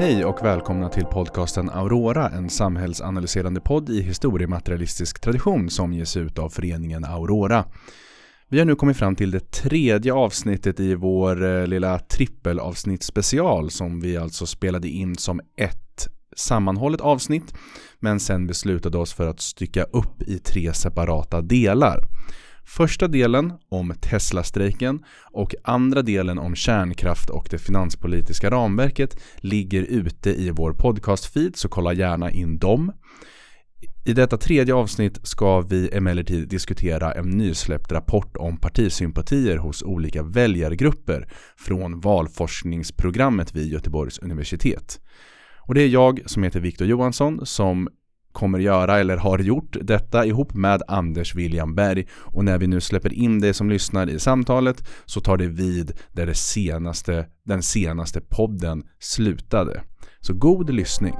Hej 0.00 0.24
och 0.24 0.44
välkomna 0.44 0.88
till 0.88 1.04
podcasten 1.04 1.70
Aurora, 1.70 2.28
en 2.28 2.50
samhällsanalyserande 2.50 3.60
podd 3.60 3.90
i 3.90 4.02
historiematerialistisk 4.02 5.20
tradition 5.20 5.70
som 5.70 5.92
ges 5.92 6.16
ut 6.16 6.38
av 6.38 6.48
föreningen 6.48 7.04
Aurora. 7.04 7.64
Vi 8.48 8.58
har 8.58 8.66
nu 8.66 8.74
kommit 8.74 8.96
fram 8.96 9.16
till 9.16 9.30
det 9.30 9.50
tredje 9.50 10.12
avsnittet 10.12 10.80
i 10.80 10.94
vår 10.94 11.44
eh, 11.44 11.66
lilla 11.66 11.98
trippelavsnitt 11.98 13.10
som 13.70 14.00
vi 14.00 14.16
alltså 14.16 14.46
spelade 14.46 14.88
in 14.88 15.16
som 15.16 15.40
ett 15.56 16.08
sammanhållet 16.36 17.00
avsnitt 17.00 17.54
men 17.98 18.20
sen 18.20 18.46
beslutade 18.46 18.98
oss 18.98 19.12
för 19.12 19.26
att 19.26 19.40
stycka 19.40 19.82
upp 19.82 20.22
i 20.22 20.38
tre 20.38 20.72
separata 20.72 21.40
delar. 21.40 22.04
Första 22.76 23.08
delen 23.08 23.52
om 23.68 23.94
Tesla-strejken 24.00 25.04
och 25.32 25.54
andra 25.64 26.02
delen 26.02 26.38
om 26.38 26.54
kärnkraft 26.54 27.30
och 27.30 27.46
det 27.50 27.58
finanspolitiska 27.58 28.50
ramverket 28.50 29.20
ligger 29.36 29.82
ute 29.82 30.30
i 30.30 30.50
vår 30.50 30.72
podcast-feed 30.72 31.56
så 31.56 31.68
kolla 31.68 31.92
gärna 31.92 32.30
in 32.30 32.58
dem. 32.58 32.92
I 34.04 34.12
detta 34.12 34.36
tredje 34.36 34.74
avsnitt 34.74 35.26
ska 35.26 35.60
vi 35.60 35.90
emellertid 35.92 36.48
diskutera 36.48 37.12
en 37.12 37.30
nysläppt 37.30 37.92
rapport 37.92 38.36
om 38.36 38.56
partisympatier 38.56 39.56
hos 39.56 39.82
olika 39.82 40.22
väljargrupper 40.22 41.28
från 41.56 42.00
valforskningsprogrammet 42.00 43.54
vid 43.54 43.72
Göteborgs 43.72 44.18
universitet. 44.18 45.00
Och 45.58 45.74
det 45.74 45.82
är 45.82 45.88
jag 45.88 46.20
som 46.26 46.42
heter 46.42 46.60
Viktor 46.60 46.86
Johansson 46.86 47.46
som 47.46 47.88
kommer 48.32 48.58
göra 48.58 48.98
eller 48.98 49.16
har 49.16 49.38
gjort 49.38 49.76
detta 49.80 50.26
ihop 50.26 50.54
med 50.54 50.82
Anders 50.88 51.34
William 51.34 51.74
Berg 51.74 52.06
och 52.12 52.44
när 52.44 52.58
vi 52.58 52.66
nu 52.66 52.80
släpper 52.80 53.12
in 53.12 53.40
dig 53.40 53.54
som 53.54 53.70
lyssnar 53.70 54.10
i 54.10 54.18
samtalet 54.18 54.88
så 55.04 55.20
tar 55.20 55.36
det 55.36 55.46
vid 55.46 55.92
där 56.12 56.26
det 56.26 56.34
senaste, 56.34 57.26
den 57.44 57.62
senaste 57.62 58.20
podden 58.20 58.82
slutade. 58.98 59.82
Så 60.20 60.34
god 60.34 60.70
lyssning! 60.70 61.14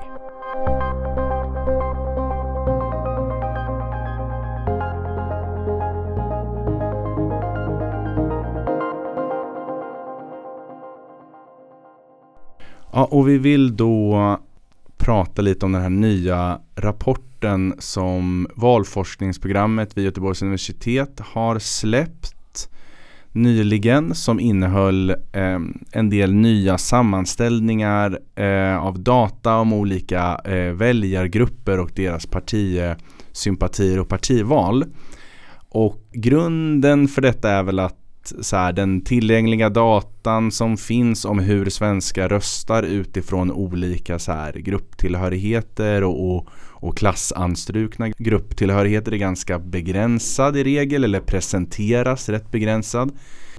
Ja, 12.92 13.04
och 13.04 13.28
vi 13.28 13.38
vill 13.38 13.76
då 13.76 14.38
prata 15.00 15.42
lite 15.42 15.66
om 15.66 15.72
den 15.72 15.82
här 15.82 15.90
nya 15.90 16.60
rapporten 16.76 17.74
som 17.78 18.48
valforskningsprogrammet 18.54 19.96
vid 19.96 20.04
Göteborgs 20.04 20.42
universitet 20.42 21.20
har 21.20 21.58
släppt 21.58 22.68
nyligen 23.32 24.14
som 24.14 24.40
innehöll 24.40 25.10
eh, 25.10 25.58
en 25.92 26.10
del 26.10 26.34
nya 26.34 26.78
sammanställningar 26.78 28.18
eh, 28.34 28.78
av 28.78 28.98
data 28.98 29.56
om 29.56 29.72
olika 29.72 30.40
eh, 30.44 30.72
väljargrupper 30.72 31.80
och 31.80 31.90
deras 31.94 32.26
partisympatier 32.26 34.00
och 34.00 34.08
partival. 34.08 34.84
Och 35.68 36.08
grunden 36.12 37.08
för 37.08 37.22
detta 37.22 37.50
är 37.50 37.62
väl 37.62 37.78
att 37.78 37.99
så 38.40 38.56
här, 38.56 38.72
den 38.72 39.00
tillgängliga 39.00 39.68
datan 39.68 40.52
som 40.52 40.76
finns 40.76 41.24
om 41.24 41.38
hur 41.38 41.70
svenskar 41.70 42.28
röstar 42.28 42.82
utifrån 42.82 43.52
olika 43.52 44.18
så 44.18 44.32
här, 44.32 44.52
grupptillhörigheter 44.52 46.04
och, 46.04 46.36
och, 46.36 46.48
och 46.70 46.96
klassanstrukna 46.96 48.08
grupptillhörigheter 48.08 49.12
är 49.12 49.16
ganska 49.16 49.58
begränsad 49.58 50.56
i 50.56 50.64
regel 50.64 51.04
eller 51.04 51.20
presenteras 51.20 52.28
rätt 52.28 52.50
begränsad. 52.50 53.12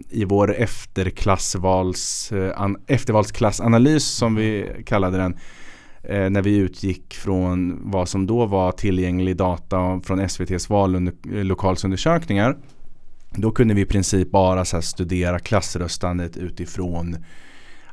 I 0.09 0.25
vår 0.25 0.55
efterklassvals, 0.55 2.31
eh, 2.31 2.61
an, 2.61 2.77
eftervalsklassanalys 2.87 4.05
som 4.05 4.35
vi 4.35 4.83
kallade 4.85 5.17
den 5.17 5.37
eh, 6.03 6.29
när 6.29 6.41
vi 6.41 6.57
utgick 6.57 7.13
från 7.13 7.79
vad 7.91 8.09
som 8.09 8.27
då 8.27 8.45
var 8.45 8.71
tillgänglig 8.71 9.37
data 9.37 10.01
från 10.03 10.19
SVTs 10.19 10.69
vallokalsundersökningar 10.69 12.55
då 13.35 13.51
kunde 13.51 13.73
vi 13.73 13.81
i 13.81 13.85
princip 13.85 14.31
bara 14.31 14.65
så 14.65 14.81
studera 14.81 15.39
klassröstandet 15.39 16.37
utifrån 16.37 17.17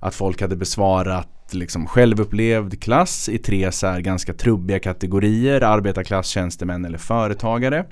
att 0.00 0.14
folk 0.14 0.40
hade 0.40 0.56
besvarat 0.56 1.28
liksom 1.50 1.86
självupplevd 1.86 2.82
klass 2.82 3.28
i 3.28 3.38
tre 3.38 3.72
så 3.72 3.86
här 3.86 4.00
ganska 4.00 4.34
trubbiga 4.34 4.78
kategorier. 4.78 5.60
Arbetarklass, 5.60 6.26
tjänstemän 6.26 6.84
eller 6.84 6.98
företagare. 6.98 7.84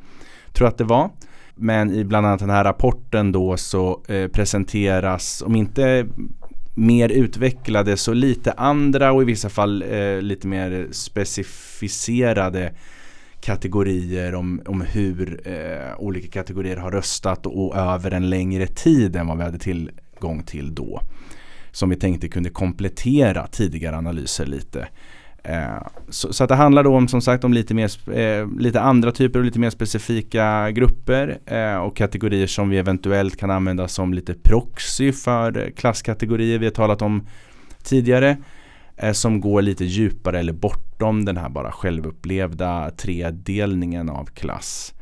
Tror 0.52 0.68
att 0.68 0.78
det 0.78 0.84
var. 0.84 1.10
Men 1.54 1.90
i 1.90 2.04
bland 2.04 2.26
annat 2.26 2.40
den 2.40 2.50
här 2.50 2.64
rapporten 2.64 3.32
då 3.32 3.56
så 3.56 4.02
eh, 4.08 4.28
presenteras, 4.28 5.42
om 5.46 5.56
inte 5.56 6.06
mer 6.74 7.08
utvecklade 7.08 7.96
så 7.96 8.12
lite 8.12 8.52
andra 8.52 9.12
och 9.12 9.22
i 9.22 9.24
vissa 9.24 9.48
fall 9.48 9.82
eh, 9.82 10.20
lite 10.20 10.46
mer 10.46 10.88
specificerade 10.90 12.72
kategorier 13.46 14.34
om, 14.34 14.62
om 14.66 14.80
hur 14.80 15.40
eh, 15.44 15.98
olika 15.98 16.28
kategorier 16.28 16.76
har 16.76 16.90
röstat 16.90 17.46
och, 17.46 17.66
och, 17.66 17.76
över 17.76 18.10
en 18.10 18.30
längre 18.30 18.66
tid 18.66 19.16
än 19.16 19.26
vad 19.26 19.38
vi 19.38 19.44
hade 19.44 19.58
tillgång 19.58 20.42
till 20.42 20.74
då. 20.74 21.00
Som 21.70 21.90
vi 21.90 21.96
tänkte 21.96 22.28
kunde 22.28 22.50
komplettera 22.50 23.46
tidigare 23.46 23.96
analyser 23.96 24.46
lite. 24.46 24.88
Eh, 25.44 25.86
så, 26.08 26.32
så, 26.32 26.44
att 26.44 26.48
det 26.48 26.54
handlar 26.54 26.84
då 26.84 26.96
om 26.96 27.08
som 27.08 27.20
sagt 27.20 27.44
om 27.44 27.52
lite, 27.52 27.74
mer, 27.74 28.10
eh, 28.18 28.48
lite 28.58 28.80
andra 28.80 29.12
typer 29.12 29.38
och 29.38 29.44
lite 29.44 29.58
mer 29.58 29.70
specifika 29.70 30.70
grupper 30.70 31.38
eh, 31.46 31.76
och 31.76 31.96
kategorier 31.96 32.46
som 32.46 32.68
vi 32.68 32.78
eventuellt 32.78 33.36
kan 33.36 33.50
använda 33.50 33.88
som 33.88 34.14
lite 34.14 34.34
proxy 34.34 35.12
för 35.12 35.72
klasskategorier 35.76 36.58
vi 36.58 36.66
har 36.66 36.72
talat 36.72 37.02
om 37.02 37.26
tidigare 37.82 38.36
som 39.12 39.40
går 39.40 39.62
lite 39.62 39.84
djupare 39.84 40.38
eller 40.38 40.52
bortom 40.52 41.24
den 41.24 41.36
här 41.36 41.48
bara 41.48 41.72
självupplevda 41.72 42.90
tredelningen 42.90 44.10
av 44.10 44.24
klass. 44.24 44.94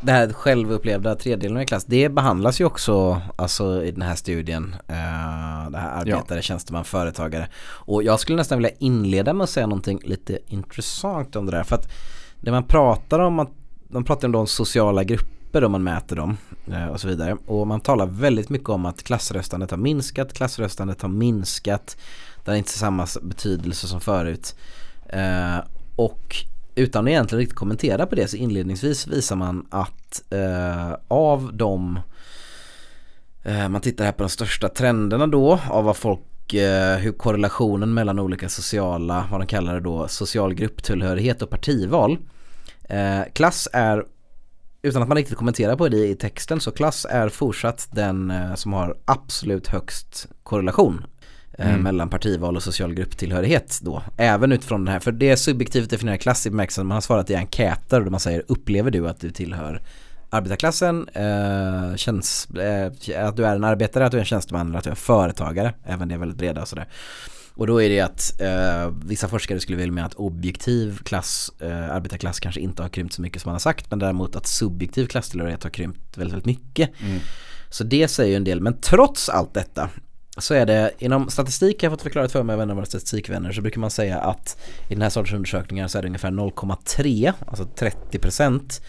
Det 0.00 0.12
här 0.12 0.32
självupplevda 0.32 1.14
tredelningen 1.14 1.62
av 1.62 1.66
klass, 1.66 1.84
det 1.84 2.08
behandlas 2.08 2.60
ju 2.60 2.64
också 2.64 3.20
alltså, 3.36 3.84
i 3.84 3.90
den 3.90 4.02
här 4.02 4.14
studien. 4.14 4.64
Uh, 4.64 5.70
det 5.70 5.78
här 5.78 6.00
arbetare, 6.00 6.38
ja. 6.38 6.42
tjänsteman, 6.42 6.84
företagare. 6.84 7.48
Och 7.60 8.02
jag 8.02 8.20
skulle 8.20 8.36
nästan 8.36 8.58
vilja 8.58 8.76
inleda 8.78 9.32
med 9.32 9.44
att 9.44 9.50
säga 9.50 9.66
någonting 9.66 10.00
lite 10.04 10.38
intressant 10.46 11.36
om 11.36 11.46
det 11.46 11.52
där. 11.52 11.62
För 11.62 11.76
att 11.76 11.88
det 12.40 12.50
man 12.50 12.64
pratar 12.64 13.18
om, 13.18 13.38
att, 13.38 13.50
de 13.88 14.04
pratar 14.04 14.36
om 14.36 14.46
sociala 14.46 15.04
grupper 15.48 15.64
om 15.64 15.72
man 15.72 15.84
mäter 15.84 16.16
dem 16.16 16.36
eh, 16.72 16.86
och 16.86 17.00
så 17.00 17.08
vidare. 17.08 17.36
Och 17.46 17.66
man 17.66 17.80
talar 17.80 18.06
väldigt 18.06 18.50
mycket 18.50 18.68
om 18.68 18.86
att 18.86 19.02
klassröstandet 19.02 19.70
har 19.70 19.78
minskat, 19.78 20.32
klassröstandet 20.32 21.02
har 21.02 21.08
minskat. 21.08 21.96
det 22.44 22.50
har 22.50 22.56
inte 22.56 22.78
samma 22.78 23.06
betydelse 23.22 23.86
som 23.86 24.00
förut. 24.00 24.54
Eh, 25.08 25.58
och 25.96 26.36
utan 26.74 27.04
att 27.04 27.10
egentligen 27.10 27.40
riktigt 27.40 27.58
kommentera 27.58 28.06
på 28.06 28.14
det 28.14 28.28
så 28.28 28.36
inledningsvis 28.36 29.06
visar 29.06 29.36
man 29.36 29.66
att 29.70 30.22
eh, 30.30 30.96
av 31.08 31.50
de 31.54 32.00
eh, 33.44 33.68
man 33.68 33.80
tittar 33.80 34.04
här 34.04 34.12
på 34.12 34.22
de 34.22 34.28
största 34.28 34.68
trenderna 34.68 35.26
då 35.26 35.58
av 35.70 35.84
vad 35.84 35.96
folk 35.96 36.54
eh, 36.54 36.96
hur 36.98 37.12
korrelationen 37.12 37.94
mellan 37.94 38.18
olika 38.18 38.48
sociala, 38.48 39.28
vad 39.30 39.40
de 39.40 39.46
kallar 39.46 39.74
det 39.74 39.80
då, 39.80 40.08
social 40.08 40.54
grupptillhörighet 40.54 41.42
och 41.42 41.50
partival. 41.50 42.18
Eh, 42.88 43.22
klass 43.32 43.68
är, 43.72 44.04
utan 44.82 45.02
att 45.02 45.08
man 45.08 45.16
riktigt 45.16 45.36
kommenterar 45.36 45.76
på 45.76 45.88
det 45.88 46.06
i 46.06 46.14
texten, 46.14 46.60
så 46.60 46.70
klass 46.70 47.06
är 47.10 47.28
fortsatt 47.28 47.88
den 47.90 48.30
eh, 48.30 48.54
som 48.54 48.72
har 48.72 48.96
absolut 49.04 49.68
högst 49.68 50.26
korrelation 50.42 51.04
Eh, 51.58 51.68
mm. 51.68 51.82
mellan 51.82 52.08
partival 52.08 52.56
och 52.56 52.62
social 52.62 52.94
grupptillhörighet 52.94 53.78
då. 53.82 54.02
Även 54.16 54.52
utifrån 54.52 54.84
den 54.84 54.92
här, 54.92 55.00
för 55.00 55.12
det 55.12 55.30
är 55.30 55.36
subjektivt 55.36 55.90
definierat 55.90 56.20
klass 56.20 56.46
i 56.46 56.50
bemärkelsen 56.50 56.86
man 56.86 56.94
har 56.94 57.00
svarat 57.00 57.30
i 57.30 57.34
enkäter 57.34 58.00
där 58.00 58.10
man 58.10 58.20
säger 58.20 58.42
upplever 58.48 58.90
du 58.90 59.08
att 59.08 59.20
du 59.20 59.30
tillhör 59.30 59.82
arbetarklassen, 60.30 61.08
eh, 61.08 61.96
känns, 61.96 62.50
eh, 62.50 62.86
att 63.26 63.36
du 63.36 63.46
är 63.46 63.56
en 63.56 63.64
arbetare, 63.64 64.06
att 64.06 64.12
du 64.12 64.16
är 64.16 64.20
en 64.20 64.26
tjänsteman 64.26 64.68
eller 64.68 64.78
att 64.78 64.84
du 64.84 64.90
är 64.90 64.92
en 64.92 64.96
företagare. 64.96 65.74
Även 65.84 66.08
det 66.08 66.14
är 66.14 66.18
väldigt 66.18 66.38
breda 66.38 66.62
och 66.62 66.68
sådär. 66.68 66.88
Och 67.58 67.66
då 67.66 67.82
är 67.82 67.88
det 67.88 68.00
att 68.00 68.40
eh, 68.40 68.90
vissa 69.04 69.28
forskare 69.28 69.60
skulle 69.60 69.78
vilja 69.78 69.92
mena 69.92 70.06
att 70.06 70.14
objektiv 70.14 70.98
klass, 70.98 71.52
eh, 71.60 71.90
arbetarklass 71.90 72.40
kanske 72.40 72.60
inte 72.60 72.82
har 72.82 72.88
krympt 72.88 73.14
så 73.14 73.22
mycket 73.22 73.42
som 73.42 73.48
man 73.48 73.54
har 73.54 73.60
sagt 73.60 73.90
men 73.90 73.98
däremot 73.98 74.36
att 74.36 74.46
subjektiv 74.46 75.06
klasstillhörighet 75.06 75.62
har 75.62 75.70
krympt 75.70 76.18
väldigt, 76.18 76.34
väldigt 76.34 76.46
mycket. 76.46 76.90
Mm. 77.00 77.18
Så 77.70 77.84
det 77.84 78.08
säger 78.08 78.30
ju 78.30 78.36
en 78.36 78.44
del, 78.44 78.60
men 78.60 78.80
trots 78.80 79.28
allt 79.28 79.54
detta 79.54 79.90
så 80.38 80.54
är 80.54 80.66
det 80.66 80.90
inom 80.98 81.30
statistik 81.30 81.82
jag 81.82 81.92
fått 81.92 82.02
förklarat 82.02 82.32
för 82.32 82.42
mig 82.42 82.54
av 82.54 82.62
en 82.62 82.70
av 82.70 82.76
våra 82.76 82.86
statistikvänner 82.86 83.52
så 83.52 83.62
brukar 83.62 83.80
man 83.80 83.90
säga 83.90 84.18
att 84.18 84.60
i 84.88 84.94
den 84.94 85.02
här 85.02 85.10
sortens 85.10 85.34
undersökningar 85.34 85.88
så 85.88 85.98
är 85.98 86.02
det 86.02 86.08
ungefär 86.08 86.30
0,3 86.30 87.32
alltså 87.46 87.64
30% 87.64 88.80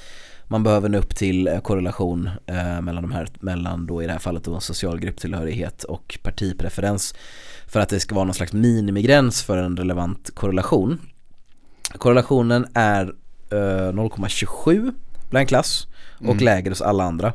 man 0.48 0.64
behöver 0.64 0.90
nå 0.90 0.98
upp 0.98 1.16
till 1.16 1.48
eh, 1.48 1.60
korrelation 1.60 2.30
eh, 2.46 2.82
mellan 2.82 3.04
de 3.04 3.12
här, 3.12 3.28
mellan 3.40 3.86
då 3.86 4.04
i 4.04 4.06
det 4.06 4.12
här 4.12 4.20
fallet 4.20 4.44
då 4.44 4.60
social 4.60 5.00
grupptillhörighet 5.00 5.84
och 5.84 6.20
partipreferens 6.24 7.16
för 7.70 7.80
att 7.80 7.90
det 7.90 8.00
ska 8.00 8.16
vara 8.16 8.26
någon 8.26 8.34
slags 8.34 8.54
minimigräns 8.54 9.44
för 9.44 9.58
en 9.58 9.78
relevant 9.78 10.36
korrelation. 10.36 11.00
Korrelationen 11.98 12.68
är 12.74 13.14
eh, 13.52 13.56
0,27 13.56 14.94
bland 15.30 15.48
klass 15.48 15.88
och 16.18 16.26
mm. 16.26 16.38
lägre 16.38 16.72
hos 16.72 16.82
alla 16.82 17.04
andra. 17.04 17.34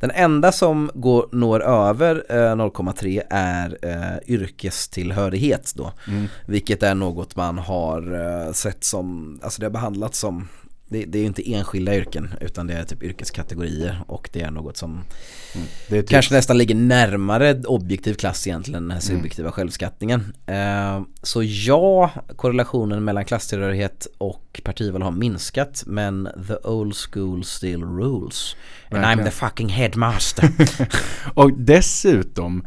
Den 0.00 0.10
enda 0.10 0.52
som 0.52 0.90
går, 0.94 1.28
når 1.32 1.62
över 1.62 2.24
eh, 2.28 2.34
0,3 2.34 3.22
är 3.30 3.78
eh, 3.82 4.34
yrkestillhörighet 4.34 5.72
då. 5.76 5.92
Mm. 6.08 6.26
Vilket 6.46 6.82
är 6.82 6.94
något 6.94 7.36
man 7.36 7.58
har 7.58 8.14
eh, 8.46 8.52
sett 8.52 8.84
som, 8.84 9.38
alltså 9.42 9.60
det 9.60 9.66
har 9.66 9.70
behandlats 9.70 10.18
som 10.18 10.48
det, 10.92 11.04
det 11.04 11.18
är 11.18 11.24
inte 11.24 11.52
enskilda 11.52 11.96
yrken 11.96 12.34
utan 12.40 12.66
det 12.66 12.74
är 12.74 12.84
typ 12.84 13.02
yrkeskategorier 13.02 14.04
och 14.06 14.30
det 14.32 14.40
är 14.40 14.50
något 14.50 14.76
som 14.76 14.90
mm. 14.90 15.66
är 15.88 16.00
typ... 16.00 16.08
kanske 16.08 16.34
nästan 16.34 16.58
ligger 16.58 16.74
närmare 16.74 17.60
objektiv 17.62 18.14
klass 18.14 18.46
egentligen, 18.46 18.82
den 18.82 18.90
här 18.90 19.08
mm. 19.08 19.16
subjektiva 19.16 19.46
mm. 19.46 19.52
självskattningen. 19.52 20.32
Eh, 20.46 21.02
så 21.22 21.42
ja, 21.42 22.10
korrelationen 22.36 23.04
mellan 23.04 23.24
klasstillhörighet 23.24 24.06
och 24.18 24.60
partival 24.64 25.02
har 25.02 25.10
minskat 25.10 25.82
men 25.86 26.28
the 26.48 26.68
old 26.68 26.94
school 26.96 27.44
still 27.44 27.82
rules. 27.82 28.56
And 28.90 29.04
I'm 29.04 29.24
the 29.24 29.30
fucking 29.30 29.68
headmaster. 29.68 30.50
och 31.34 31.52
dessutom 31.58 32.66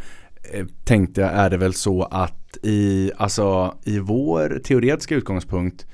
eh, 0.54 0.66
tänkte 0.84 1.22
jag 1.22 1.32
är 1.32 1.50
det 1.50 1.58
väl 1.58 1.74
så 1.74 2.04
att 2.04 2.58
i, 2.64 3.12
alltså, 3.18 3.78
i 3.84 4.00
vår 4.00 4.62
teoretiska 4.64 5.16
utgångspunkt 5.16 5.86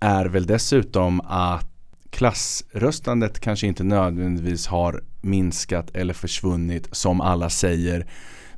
är 0.00 0.26
väl 0.26 0.46
dessutom 0.46 1.20
att 1.20 1.69
klassröstandet 2.10 3.40
kanske 3.40 3.66
inte 3.66 3.84
nödvändigtvis 3.84 4.66
har 4.66 5.02
minskat 5.20 5.90
eller 5.96 6.14
försvunnit 6.14 6.88
som 6.92 7.20
alla 7.20 7.50
säger. 7.50 8.06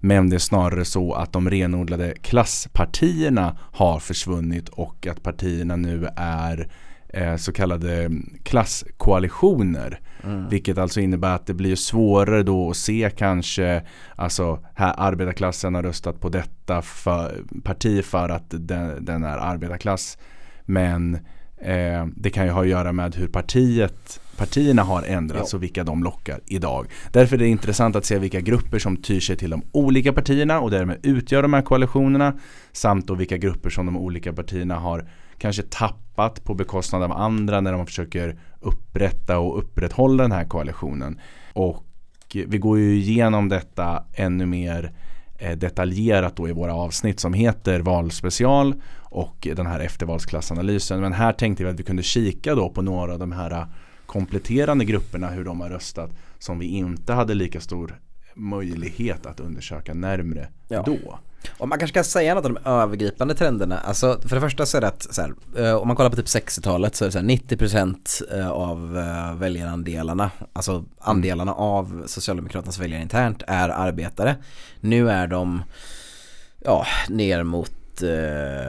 Men 0.01 0.31
det 0.31 0.37
är 0.37 0.39
snarare 0.39 0.85
så 0.85 1.15
att 1.15 1.33
de 1.33 1.51
renodlade 1.51 2.15
klasspartierna 2.23 3.59
har 3.61 3.99
försvunnit 3.99 4.69
och 4.69 5.07
att 5.07 5.23
partierna 5.23 5.77
nu 5.77 6.09
är 6.17 6.69
eh, 7.09 7.37
så 7.37 7.53
kallade 7.53 8.11
klasskoalitioner. 8.43 10.01
Mm. 10.25 10.49
Vilket 10.49 10.79
alltså 10.79 11.01
innebär 11.01 11.35
att 11.35 11.47
det 11.47 11.55
blir 11.55 11.77
svårare 11.77 12.43
då 12.43 12.71
att 12.71 12.77
se 12.77 13.11
kanske 13.17 13.83
Alltså 14.17 14.65
här 14.75 14.95
arbetarklassen 14.97 15.75
har 15.75 15.83
röstat 15.83 16.21
på 16.21 16.29
detta 16.29 16.83
för, 16.83 17.43
parti 17.65 18.05
för 18.05 18.29
att 18.29 18.45
den, 18.49 19.05
den 19.05 19.25
är 19.25 19.39
arbetarklass. 19.39 20.19
Men 20.65 21.19
Eh, 21.65 22.07
det 22.17 22.31
kan 22.31 22.45
ju 22.45 22.51
ha 22.51 22.63
att 22.63 22.69
göra 22.69 22.93
med 22.93 23.15
hur 23.15 23.27
partiet, 23.27 24.21
partierna 24.37 24.83
har 24.83 25.03
ändrats 25.03 25.53
ja. 25.53 25.57
och 25.57 25.63
vilka 25.63 25.85
de 25.85 26.03
lockar 26.03 26.41
idag. 26.47 26.87
Därför 27.13 27.37
är 27.37 27.39
det 27.39 27.49
intressant 27.49 27.97
att 27.97 28.05
se 28.05 28.19
vilka 28.19 28.41
grupper 28.41 28.79
som 28.79 28.97
tyr 28.97 29.21
sig 29.21 29.37
till 29.37 29.51
de 29.51 29.63
olika 29.73 30.13
partierna 30.13 30.61
och 30.61 30.71
därmed 30.71 30.99
utgör 31.03 31.43
de 31.43 31.53
här 31.53 31.63
koalitionerna. 31.63 32.39
Samt 32.73 33.07
då 33.07 33.15
vilka 33.15 33.37
grupper 33.37 33.71
som 33.71 33.87
de 33.87 33.97
olika 33.97 34.33
partierna 34.33 34.75
har 34.75 35.09
kanske 35.39 35.63
tappat 35.63 36.45
på 36.45 36.55
bekostnad 36.55 37.03
av 37.03 37.13
andra 37.13 37.61
när 37.61 37.73
de 37.73 37.87
försöker 37.87 38.39
upprätta 38.61 39.39
och 39.39 39.59
upprätthålla 39.59 40.23
den 40.23 40.33
här 40.33 40.45
koalitionen. 40.45 41.21
Och 41.53 41.85
vi 42.35 42.59
går 42.59 42.79
ju 42.79 42.95
igenom 42.95 43.49
detta 43.49 44.05
ännu 44.15 44.47
mer 44.47 44.93
Eh, 45.43 45.57
detaljerat 45.57 46.37
då 46.37 46.49
i 46.49 46.53
våra 46.53 46.75
avsnitt 46.75 47.21
som 47.21 47.35
heter 47.35 47.81
valspecial 47.81 48.75
och 48.99 49.49
den 49.57 49.67
här 49.67 49.81
eftervalsklassanalysen. 49.81 51.01
Men 51.01 51.13
här 51.13 51.33
tänkte 51.33 51.65
vi 51.65 51.71
att 51.71 51.81
vi 51.81 51.83
kunde 51.83 52.03
kika 52.03 52.55
då 52.55 52.71
på 52.71 52.83
några 52.83 53.13
av 53.13 53.19
de 53.19 53.33
här 53.33 53.67
kompletterande 54.07 54.85
grupperna 54.85 55.31
hur 55.31 55.45
de 55.45 55.61
har 55.61 55.69
röstat 55.69 56.11
som 56.39 56.59
vi 56.59 56.67
inte 56.67 57.13
hade 57.13 57.35
lika 57.35 57.61
stor 57.61 58.01
möjlighet 58.35 59.27
att 59.27 59.41
undersöka 59.41 59.95
närmre 59.95 60.49
ja. 60.69 60.83
då. 60.87 61.19
Och 61.59 61.69
man 61.69 61.79
kanske 61.79 61.95
kan 61.95 62.05
säga 62.05 62.35
något 62.35 62.47
om 62.47 62.55
de 62.55 62.71
övergripande 62.71 63.35
trenderna. 63.35 63.79
Alltså 63.79 64.21
för 64.21 64.35
det 64.35 64.41
första 64.41 64.67
så 64.67 64.77
är 64.77 64.81
det 64.81 64.89
att 64.89 65.07
så 65.11 65.23
här, 65.23 65.35
eh, 65.59 65.75
om 65.75 65.89
man 65.89 65.97
kollar 65.97 66.11
på 66.11 66.17
typ 66.17 66.27
60-talet 66.27 66.97
så 66.97 67.05
är 67.05 67.07
det 67.07 67.13
så 67.13 67.19
här 67.19 67.27
90% 67.27 68.39
eh, 68.39 68.51
av 68.51 68.99
eh, 68.99 69.35
väljarandelarna, 69.35 70.31
alltså 70.53 70.85
andelarna 70.99 71.53
av 71.55 72.03
Socialdemokraternas 72.07 72.79
väljare 72.79 73.03
internt 73.03 73.43
är 73.47 73.69
arbetare. 73.69 74.37
Nu 74.81 75.11
är 75.11 75.27
de 75.27 75.63
ja, 76.65 76.87
ner 77.09 77.43
mot 77.43 77.73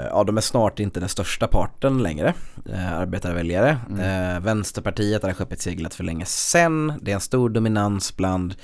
ja 0.10 0.24
de 0.28 0.38
är 0.38 0.42
snart 0.42 0.80
inte 0.80 1.00
den 1.00 1.10
största 1.10 1.48
parten 1.48 2.04
längre, 2.04 2.34
arbetarväljare. 2.76 3.78
Mm. 3.90 4.44
Vänsterpartiet 4.44 5.24
har 5.24 5.34
skepet 5.34 5.62
seglat 5.62 5.94
för 5.94 6.04
länge 6.04 6.26
sedan, 6.26 6.94
det 7.02 7.12
är 7.12 7.16
en 7.16 7.22
stor 7.22 7.50
dominans 7.50 8.18
bland 8.18 8.56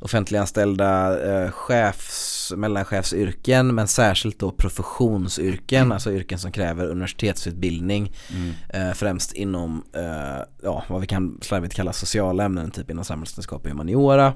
offentliganställda 0.00 1.20
eh, 1.22 1.50
chefs, 1.50 2.52
mellanchefsyrken 2.56 3.74
men 3.74 3.88
särskilt 3.88 4.38
då 4.38 4.50
professionsyrken, 4.50 5.82
mm. 5.82 5.92
alltså 5.92 6.12
yrken 6.12 6.38
som 6.38 6.52
kräver 6.52 6.86
universitetsutbildning 6.86 8.12
mm. 8.30 8.52
eh, 8.68 8.94
främst 8.94 9.32
inom 9.32 9.84
eh, 9.94 10.44
ja, 10.62 10.84
vad 10.88 11.00
vi 11.00 11.06
kan 11.06 11.38
slarvigt 11.42 11.74
kalla 11.74 11.92
sociala 11.92 12.44
ämnen, 12.44 12.70
typ 12.70 12.90
inom 12.90 13.04
samhällsvetenskap 13.04 13.62
och 13.62 13.70
humaniora. 13.70 14.32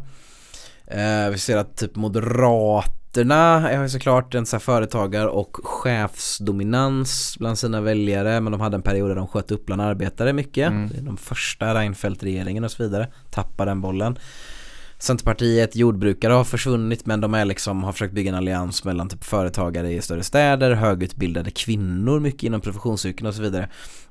Eh, 0.87 1.31
vi 1.31 1.39
ser 1.39 1.57
att 1.57 1.77
typ 1.77 1.97
Moderaterna 1.97 3.61
har 3.61 3.83
ju 3.83 3.89
såklart 3.89 4.35
en 4.35 4.47
så 4.47 4.59
företagar 4.59 5.27
och 5.27 5.57
chefsdominans 5.63 7.37
bland 7.39 7.59
sina 7.59 7.81
väljare 7.81 8.41
men 8.41 8.53
de 8.53 8.61
hade 8.61 8.75
en 8.75 8.83
period 8.83 9.11
där 9.11 9.17
de 9.17 9.27
sköt 9.27 9.51
upp 9.51 9.67
bland 9.67 9.83
arbetare 9.83 10.33
mycket. 10.33 10.69
Mm. 10.69 11.05
De 11.05 11.17
första 11.17 11.75
Reinfeldt-regeringen 11.75 12.65
och 12.65 12.71
så 12.71 12.83
vidare 12.83 13.09
tappade 13.31 13.71
den 13.71 13.81
bollen. 13.81 14.19
Centerpartiet, 15.05 15.77
jordbrukare 15.77 16.33
har 16.33 16.45
försvunnit 16.45 17.07
men 17.07 17.21
de 17.21 17.35
är 17.35 17.45
liksom, 17.45 17.85
har 17.85 17.93
försökt 17.93 18.15
bygga 18.15 18.31
en 18.31 18.37
allians 18.37 18.85
mellan 18.85 19.09
typ 19.09 19.25
företagare 19.25 19.93
i 19.93 20.03
större 20.03 20.23
städer, 20.23 20.73
högutbildade 20.73 21.51
kvinnor 21.51 22.21
mycket 22.21 22.43
inom 22.43 22.61
professionsyrken 22.61 23.27
och 23.27 23.35
så 23.35 23.43
vidare. 23.43 23.69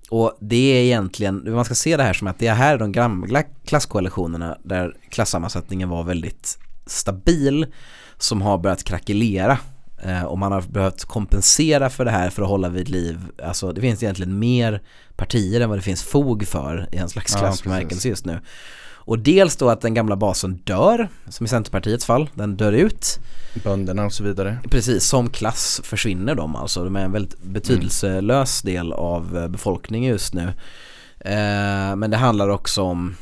Och 0.10 0.38
det 0.42 0.56
är 0.56 0.84
egentligen, 0.84 1.54
man 1.54 1.66
ska 1.66 1.76
se 1.76 1.98
det 1.98 2.04
här 2.04 2.14
som 2.14 2.28
att 2.28 2.40
det 2.40 2.48
är 2.48 2.54
här 2.56 2.78
de 2.78 2.92
gamla 2.92 3.44
klasskoalitionerna 3.44 4.58
där 4.64 4.98
klassammansättningen 5.10 5.90
var 5.90 6.04
väldigt 6.04 6.58
stabil 6.86 7.66
som 8.18 8.42
har 8.42 8.58
börjat 8.58 8.84
krackelera 8.84 9.58
eh, 10.04 10.24
och 10.24 10.38
man 10.38 10.52
har 10.52 10.62
behövt 10.62 11.06
kompensera 11.06 11.90
för 11.90 12.06
det 12.06 12.12
här 12.12 12.30
för 12.30 12.42
att 12.44 12.50
hålla 12.50 12.70
vid 12.70 12.90
liv. 12.90 13.20
Alltså 13.44 13.72
det 13.72 13.82
finns 13.82 14.04
egentligen 14.04 14.40
mer 14.40 14.82
partier 15.16 15.62
än 15.62 15.70
vad 15.70 15.78
det 15.78 15.84
finns 15.84 16.04
fog 16.04 16.48
för 16.48 16.90
i 16.92 16.98
en 16.98 17.10
slags 17.10 17.36
klassbemärkelse 17.36 18.08
ja, 18.08 18.10
just 18.10 18.26
nu. 18.26 18.40
Och 19.06 19.20
dels 19.20 19.56
då 19.56 19.70
att 19.70 19.82
den 19.82 19.94
gamla 19.94 20.16
basen 20.16 20.60
dör, 20.64 21.10
som 21.30 21.46
i 21.46 21.50
Centerpartiets 21.50 22.06
fall, 22.06 22.30
den 22.34 22.58
dör 22.58 22.72
ut. 22.72 23.20
Bönderna 23.64 24.06
och 24.06 24.14
så 24.14 24.24
vidare. 24.24 24.58
Precis, 24.70 25.04
som 25.04 25.30
klass 25.30 25.82
försvinner 25.84 26.36
de 26.36 26.56
alltså. 26.56 26.84
De 26.84 26.96
är 26.96 27.06
en 27.06 27.12
väldigt 27.12 27.44
betydelselös 27.44 28.64
mm. 28.64 28.74
del 28.74 28.94
av 28.94 29.38
eh, 29.38 29.48
befolkningen 29.48 30.12
just 30.12 30.34
nu. 30.34 30.54
Eh, 31.20 31.96
men 31.96 32.12
det 32.12 32.18
handlar 32.18 32.50
också 32.50 32.82
om 32.82 33.16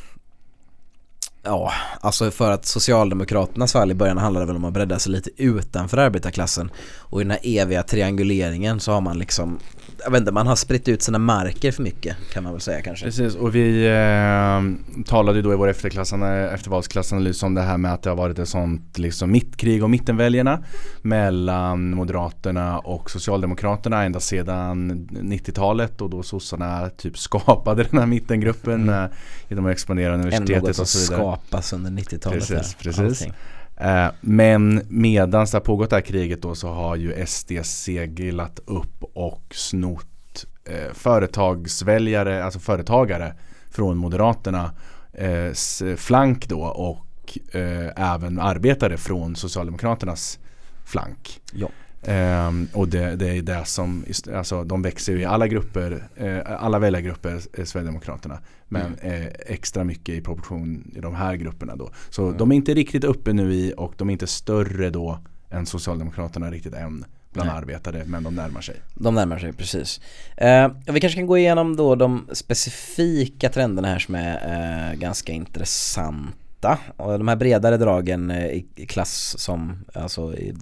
Ja, 1.44 1.72
alltså 2.02 2.32
för 2.32 2.52
att 2.52 2.66
Socialdemokraternas 2.66 3.74
fall 3.74 3.92
i 3.92 3.94
början 3.94 4.18
handlade 4.18 4.46
väl 4.46 4.56
om 4.56 4.66
att 4.66 4.74
bredda 4.74 5.00
sig 5.00 5.12
lite 5.12 5.30
utanför 5.38 5.98
arbetarklassen 5.98 6.72
och 6.98 7.22
i 7.22 7.24
den 7.24 7.32
här 7.32 7.40
eviga 7.44 7.84
trianguleringen 7.84 8.80
så 8.80 8.92
har 8.92 9.02
man 9.02 9.20
liksom 9.20 9.60
jag 10.04 10.12
vet 10.12 10.20
inte, 10.20 10.32
man 10.32 10.48
har 10.48 10.56
spritt 10.56 10.88
ut 10.88 11.02
sina 11.02 11.20
marker 11.20 11.72
för 11.72 11.84
mycket 11.84 12.18
kan 12.34 12.44
man 12.44 12.54
väl 12.54 12.62
säga 12.62 12.82
kanske. 12.82 13.06
Precis 13.06 13.36
och 13.36 13.56
vi 13.56 13.88
eh, 13.88 15.04
talade 15.06 15.38
ju 15.38 15.42
då 15.42 15.54
i 15.54 15.56
vår 15.56 15.68
eftervalsklassanalys 15.68 17.44
om 17.44 17.54
det 17.54 17.62
här 17.62 17.78
med 17.78 17.94
att 17.94 18.04
det 18.04 18.10
har 18.10 18.18
varit 18.18 18.40
ett 18.40 18.50
sånt 18.50 18.98
liksom 18.98 19.32
mittkrig 19.32 19.84
om 19.84 19.92
mittenväljarna 19.92 20.64
mellan 21.02 21.96
Moderaterna 21.96 22.80
och 22.80 23.12
Socialdemokraterna 23.12 24.04
ända 24.04 24.20
sedan 24.20 25.08
90-talet 25.12 26.02
och 26.02 26.10
då 26.10 26.24
sossarna 26.24 26.90
typ 26.90 27.18
skapade 27.18 27.84
den 27.92 28.00
här 28.00 28.08
mittengruppen 28.08 28.90
mm. 28.90 29.12
genom 29.48 29.66
att 29.66 29.72
expandera 29.72 30.14
universitetet 30.14 30.80
och 30.80 30.88
så 30.88 31.00
vidare. 31.00 31.18
skapas 31.18 31.74
under 31.74 31.92
90-talet. 31.92 32.48
Precis, 32.48 32.76
precis. 32.76 33.00
Allting. 33.22 33.34
Eh, 33.78 34.08
men 34.22 34.82
medan 34.90 35.46
det 35.46 35.54
har 35.54 35.60
pågått 35.60 35.90
det 35.90 35.96
här 35.96 36.02
kriget 36.02 36.42
då 36.42 36.56
så 36.56 36.68
har 36.68 36.96
ju 36.96 37.26
SD 37.26 37.52
seglat 37.64 38.60
upp 38.66 39.04
och 39.14 39.44
snott 39.52 40.46
eh, 40.66 40.94
företagsväljare, 40.94 42.44
alltså 42.44 42.60
företagare 42.60 43.34
från 43.70 43.98
Moderaterna 43.98 44.72
eh, 45.14 45.54
flank 45.98 46.48
då 46.48 46.62
och 46.62 47.38
eh, 47.56 48.14
även 48.14 48.40
arbetare 48.40 48.98
från 48.98 49.36
Socialdemokraternas 49.36 50.40
flank. 50.86 51.42
Ja. 51.54 51.70
Um, 52.08 52.68
och 52.74 52.88
det, 52.88 53.16
det, 53.16 53.30
är 53.30 53.42
det 53.42 53.66
som, 53.66 54.06
alltså 54.34 54.64
de 54.64 54.82
växer 54.82 55.14
ju 55.14 55.20
i 55.20 55.26
alla 55.26 55.48
grupper, 55.48 56.08
eh, 56.16 56.64
alla 56.64 56.80
väljargrupper 56.80 57.42
är 57.54 57.66
Sverigedemokraterna. 57.66 58.40
Men 58.68 58.96
mm. 59.02 59.22
eh, 59.22 59.28
extra 59.46 59.84
mycket 59.84 60.16
i 60.16 60.22
proportion 60.22 60.92
i 60.96 61.00
de 61.00 61.16
här 61.16 61.36
grupperna 61.36 61.76
då. 61.76 61.90
Så 62.10 62.26
mm. 62.26 62.38
de 62.38 62.52
är 62.52 62.56
inte 62.56 62.74
riktigt 62.74 63.04
uppe 63.04 63.34
nu 63.34 63.54
i 63.54 63.74
och 63.78 63.94
de 63.98 64.10
är 64.10 64.14
inte 64.14 64.28
större 64.28 64.90
då 64.90 65.20
än 65.50 65.66
Socialdemokraterna 65.66 66.52
riktigt 66.52 66.74
än 66.74 67.06
bland 67.34 67.50
Nej. 67.50 67.58
arbetare 67.58 68.04
men 68.06 68.24
de 68.24 68.36
närmar 68.36 68.62
sig. 68.62 68.76
De 68.96 69.16
närmar 69.16 69.40
sig 69.40 69.54
precis. 69.54 70.02
Eh, 70.38 70.72
vi 70.88 71.00
kanske 71.00 71.20
kan 71.20 71.28
gå 71.28 71.38
igenom 71.38 71.76
då 71.76 71.96
de 71.96 72.28
specifika 72.32 73.50
trenderna 73.50 73.88
här 73.88 74.00
som 74.00 74.16
är 74.16 74.92
eh, 74.92 75.00
ganska 75.00 75.32
intressanta. 75.34 76.80
Och 76.98 77.18
de 77.18 77.28
här 77.28 77.36
bredare 77.36 77.78
dragen 77.78 78.32
eh, 78.32 78.46
i 78.76 78.86
klass 78.88 79.36
som 79.40 79.86
alltså 79.94 80.34
i 80.38 80.56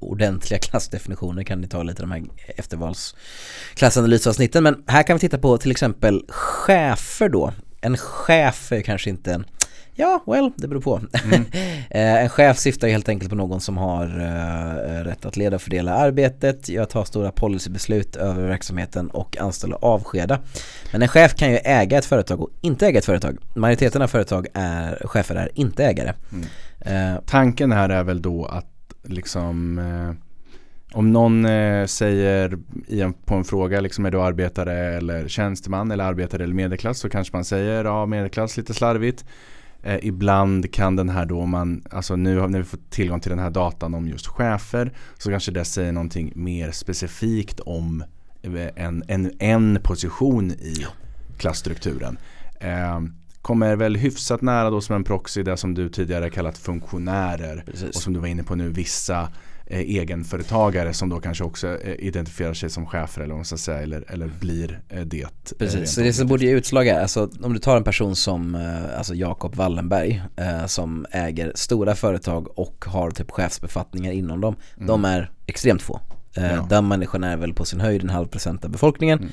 ordentliga 0.00 0.58
klassdefinitioner 0.60 1.42
kan 1.42 1.60
ni 1.60 1.68
ta 1.68 1.82
lite 1.82 2.02
de 2.02 2.10
här 2.10 2.22
eftervalsklassanalysavsnitten. 2.56 4.62
Men 4.62 4.84
här 4.86 5.02
kan 5.02 5.16
vi 5.16 5.20
titta 5.20 5.38
på 5.38 5.58
till 5.58 5.70
exempel 5.70 6.24
chefer 6.28 7.28
då. 7.28 7.52
en 7.80 7.96
chef 7.96 8.72
är 8.72 8.80
kanske 8.80 9.10
inte 9.10 9.32
en 9.32 9.44
Ja, 9.96 10.22
well, 10.26 10.50
det 10.56 10.68
beror 10.68 10.80
på. 10.80 11.00
Mm. 11.24 11.44
en 12.22 12.28
chef 12.28 12.58
syftar 12.58 12.88
helt 12.88 13.08
enkelt 13.08 13.30
på 13.30 13.36
någon 13.36 13.60
som 13.60 13.76
har 13.76 14.04
uh, 14.04 15.04
rätt 15.04 15.24
att 15.24 15.36
leda 15.36 15.56
och 15.56 15.62
fördela 15.62 15.94
arbetet, 15.94 16.68
jag 16.68 16.88
tar 16.88 17.04
stora 17.04 17.32
policybeslut 17.32 18.16
över 18.16 18.46
verksamheten 18.46 19.10
och 19.10 19.36
anställa 19.40 19.76
och 19.76 19.94
avskeda. 19.94 20.40
Men 20.92 21.02
en 21.02 21.08
chef 21.08 21.34
kan 21.34 21.50
ju 21.50 21.58
äga 21.64 21.98
ett 21.98 22.04
företag 22.04 22.40
och 22.40 22.50
inte 22.60 22.86
äga 22.86 22.98
ett 22.98 23.04
företag. 23.04 23.38
Majoriteten 23.54 24.02
av 24.02 24.08
företag 24.08 24.46
är, 24.54 25.06
chefer 25.06 25.34
är 25.34 25.50
inte 25.54 25.84
ägare. 25.84 26.12
Mm. 26.32 27.14
Uh, 27.14 27.20
Tanken 27.26 27.72
här 27.72 27.88
är 27.88 28.04
väl 28.04 28.22
då 28.22 28.46
att 28.46 28.66
liksom 29.04 29.78
eh, 29.78 30.12
om 30.92 31.12
någon 31.12 31.44
eh, 31.44 31.86
säger 31.86 32.58
en, 32.88 33.12
på 33.12 33.34
en 33.34 33.44
fråga 33.44 33.80
liksom 33.80 34.06
är 34.06 34.10
du 34.10 34.20
arbetare 34.20 34.96
eller 34.96 35.28
tjänsteman 35.28 35.90
eller 35.90 36.04
arbetare 36.04 36.44
eller 36.44 36.54
medelklass 36.54 36.98
så 36.98 37.10
kanske 37.10 37.36
man 37.36 37.44
säger 37.44 37.84
ja 37.84 38.06
medelklass 38.06 38.56
lite 38.56 38.74
slarvigt. 38.74 39.24
Eh, 39.82 39.98
ibland 40.02 40.72
kan 40.72 40.96
den 40.96 41.08
här 41.08 41.26
då 41.26 41.46
man, 41.46 41.82
alltså 41.90 42.16
nu 42.16 42.48
när 42.48 42.58
vi 42.58 42.64
får 42.64 42.78
tillgång 42.90 43.20
till 43.20 43.30
den 43.30 43.38
här 43.38 43.50
datan 43.50 43.94
om 43.94 44.08
just 44.08 44.26
chefer 44.26 44.92
så 45.18 45.30
kanske 45.30 45.52
det 45.52 45.64
säger 45.64 45.92
någonting 45.92 46.32
mer 46.34 46.70
specifikt 46.70 47.60
om 47.60 48.04
eh, 48.42 48.84
en, 48.84 49.02
en, 49.08 49.32
en 49.38 49.78
position 49.82 50.50
i 50.50 50.86
klassstrukturen. 51.38 52.18
Eh, 52.60 53.00
kommer 53.44 53.76
väl 53.76 53.96
hyfsat 53.96 54.42
nära 54.42 54.70
då 54.70 54.80
som 54.80 54.96
en 54.96 55.04
proxy 55.04 55.42
det 55.42 55.56
som 55.56 55.74
du 55.74 55.88
tidigare 55.88 56.30
kallat 56.30 56.58
funktionärer 56.58 57.62
Precis. 57.66 57.96
och 57.96 58.02
som 58.02 58.12
du 58.12 58.20
var 58.20 58.26
inne 58.26 58.42
på 58.42 58.54
nu 58.54 58.68
vissa 58.68 59.28
eh, 59.66 59.80
egenföretagare 59.80 60.92
som 60.92 61.08
då 61.08 61.20
kanske 61.20 61.44
också 61.44 61.78
eh, 61.82 61.94
identifierar 61.98 62.54
sig 62.54 62.70
som 62.70 62.86
chefer 62.86 63.22
eller 63.22 63.34
vad 63.34 63.46
man 63.50 63.58
säga 63.58 63.78
eller, 63.78 64.12
eller 64.12 64.26
blir 64.40 64.80
eh, 64.88 65.00
det. 65.00 65.22
Eh, 65.22 65.28
Precis, 65.58 65.94
så 65.94 66.00
det 66.00 66.12
som 66.12 66.26
borde 66.26 66.44
ge 66.44 66.50
utslag 66.50 66.86
är, 66.86 67.00
alltså 67.00 67.30
om 67.42 67.52
du 67.52 67.58
tar 67.58 67.76
en 67.76 67.84
person 67.84 68.16
som 68.16 68.54
eh, 68.54 68.98
alltså 68.98 69.14
Jakob 69.14 69.54
Wallenberg 69.54 70.22
eh, 70.36 70.66
som 70.66 71.06
äger 71.10 71.52
stora 71.54 71.94
företag 71.94 72.58
och 72.58 72.84
har 72.88 73.10
typ 73.10 73.30
chefsbefattningar 73.30 74.12
inom 74.12 74.40
dem, 74.40 74.56
mm. 74.76 74.86
de 74.86 75.04
är 75.04 75.30
extremt 75.46 75.82
få. 75.82 76.00
Ja. 76.34 76.66
De 76.70 76.88
människorna 76.88 77.32
är 77.32 77.36
väl 77.36 77.54
på 77.54 77.64
sin 77.64 77.80
höjd 77.80 78.02
en 78.02 78.10
halv 78.10 78.26
procent 78.26 78.64
av 78.64 78.70
befolkningen. 78.70 79.18
Mm. 79.18 79.32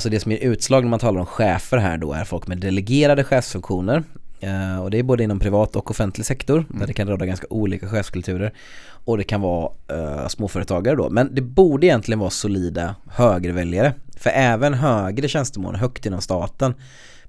Så 0.00 0.08
det 0.08 0.20
som 0.20 0.32
ger 0.32 0.38
utslag 0.38 0.82
när 0.82 0.90
man 0.90 0.98
talar 0.98 1.20
om 1.20 1.26
chefer 1.26 1.76
här 1.76 1.98
då 1.98 2.12
är 2.12 2.24
folk 2.24 2.46
med 2.46 2.58
delegerade 2.58 3.24
chefsfunktioner 3.24 4.02
Uh, 4.44 4.80
och 4.80 4.90
det 4.90 4.98
är 4.98 5.02
både 5.02 5.24
inom 5.24 5.38
privat 5.38 5.76
och 5.76 5.90
offentlig 5.90 6.26
sektor 6.26 6.58
mm. 6.58 6.78
där 6.78 6.86
det 6.86 6.92
kan 6.92 7.08
råda 7.08 7.26
ganska 7.26 7.46
olika 7.50 7.88
chefskulturer. 7.88 8.52
Och 8.88 9.18
det 9.18 9.24
kan 9.24 9.40
vara 9.40 9.70
uh, 9.92 10.28
småföretagare 10.28 10.96
då. 10.96 11.10
Men 11.10 11.34
det 11.34 11.42
borde 11.42 11.86
egentligen 11.86 12.18
vara 12.18 12.30
solida 12.30 12.94
högerväljare. 13.10 13.94
För 14.16 14.30
även 14.30 14.74
högre 14.74 15.28
tjänstemål 15.28 15.76
högt 15.76 16.06
inom 16.06 16.20
staten 16.20 16.74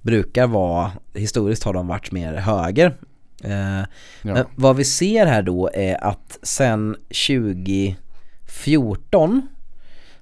brukar 0.01 0.47
vara, 0.47 0.91
historiskt 1.13 1.63
har 1.63 1.73
de 1.73 1.87
varit 1.87 2.11
mer 2.11 2.33
höger. 2.33 2.97
Uh, 3.45 3.51
ja. 3.51 3.85
Men 4.21 4.45
vad 4.55 4.75
vi 4.75 4.83
ser 4.83 5.25
här 5.25 5.41
då 5.41 5.69
är 5.73 6.03
att 6.03 6.39
sen 6.43 6.95
2014 7.27 9.47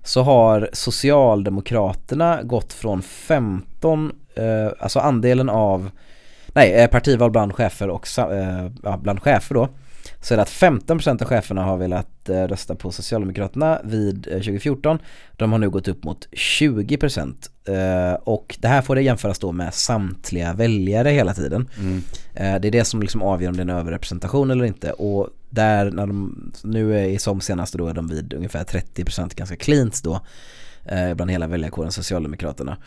så 0.06 0.22
har 0.22 0.70
Socialdemokraterna 0.74 2.44
gått 2.44 2.74
från 2.74 3.02
15, 3.02 4.12
eh, 4.36 4.44
alltså 4.80 5.00
andelen 5.00 5.50
av 5.50 5.90
nej, 6.48 6.74
eh, 6.74 6.90
partival 6.90 7.32
bland 7.32 7.54
chefer 7.54 7.90
och 7.90 8.08
eh, 8.20 8.98
bland 8.98 9.22
chefer 9.22 9.56
då 9.56 9.70
så 10.22 10.34
är 10.34 10.36
det 10.36 10.42
att 10.42 10.50
15% 10.50 11.22
av 11.22 11.28
cheferna 11.28 11.64
har 11.64 11.78
velat 11.78 12.30
eh, 12.30 12.44
rösta 12.44 12.76
på 12.76 12.92
Socialdemokraterna 12.92 13.82
vid 13.84 14.24
2014. 14.24 15.00
De 15.36 15.52
har 15.52 15.60
nu 15.60 15.70
gått 15.70 15.88
upp 15.88 16.04
mot 16.04 16.28
20% 16.32 17.50
och 18.24 18.58
det 18.60 18.68
här 18.68 18.82
får 18.82 18.96
det 18.96 19.02
jämföras 19.02 19.40
då 19.40 19.52
med 19.52 19.74
samtliga 19.74 20.54
väljare 20.54 21.10
hela 21.10 21.34
tiden. 21.34 21.70
Mm. 21.80 22.02
Det 22.34 22.68
är 22.68 22.72
det 22.72 22.86
som 22.86 23.02
liksom 23.02 23.22
avgör 23.22 23.50
om 23.50 23.56
det 23.58 23.62
är 23.62 23.70
en 23.70 23.70
överrepresentation 23.70 24.52
eller 24.52 24.66
inte 24.66 24.92
och 24.92 25.30
där 25.50 25.92
när 25.92 26.08
de 26.08 26.52
nu 26.64 27.00
är 27.00 27.04
i 27.04 27.20
som 27.20 27.42
senaste 27.42 27.78
då 27.78 27.88
är 27.88 27.94
de 27.94 28.08
vid 28.08 28.34
ungefär 28.34 28.64
30% 28.64 29.36
ganska 29.36 29.56
cleant 29.56 30.04
då 30.04 30.22
bland 31.16 31.32
hela 31.32 31.48
väljarkåren 31.48 31.92
Socialdemokraterna. 31.92 32.78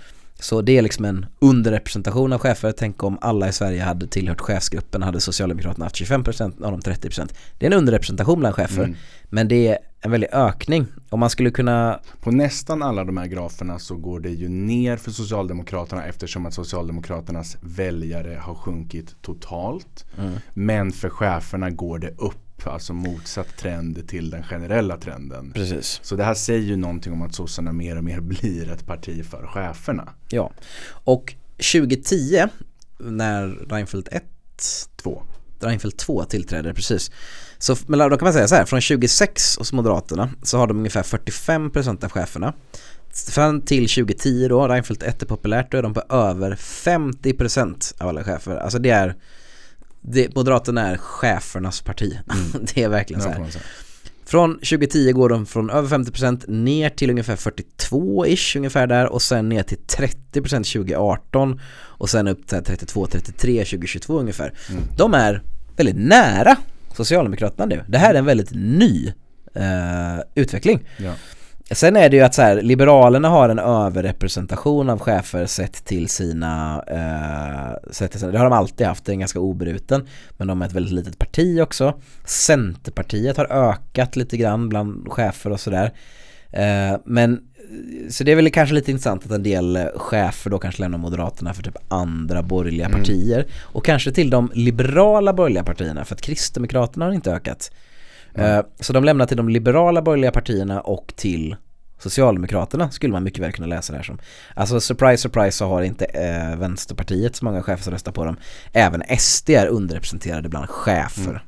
Så 0.40 0.62
det 0.62 0.78
är 0.78 0.82
liksom 0.82 1.04
en 1.04 1.26
underrepresentation 1.38 2.32
av 2.32 2.38
chefer. 2.38 2.72
Tänk 2.72 3.02
om 3.02 3.18
alla 3.20 3.48
i 3.48 3.52
Sverige 3.52 3.82
hade 3.82 4.06
tillhört 4.06 4.40
chefsgruppen 4.40 5.02
hade 5.02 5.20
Socialdemokraterna 5.20 5.86
haft 5.86 6.00
25% 6.00 6.64
av 6.64 6.70
de 6.70 6.80
30%. 6.80 7.34
Det 7.58 7.66
är 7.66 7.70
en 7.70 7.78
underrepresentation 7.78 8.38
bland 8.38 8.54
chefer. 8.54 8.84
Mm. 8.84 8.96
Men 9.24 9.48
det 9.48 9.68
är 9.68 9.78
en 10.00 10.10
väldig 10.10 10.28
ökning. 10.32 10.86
Om 11.10 11.20
man 11.20 11.30
skulle 11.30 11.50
kunna 11.50 12.00
På 12.20 12.30
nästan 12.30 12.82
alla 12.82 13.04
de 13.04 13.16
här 13.16 13.26
graferna 13.26 13.78
så 13.78 13.96
går 13.96 14.20
det 14.20 14.30
ju 14.30 14.48
ner 14.48 14.96
för 14.96 15.10
Socialdemokraterna 15.10 16.04
eftersom 16.04 16.46
att 16.46 16.54
Socialdemokraternas 16.54 17.56
väljare 17.60 18.38
har 18.40 18.54
sjunkit 18.54 19.22
totalt. 19.22 20.04
Mm. 20.18 20.32
Men 20.54 20.92
för 20.92 21.08
cheferna 21.08 21.70
går 21.70 21.98
det 21.98 22.14
upp 22.18 22.47
alltså 22.66 22.92
motsatt 22.92 23.56
trend 23.56 24.08
till 24.08 24.30
den 24.30 24.42
generella 24.42 24.96
trenden. 24.96 25.52
Precis. 25.54 26.00
Så 26.02 26.16
det 26.16 26.24
här 26.24 26.34
säger 26.34 26.60
ju 26.60 26.76
någonting 26.76 27.12
om 27.12 27.22
att 27.22 27.34
sossarna 27.34 27.72
mer 27.72 27.96
och 27.96 28.04
mer 28.04 28.20
blir 28.20 28.70
ett 28.70 28.86
parti 28.86 29.24
för 29.26 29.46
cheferna. 29.46 30.08
Ja, 30.28 30.52
och 31.04 31.34
2010 31.72 32.44
när 32.98 33.48
Reinfeldt 33.48 34.08
1 34.08 34.24
2 34.96 35.22
Reinfeldt 35.60 35.98
2 35.98 36.24
tillträder, 36.24 36.72
precis. 36.72 37.10
Så 37.58 37.76
men 37.86 37.98
då 37.98 38.16
kan 38.16 38.26
man 38.26 38.32
säga 38.32 38.48
så 38.48 38.54
här, 38.54 38.64
från 38.64 38.80
26 38.80 39.58
hos 39.58 39.72
Moderaterna 39.72 40.30
så 40.42 40.58
har 40.58 40.66
de 40.66 40.78
ungefär 40.78 41.02
45% 41.02 42.04
av 42.04 42.10
cheferna. 42.10 42.52
Fram 43.30 43.60
till 43.60 43.88
2010 43.88 44.48
då, 44.48 44.68
Reinfeldt 44.68 45.02
1 45.02 45.22
är 45.22 45.26
populärt, 45.26 45.72
då 45.72 45.78
är 45.78 45.82
de 45.82 45.94
på 45.94 46.02
över 46.08 46.54
50% 46.54 48.02
av 48.02 48.08
alla 48.08 48.24
chefer. 48.24 48.56
Alltså 48.56 48.78
det 48.78 48.90
är 48.90 49.16
det, 50.00 50.34
Moderaterna 50.34 50.88
är 50.88 50.96
chefernas 50.96 51.80
parti. 51.80 52.18
Mm. 52.32 52.66
det 52.74 52.82
är 52.82 52.88
verkligen 52.88 53.22
så 53.22 53.28
här. 53.28 53.46
Från 54.24 54.54
2010 54.54 55.12
går 55.12 55.28
de 55.28 55.46
från 55.46 55.70
över 55.70 55.98
50% 55.98 56.50
ner 56.50 56.90
till 56.90 57.10
ungefär 57.10 57.36
42-ish 57.36 58.56
ungefär 58.56 58.86
där 58.86 59.06
och 59.06 59.22
sen 59.22 59.48
ner 59.48 59.62
till 59.62 59.78
30% 60.32 60.42
2018 60.42 61.60
och 61.70 62.10
sen 62.10 62.28
upp 62.28 62.46
till 62.46 62.58
32-33 62.58 63.64
2022 63.64 64.18
ungefär. 64.18 64.54
Mm. 64.70 64.82
De 64.96 65.14
är 65.14 65.42
väldigt 65.76 65.96
nära 65.96 66.56
Socialdemokraterna 66.96 67.66
nu. 67.66 67.84
Det 67.88 67.98
här 67.98 68.14
är 68.14 68.18
en 68.18 68.24
väldigt 68.24 68.50
ny 68.54 69.12
uh, 69.56 70.20
utveckling. 70.34 70.88
Ja. 70.96 71.12
Sen 71.70 71.96
är 71.96 72.08
det 72.08 72.16
ju 72.16 72.22
att 72.22 72.34
så 72.34 72.42
här, 72.42 72.62
Liberalerna 72.62 73.28
har 73.28 73.48
en 73.48 73.58
överrepresentation 73.58 74.90
av 74.90 74.98
chefer 74.98 75.46
sett 75.46 75.84
till 75.84 76.08
sina, 76.08 76.84
eh, 76.86 77.90
sett 77.92 78.10
till 78.10 78.20
sina, 78.20 78.32
det 78.32 78.38
har 78.38 78.44
de 78.44 78.52
alltid 78.52 78.86
haft, 78.86 79.04
det 79.04 79.12
är 79.12 79.16
ganska 79.16 79.40
obruten, 79.40 80.06
men 80.30 80.46
de 80.48 80.62
är 80.62 80.66
ett 80.66 80.72
väldigt 80.72 80.92
litet 80.92 81.18
parti 81.18 81.60
också. 81.60 82.00
Centerpartiet 82.24 83.36
har 83.36 83.52
ökat 83.52 84.16
lite 84.16 84.36
grann 84.36 84.68
bland 84.68 85.12
chefer 85.12 85.52
och 85.52 85.60
sådär. 85.60 85.92
Eh, 86.50 87.00
men 87.04 87.40
så 88.10 88.24
det 88.24 88.32
är 88.32 88.36
väl 88.36 88.50
kanske 88.50 88.74
lite 88.74 88.90
intressant 88.90 89.24
att 89.24 89.30
en 89.30 89.42
del 89.42 89.88
chefer 89.96 90.50
då 90.50 90.58
kanske 90.58 90.82
lämnar 90.82 90.98
Moderaterna 90.98 91.54
för 91.54 91.62
typ 91.62 91.76
andra 91.88 92.42
borgerliga 92.42 92.86
mm. 92.86 93.00
partier 93.00 93.46
och 93.60 93.84
kanske 93.84 94.12
till 94.12 94.30
de 94.30 94.50
liberala 94.54 95.32
borgerliga 95.32 95.64
partierna 95.64 96.04
för 96.04 96.14
att 96.14 96.20
Kristdemokraterna 96.20 97.04
har 97.04 97.12
inte 97.12 97.32
ökat. 97.32 97.70
Mm. 98.38 98.64
Så 98.80 98.92
de 98.92 99.04
lämnar 99.04 99.26
till 99.26 99.36
de 99.36 99.48
liberala 99.48 100.02
borgerliga 100.02 100.30
partierna 100.30 100.80
och 100.80 101.12
till 101.16 101.56
Socialdemokraterna 101.98 102.90
skulle 102.90 103.12
man 103.12 103.24
mycket 103.24 103.42
väl 103.42 103.52
kunna 103.52 103.66
läsa 103.66 103.92
det 103.92 103.96
här 103.96 104.04
som. 104.04 104.18
Alltså 104.54 104.80
surprise 104.80 105.22
surprise 105.22 105.58
så 105.58 105.66
har 105.66 105.82
inte 105.82 106.04
äh, 106.04 106.56
Vänsterpartiet 106.56 107.36
så 107.36 107.44
många 107.44 107.62
chefer 107.62 107.84
som 107.84 107.92
röstar 107.92 108.12
på 108.12 108.24
dem. 108.24 108.36
Även 108.72 109.02
SD 109.18 109.50
är 109.50 109.66
underrepresenterade 109.66 110.48
bland 110.48 110.68
chefer. 110.68 111.30
Mm. 111.30 111.42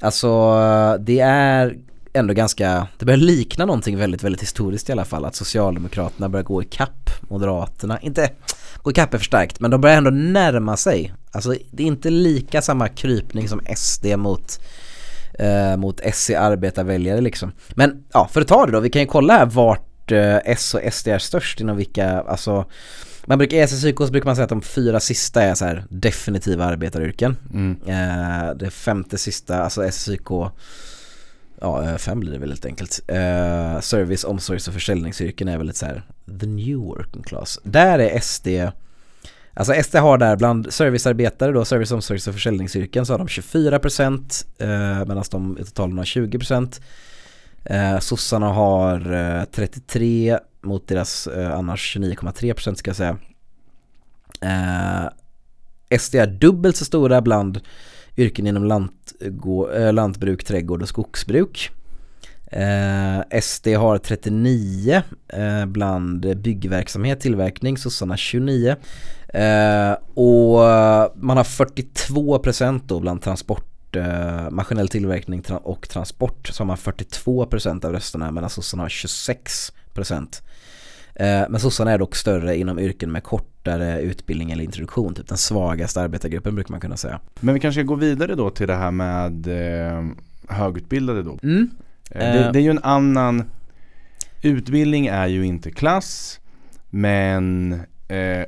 Alltså 0.00 0.52
det 1.00 1.20
är 1.20 1.76
ändå 2.12 2.34
ganska, 2.34 2.86
det 2.98 3.04
börjar 3.04 3.18
likna 3.18 3.64
någonting 3.64 3.98
väldigt, 3.98 4.22
väldigt 4.22 4.42
historiskt 4.42 4.88
i 4.88 4.92
alla 4.92 5.04
fall. 5.04 5.24
Att 5.24 5.34
Socialdemokraterna 5.34 6.28
börjar 6.28 6.44
gå 6.44 6.62
i 6.62 6.64
kapp 6.64 7.10
Moderaterna. 7.20 8.00
Inte 8.00 8.30
gå 8.82 8.90
i 8.90 8.94
kapp 8.94 9.14
är 9.14 9.18
för 9.18 9.24
starkt, 9.24 9.60
men 9.60 9.70
de 9.70 9.80
börjar 9.80 9.96
ändå 9.96 10.10
närma 10.10 10.76
sig. 10.76 11.14
Alltså 11.32 11.54
det 11.70 11.82
är 11.82 11.86
inte 11.86 12.10
lika 12.10 12.62
samma 12.62 12.88
krypning 12.88 13.48
som 13.48 13.60
SD 13.76 14.06
mot 14.16 14.60
eh, 15.38 15.76
mot 15.76 16.00
SC 16.14 16.30
arbetarväljare 16.30 17.20
liksom. 17.20 17.52
Men 17.70 18.04
ja, 18.12 18.28
för 18.32 18.40
att 18.40 18.48
ta 18.48 18.66
det 18.66 18.72
då, 18.72 18.80
vi 18.80 18.90
kan 18.90 19.02
ju 19.02 19.06
kolla 19.06 19.38
här 19.38 19.46
vart 19.46 20.12
eh, 20.12 20.36
S 20.36 20.74
och 20.74 20.92
SD 20.92 21.08
är 21.08 21.18
störst 21.18 21.60
inom 21.60 21.76
vilka, 21.76 22.20
alltså 22.20 22.64
man 23.24 23.38
brukar, 23.38 23.56
i 23.56 23.66
SSIK 23.66 23.98
så 23.98 24.10
brukar 24.10 24.26
man 24.26 24.36
säga 24.36 24.44
att 24.44 24.50
de 24.50 24.62
fyra 24.62 25.00
sista 25.00 25.42
är 25.42 25.54
så 25.54 25.64
här 25.64 25.84
definitiva 25.88 26.64
arbetaryrken. 26.64 27.36
Mm. 27.54 27.76
Eh, 27.86 28.54
det 28.54 28.70
femte 28.70 29.18
sista, 29.18 29.62
alltså 29.62 29.90
SSIK 29.90 30.30
Ja, 31.60 31.84
eh, 31.84 31.96
fem 31.96 32.20
blir 32.20 32.32
det 32.32 32.38
väl 32.38 32.48
helt 32.48 32.66
enkelt. 32.66 33.00
Eh, 33.06 33.80
service, 33.80 34.24
omsorgs 34.24 34.68
och 34.68 34.74
försäljningsyrken 34.74 35.48
är 35.48 35.58
väl 35.58 35.66
lite 35.66 35.78
så 35.78 35.86
här 35.86 36.02
the 36.40 36.46
new 36.46 36.76
working 36.76 37.22
class. 37.22 37.58
Där 37.62 37.98
är 37.98 38.20
SD 38.20 38.48
Alltså 39.58 39.82
SD 39.82 39.94
har 39.94 40.18
där 40.18 40.36
bland 40.36 40.72
servicearbetare 40.72 41.52
då, 41.52 41.64
service, 41.64 41.92
omsorgs 41.92 42.28
och 42.28 42.34
försäljningsyrken 42.34 43.06
så 43.06 43.12
har 43.12 43.18
de 43.18 43.26
24% 43.26 44.46
eh, 44.58 45.06
medan 45.06 45.24
de 45.30 45.58
i 45.58 45.64
totalen 45.64 45.98
har 45.98 46.04
20%. 46.04 46.80
Eh, 47.64 47.98
sossarna 47.98 48.48
har 48.48 49.12
eh, 49.12 49.44
33 49.44 50.38
mot 50.62 50.88
deras 50.88 51.26
eh, 51.26 51.54
annars 51.54 51.96
29,3% 51.96 52.74
ska 52.74 52.88
jag 52.88 52.96
säga. 52.96 53.18
Eh, 54.40 55.98
SD 55.98 56.14
är 56.14 56.26
dubbelt 56.26 56.76
så 56.76 56.84
stora 56.84 57.20
bland 57.20 57.60
yrken 58.16 58.46
inom 58.46 58.64
lant, 58.64 59.12
gå, 59.20 59.70
eh, 59.70 59.92
lantbruk, 59.92 60.44
trädgård 60.44 60.82
och 60.82 60.88
skogsbruk. 60.88 61.70
Eh, 62.50 63.40
SD 63.40 63.66
har 63.66 63.98
39 63.98 65.02
eh, 65.28 65.66
bland 65.66 66.36
byggverksamhet, 66.36 67.20
tillverkning, 67.20 67.78
sossarna 67.78 68.16
29. 68.16 68.76
Eh, 69.28 69.92
och 70.14 70.58
man 71.14 71.36
har 71.36 71.44
42% 71.44 72.80
då 72.86 73.00
bland 73.00 73.22
transport, 73.22 73.96
eh, 73.96 74.50
maskinell 74.50 74.88
tillverkning 74.88 75.44
och 75.62 75.88
transport 75.88 76.48
så 76.48 76.62
har 76.62 76.66
man 76.66 76.76
42% 76.76 77.84
av 77.84 77.92
rösterna 77.92 78.30
medan 78.30 78.50
sossarna 78.50 78.82
har 78.82 78.88
26%. 78.88 80.42
Eh, 81.14 81.44
men 81.48 81.60
sossarna 81.60 81.92
är 81.92 81.98
dock 81.98 82.16
större 82.16 82.56
inom 82.56 82.78
yrken 82.78 83.12
med 83.12 83.22
kortare 83.22 84.00
utbildning 84.00 84.50
eller 84.50 84.64
introduktion, 84.64 85.14
typ 85.14 85.28
den 85.28 85.38
svagaste 85.38 86.00
arbetargruppen 86.00 86.54
brukar 86.54 86.70
man 86.70 86.80
kunna 86.80 86.96
säga. 86.96 87.20
Men 87.40 87.54
vi 87.54 87.60
kanske 87.60 87.80
ska 87.80 87.86
gå 87.86 87.94
vidare 87.94 88.34
då 88.34 88.50
till 88.50 88.66
det 88.66 88.74
här 88.74 88.90
med 88.90 89.46
eh, 89.46 90.04
högutbildade 90.48 91.22
då. 91.22 91.38
Mm. 91.42 91.70
Eh, 92.10 92.32
det, 92.32 92.50
det 92.52 92.58
är 92.58 92.62
ju 92.62 92.70
en 92.70 92.82
annan 92.82 93.50
Utbildning 94.42 95.06
är 95.06 95.26
ju 95.26 95.46
inte 95.46 95.70
klass 95.70 96.40
Men 96.90 97.72
eh, 98.08 98.44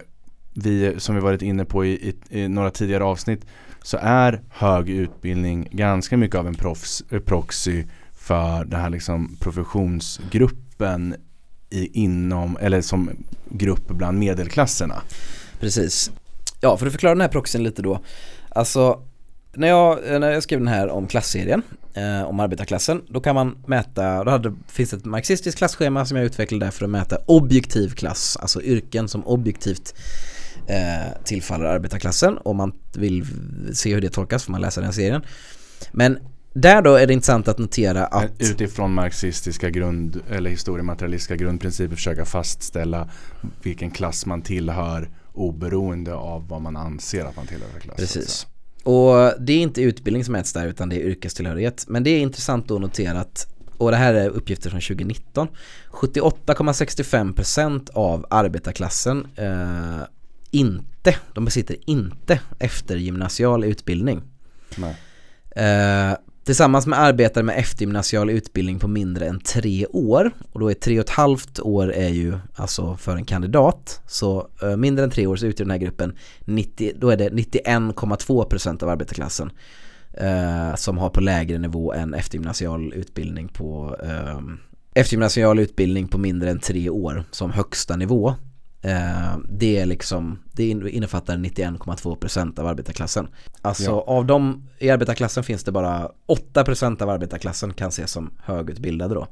vi, 0.55 0.95
som 0.99 1.15
vi 1.15 1.21
varit 1.21 1.43
inne 1.43 1.65
på 1.65 1.85
i, 1.85 1.91
i, 1.91 2.41
i, 2.41 2.49
några 2.49 2.71
tidigare 2.71 3.05
avsnitt 3.05 3.47
Så 3.83 3.99
är 4.01 4.43
hög 4.49 4.91
utbildning 4.91 5.69
ganska 5.71 6.17
mycket 6.17 6.37
av 6.37 6.47
en 6.47 6.55
proffs, 6.55 7.05
eh, 7.11 7.21
proxy 7.21 7.85
för 8.13 8.65
den 8.65 8.81
här 8.81 8.91
liksom 8.91 9.37
professionsgruppen 9.41 11.15
i, 11.71 12.03
inom, 12.03 12.57
eller 12.61 12.81
som 12.81 13.11
grupp 13.49 13.89
bland 13.89 14.19
medelklasserna. 14.19 15.03
Precis. 15.61 16.11
Ja, 16.61 16.77
för 16.77 16.87
att 16.87 16.93
förklara 16.93 17.15
den 17.15 17.21
här 17.21 17.29
proxyn 17.29 17.63
lite 17.63 17.83
då. 17.83 18.01
Alltså, 18.49 19.03
när 19.55 19.69
jag, 19.69 20.21
när 20.21 20.31
jag 20.31 20.43
skrev 20.43 20.59
den 20.59 20.69
här 20.69 20.89
om 20.89 21.07
klasserien, 21.07 21.63
eh, 21.95 22.23
om 22.23 22.41
arbetarklassen, 22.41 23.03
då 23.09 23.21
kan 23.21 23.35
man 23.35 23.59
mäta, 23.67 24.25
då 24.25 24.31
hade, 24.31 24.55
finns 24.69 24.93
ett 24.93 25.05
marxistiskt 25.05 25.59
klasschema 25.59 26.05
som 26.05 26.17
jag 26.17 26.27
utvecklade 26.27 26.67
där 26.67 26.71
för 26.71 26.85
att 26.85 26.91
mäta 26.91 27.19
objektiv 27.27 27.91
klass, 27.91 28.37
alltså 28.41 28.63
yrken 28.63 29.09
som 29.09 29.27
objektivt 29.27 29.95
eh, 30.67 31.23
tillfaller 31.25 31.65
arbetarklassen. 31.65 32.39
Om 32.45 32.57
man 32.57 32.73
vill 32.97 33.27
se 33.73 33.95
hur 33.95 34.01
det 34.01 34.11
tolkas 34.11 34.45
får 34.45 34.53
man 34.53 34.61
läsa 34.61 34.81
den 34.81 34.93
serien. 34.93 35.23
Men 35.93 36.19
där 36.53 36.83
då 36.83 36.95
är 36.95 37.07
det 37.07 37.13
intressant 37.13 37.49
att 37.49 37.59
notera 37.59 38.07
att 38.07 38.31
Utifrån 38.39 38.95
marxistiska 38.95 39.71
grund 39.71 40.23
eller 40.31 40.51
historiematerialistiska 40.51 41.37
grundprinciper 41.37 41.97
försöka 41.97 42.25
fastställa 42.25 43.11
vilken 43.63 43.91
klass 43.91 44.27
man 44.27 44.43
tillhör 44.43 45.11
oberoende 45.33 46.15
av 46.15 46.49
vad 46.49 46.63
man 46.63 46.77
anser 46.77 47.25
att 47.25 47.37
man 47.37 47.47
tillhör 47.47 47.69
för 47.69 47.81
klass. 47.81 47.97
Precis. 47.97 48.47
Och 48.85 49.33
det 49.41 49.53
är 49.53 49.61
inte 49.61 49.83
utbildning 49.83 50.25
som 50.25 50.33
mäts 50.33 50.53
där 50.53 50.67
utan 50.67 50.89
det 50.89 50.97
är 50.97 51.01
yrkestillhörighet. 51.01 51.85
Men 51.89 52.03
det 52.03 52.11
är 52.11 52.21
intressant 52.21 52.71
att 52.71 52.81
notera 52.81 53.21
att, 53.21 53.47
och 53.77 53.91
det 53.91 53.97
här 53.97 54.15
är 54.15 54.29
uppgifter 54.29 54.71
från 54.71 54.81
2019, 54.81 55.49
78,65% 55.91 57.91
av 57.93 58.27
arbetarklassen 58.31 59.27
eh, 59.37 60.01
inte, 60.51 61.17
de 61.35 61.45
besitter 61.45 61.77
inte 61.87 62.41
eftergymnasial 62.59 63.65
utbildning. 63.65 64.23
Eh, 65.57 66.13
Tillsammans 66.45 66.87
med 66.87 67.01
arbetare 67.01 67.45
med 67.45 67.59
eftergymnasial 67.59 68.31
utbildning 68.31 68.79
på 68.79 68.89
mindre 68.89 69.27
än 69.27 69.41
tre 69.41 69.87
år 69.87 70.31
och 70.53 70.61
då 70.61 70.71
är 70.71 70.75
tre 70.75 70.99
och 70.99 71.05
ett 71.05 71.11
halvt 71.11 71.61
år 71.61 71.93
är 71.93 72.09
ju 72.09 72.39
alltså 72.55 72.97
för 72.97 73.17
en 73.17 73.25
kandidat 73.25 74.03
så 74.07 74.49
eh, 74.63 74.77
mindre 74.77 75.05
än 75.05 75.11
tre 75.11 75.27
år 75.27 75.37
så 75.37 75.47
utgör 75.47 75.65
den 75.65 75.71
här 75.71 75.79
gruppen 75.79 76.17
90, 76.45 76.93
då 76.97 77.11
är 77.11 77.17
det 77.17 77.29
91,2% 77.29 78.83
av 78.83 78.89
arbetarklassen 78.89 79.51
eh, 80.13 80.75
som 80.75 80.99
har 80.99 81.11
på 81.11 81.21
lägre 81.21 81.59
nivå 81.59 81.93
än 81.93 82.15
eftergymnasial 82.15 82.93
utbildning 82.95 83.49
på 83.49 83.97
eh, 84.03 84.41
eftergymnasial 84.95 85.59
utbildning 85.59 86.09
på 86.09 86.19
mindre 86.19 86.51
än 86.51 86.61
tre 86.61 86.91
år 86.91 87.25
som 87.31 87.51
högsta 87.51 87.97
nivå 87.97 88.35
det 89.49 89.79
är 89.79 89.87
liksom, 89.87 90.39
det 90.53 90.69
innefattar 90.69 91.37
91,2% 91.37 92.61
av 92.61 92.67
arbetarklassen. 92.67 93.29
Alltså 93.63 93.91
ja. 93.91 94.05
av 94.07 94.27
dem 94.27 94.69
i 94.79 94.91
arbetarklassen 94.91 95.45
finns 95.45 95.65
det 95.65 95.73
bara 95.73 96.11
8% 96.55 97.03
av 97.03 97.11
arbetarklassen 97.11 97.75
kan 97.75 97.89
ses 97.89 98.11
som 98.11 98.31
högutbildade 98.45 99.15
då. 99.15 99.27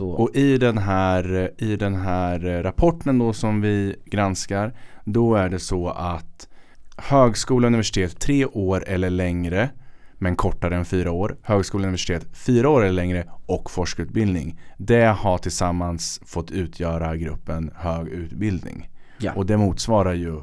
Och, 0.00 0.20
och, 0.20 0.36
i, 0.36 0.58
den 0.58 0.78
här, 0.78 1.52
i 1.58 1.76
den 1.76 1.94
här 1.94 2.62
rapporten 2.62 3.18
då 3.18 3.32
som 3.32 3.60
vi 3.60 3.96
granskar, 4.04 4.74
då 5.04 5.34
är 5.34 5.48
det 5.48 5.58
så 5.58 5.88
att 5.88 6.48
högskola 6.96 7.66
och 7.66 7.68
universitet 7.68 8.20
tre 8.20 8.46
år 8.46 8.84
eller 8.86 9.10
längre 9.10 9.70
men 10.18 10.36
kortare 10.36 10.76
än 10.76 10.84
fyra 10.84 11.12
år. 11.12 11.36
Högskola 11.42 11.82
och 11.82 11.88
universitet 11.88 12.26
fyra 12.32 12.68
år 12.68 12.82
eller 12.82 12.92
längre 12.92 13.26
och 13.46 13.70
forskarutbildning. 13.70 14.60
Det 14.78 15.04
har 15.04 15.38
tillsammans 15.38 16.20
fått 16.26 16.50
utgöra 16.50 17.16
gruppen 17.16 17.70
hög 17.74 18.08
utbildning. 18.08 18.88
Ja. 19.18 19.32
Och 19.32 19.46
det 19.46 19.56
motsvarar 19.56 20.14
ju 20.14 20.40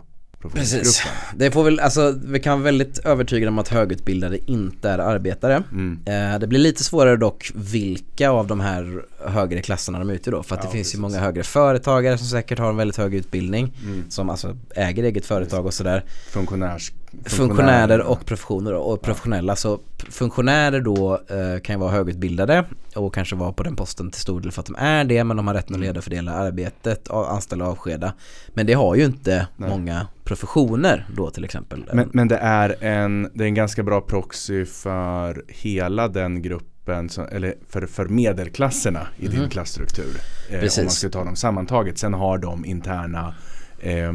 Precis. 0.49 1.03
Det 1.35 1.51
får 1.51 1.63
väl, 1.63 1.79
alltså 1.79 2.19
vi 2.25 2.39
kan 2.39 2.53
vara 2.53 2.63
väldigt 2.63 2.99
övertygade 2.99 3.47
om 3.49 3.59
att 3.59 3.67
högutbildade 3.67 4.51
inte 4.51 4.89
är 4.89 4.99
arbetare. 4.99 5.63
Mm. 5.71 5.99
Eh, 6.05 6.39
det 6.39 6.47
blir 6.47 6.59
lite 6.59 6.83
svårare 6.83 7.17
dock 7.17 7.51
vilka 7.55 8.29
av 8.29 8.47
de 8.47 8.59
här 8.59 9.05
högre 9.25 9.61
klasserna 9.61 9.99
de 9.99 10.09
utgör 10.09 10.31
då. 10.31 10.43
För 10.43 10.55
att 10.55 10.63
ja, 10.63 10.69
det 10.69 10.71
finns 10.71 10.87
precis. 10.87 10.95
ju 10.95 11.01
många 11.01 11.19
högre 11.19 11.43
företagare 11.43 12.17
som 12.17 12.27
säkert 12.27 12.59
har 12.59 12.69
en 12.69 12.77
väldigt 12.77 12.97
hög 12.97 13.15
utbildning. 13.15 13.73
Mm. 13.83 14.03
Som 14.09 14.29
alltså 14.29 14.57
äger 14.75 15.03
eget 15.03 15.25
företag 15.25 15.65
och 15.65 15.73
sådär. 15.73 16.03
Funktionärs 16.29 16.91
funktionärer 17.25 18.01
och 18.01 18.25
professioner 18.25 18.73
och 18.73 19.01
professionella. 19.01 19.55
Så 19.55 19.79
funktionärer 20.09 20.81
då 20.81 21.13
eh, 21.13 21.61
kan 21.61 21.75
ju 21.75 21.79
vara 21.79 21.91
högutbildade 21.91 22.65
och 22.95 23.13
kanske 23.13 23.35
vara 23.35 23.53
på 23.53 23.63
den 23.63 23.75
posten 23.75 24.11
till 24.11 24.21
stor 24.21 24.41
del 24.41 24.51
för 24.51 24.59
att 24.59 24.65
de 24.65 24.75
är 24.75 25.03
det 25.03 25.23
men 25.23 25.37
de 25.37 25.47
har 25.47 25.53
rätten 25.53 25.75
att 25.75 25.81
leda 25.81 25.97
och 25.97 26.03
fördela 26.03 26.31
arbetet, 26.31 27.09
anställa 27.09 27.65
och 27.65 27.71
avskeda. 27.71 28.13
Men 28.47 28.65
det 28.65 28.73
har 28.73 28.95
ju 28.95 29.05
inte 29.05 29.47
Nej. 29.57 29.69
många 29.69 30.07
professioner 30.23 31.07
då 31.15 31.29
till 31.29 31.43
exempel. 31.43 31.83
Men, 31.93 32.09
men, 32.13 32.27
det, 32.27 32.37
är 32.37 32.83
en, 32.83 33.29
det 33.33 33.43
är 33.43 33.47
en 33.47 33.55
ganska 33.55 33.83
bra 33.83 34.01
proxy 34.01 34.65
för 34.65 35.43
hela 35.47 36.07
den 36.07 36.41
gruppen 36.41 37.09
som, 37.09 37.27
eller 37.31 37.55
för, 37.69 37.85
för 37.85 38.05
medelklasserna 38.05 39.07
i 39.17 39.21
mm. 39.21 39.31
din 39.31 39.41
mhm. 39.41 39.49
klassstruktur. 39.49 40.17
Eh, 40.49 40.59
om 40.59 40.69
man 40.83 40.89
ska 40.89 41.09
ta 41.09 41.23
dem 41.23 41.35
sammantaget. 41.35 41.97
Sen 41.97 42.13
har 42.13 42.37
de 42.37 42.65
interna 42.65 43.35
eh, 43.79 44.13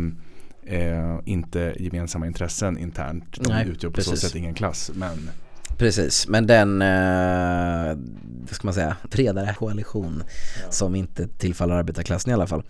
eh, 0.66 1.18
inte 1.24 1.74
gemensamma 1.78 2.26
intressen 2.26 2.78
internt. 2.78 3.24
De 3.40 3.52
Nej, 3.52 3.68
utgör 3.68 3.90
på 3.90 3.94
precis. 3.94 4.20
så 4.20 4.26
sätt 4.26 4.34
ingen 4.34 4.54
klass. 4.54 4.90
Men 4.94 5.30
Precis, 5.78 6.28
men 6.28 6.46
den, 6.46 6.82
eh, 6.82 7.96
ska 8.50 8.66
man 8.66 8.74
säga, 8.74 8.96
bredare 9.10 9.54
koalition 9.54 10.22
ja. 10.64 10.70
som 10.70 10.94
inte 10.94 11.28
tillfaller 11.28 11.74
arbetarklassen 11.74 12.30
i 12.30 12.34
alla 12.34 12.46
fall. 12.46 12.62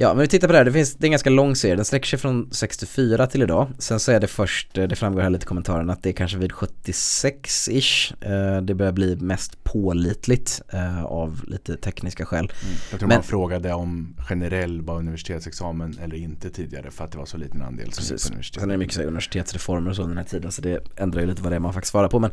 Ja, 0.00 0.14
men 0.14 0.20
vi 0.20 0.28
tittar 0.28 0.48
på 0.48 0.52
det 0.52 0.58
här. 0.58 0.64
Det, 0.64 0.72
finns, 0.72 0.94
det 0.94 1.04
är 1.04 1.06
en 1.06 1.12
ganska 1.12 1.30
lång 1.30 1.56
serie. 1.56 1.76
Den 1.76 1.84
sträcker 1.84 2.06
sig 2.06 2.18
från 2.18 2.48
64 2.52 3.26
till 3.26 3.42
idag. 3.42 3.68
Sen 3.78 4.00
så 4.00 4.12
är 4.12 4.20
det 4.20 4.26
först, 4.26 4.78
eh, 4.78 4.84
det 4.84 4.96
framgår 4.96 5.22
här 5.22 5.30
lite 5.30 5.44
i 5.44 5.46
kommentaren, 5.46 5.90
att 5.90 6.02
det 6.02 6.08
är 6.08 6.12
kanske 6.12 6.38
vid 6.38 6.52
76-ish. 6.52 8.14
Eh, 8.20 8.62
det 8.62 8.74
börjar 8.74 8.92
bli 8.92 9.16
mest 9.16 9.64
pålitligt 9.64 10.62
eh, 10.72 11.04
av 11.04 11.40
lite 11.46 11.76
tekniska 11.76 12.26
skäl. 12.26 12.38
Mm. 12.38 12.76
Jag 12.90 13.00
tror 13.00 13.08
men, 13.08 13.16
man 13.16 13.22
frågade 13.22 13.72
om 13.72 14.16
generell 14.28 14.82
var 14.82 14.98
universitetsexamen 14.98 15.98
eller 16.02 16.16
inte 16.16 16.50
tidigare 16.50 16.90
för 16.90 17.04
att 17.04 17.12
det 17.12 17.18
var 17.18 17.26
så 17.26 17.36
liten 17.36 17.62
andel 17.62 17.92
som 17.92 18.02
precis. 18.02 18.28
på 18.28 18.32
universitet. 18.32 18.60
Sen 18.60 18.70
är 18.70 18.74
det 18.74 18.78
mycket 18.78 18.94
så 18.94 19.02
universitetsreformer 19.02 19.90
och 19.90 19.96
så 19.96 20.02
den 20.02 20.16
här 20.16 20.24
tiden 20.24 20.52
så 20.52 20.62
det 20.62 20.80
ändrar 20.96 21.20
ju 21.20 21.26
lite 21.26 21.42
vad 21.42 21.52
det 21.52 21.56
är 21.56 21.60
man 21.60 21.72
faktiskt 21.72 21.90
svarar 21.90 22.08
på. 22.08 22.18
Men 22.18 22.30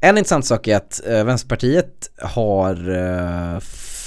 en 0.00 0.18
intressant 0.18 0.46
sak 0.46 0.68
är 0.68 0.76
att 0.76 1.00
Vänsterpartiet 1.06 2.10
har 2.22 2.74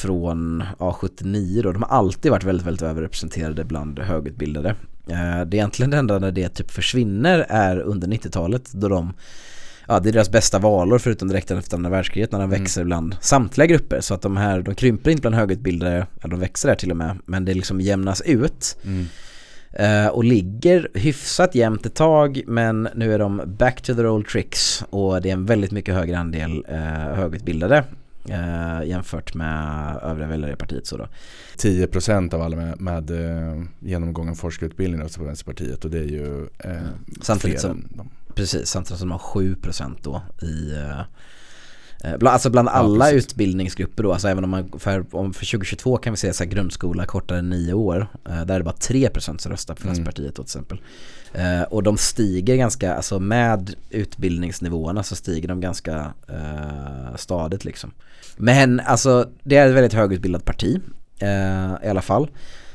från 0.02 0.64
ja, 0.80 0.94
79 0.94 1.62
då, 1.62 1.72
de 1.72 1.84
har 1.84 1.98
alltid 1.98 2.32
varit 2.32 2.44
väldigt, 2.44 2.68
väldigt 2.68 2.82
överrepresenterade 2.82 3.64
bland 3.64 4.00
högutbildade. 4.00 4.70
Eh, 5.08 5.16
det 5.16 5.18
är 5.18 5.56
egentligen 5.56 5.90
det 5.90 5.98
enda 5.98 6.20
när 6.20 6.32
det 6.32 6.50
typ 6.50 6.72
försvinner 6.72 7.46
är 7.50 7.80
under 7.80 8.08
90-talet 8.08 8.72
då 8.72 8.88
de 8.88 9.14
Ja, 9.88 10.00
det 10.00 10.10
är 10.10 10.14
deras 10.14 10.32
bästa 10.32 10.60
valår 10.60 11.00
förutom 11.00 11.28
direkt 11.28 11.52
efter 11.52 11.78
andra 11.78 11.90
världskriget 11.90 12.32
när 12.32 12.40
de 12.40 12.46
mm. 12.46 12.60
växer 12.60 12.84
bland 12.84 13.16
samtliga 13.22 13.68
grupper 13.68 14.02
så 14.02 14.14
att 14.14 14.22
de 14.22 14.38
här, 14.38 14.62
de 14.62 14.76
krymper 14.76 15.12
inte 15.12 15.22
bland 15.22 15.36
högutbildade, 15.36 16.08
ja 16.22 16.28
de 16.28 16.40
växer 16.40 16.70
där 16.70 16.76
till 16.76 16.92
och 16.92 16.98
med, 16.98 17.18
men 17.26 17.46
det 17.46 17.54
liksom 17.54 17.82
jämnas 17.82 18.22
ut. 18.22 18.78
Mm. 18.84 19.06
Uh, 19.80 20.08
och 20.08 20.24
ligger 20.24 20.88
hyfsat 20.94 21.56
jämnt 21.56 21.86
ett 21.86 21.96
tag 21.96 22.42
men 22.48 22.90
nu 22.96 23.14
är 23.14 23.20
de 23.20 23.42
back 23.46 23.82
to 23.82 23.94
their 23.94 24.08
old 24.08 24.28
tricks 24.28 24.84
och 24.90 25.22
det 25.22 25.30
är 25.30 25.34
en 25.34 25.46
väldigt 25.46 25.72
mycket 25.72 25.96
högre 25.96 26.18
andel 26.18 26.66
uh, 26.70 26.76
högutbildade 27.16 27.84
eh, 28.30 28.84
jämfört 28.86 29.34
med 29.34 29.98
övriga 30.04 30.28
väljare 30.28 30.54
i 30.54 30.56
partiet. 30.56 30.88
Så 30.88 30.98
då. 30.98 31.08
10% 31.58 32.34
av 32.34 32.42
alla 32.42 32.56
med, 32.56 32.82
med 32.82 33.12
eh, 33.12 33.64
genomgången 33.80 34.36
forskarutbildning 34.36 35.02
röstar 35.02 35.20
på 35.20 35.26
Vänsterpartiet 35.26 35.86
och 35.86 35.92
det 35.92 36.00
är 36.00 36.08
ju 36.08 36.48
eh, 36.60 36.72
mm. 36.72 36.88
samtidigt 37.22 37.62
som, 37.62 37.84
Precis, 38.36 38.68
samtidigt 38.68 39.00
som 39.00 39.10
de 39.10 39.20
har 39.20 39.42
7% 39.42 39.96
då 40.02 40.22
i, 40.42 40.76
Eh, 40.76 41.02
alltså 42.26 42.50
bland 42.50 42.70
alla 42.70 43.12
ja, 43.12 43.16
utbildningsgrupper 43.18 44.04
då, 44.04 44.14
alltså 44.14 44.28
även 44.28 44.44
om 44.44 44.50
man 44.50 44.72
för, 44.80 45.06
om 45.12 45.34
för 45.34 45.46
2022 45.46 45.98
kan 45.98 46.14
vi 46.14 46.18
säga 46.18 46.34
så 46.34 46.44
här 46.44 46.52
grundskola 46.52 47.06
kortare 47.06 47.40
än 47.40 47.50
nio 47.50 47.74
år, 47.74 48.08
eh, 48.30 48.46
där 48.46 48.56
är 48.56 48.60
det 48.60 48.64
bara 48.64 48.76
3% 48.76 49.38
som 49.38 49.52
röstar 49.52 49.76
på 49.76 49.88
Vänsterpartiet 49.88 50.26
mm. 50.26 50.34
till 50.34 50.42
exempel. 50.42 50.82
Eh, 51.34 51.62
och 51.62 51.84
de 51.84 51.98
stiger 51.98 52.56
ganska, 52.56 52.96
alltså 52.96 53.20
med 53.20 53.76
utbildningsnivåerna 53.90 55.04
så 55.04 55.16
stiger 55.16 55.48
de 55.48 55.62
ganska 55.62 56.14
eh, 56.28 57.16
stadigt 57.16 57.66
liksom. 57.66 57.92
Men 58.38 58.80
alltså 58.80 59.30
det 59.44 59.58
är 59.58 59.70
ett 59.70 59.76
väldigt 59.76 59.94
högutbildat 59.94 60.46
parti 60.46 60.82
eh, 61.20 61.86
i 61.86 61.90
alla 61.90 62.02
fall. 62.02 62.30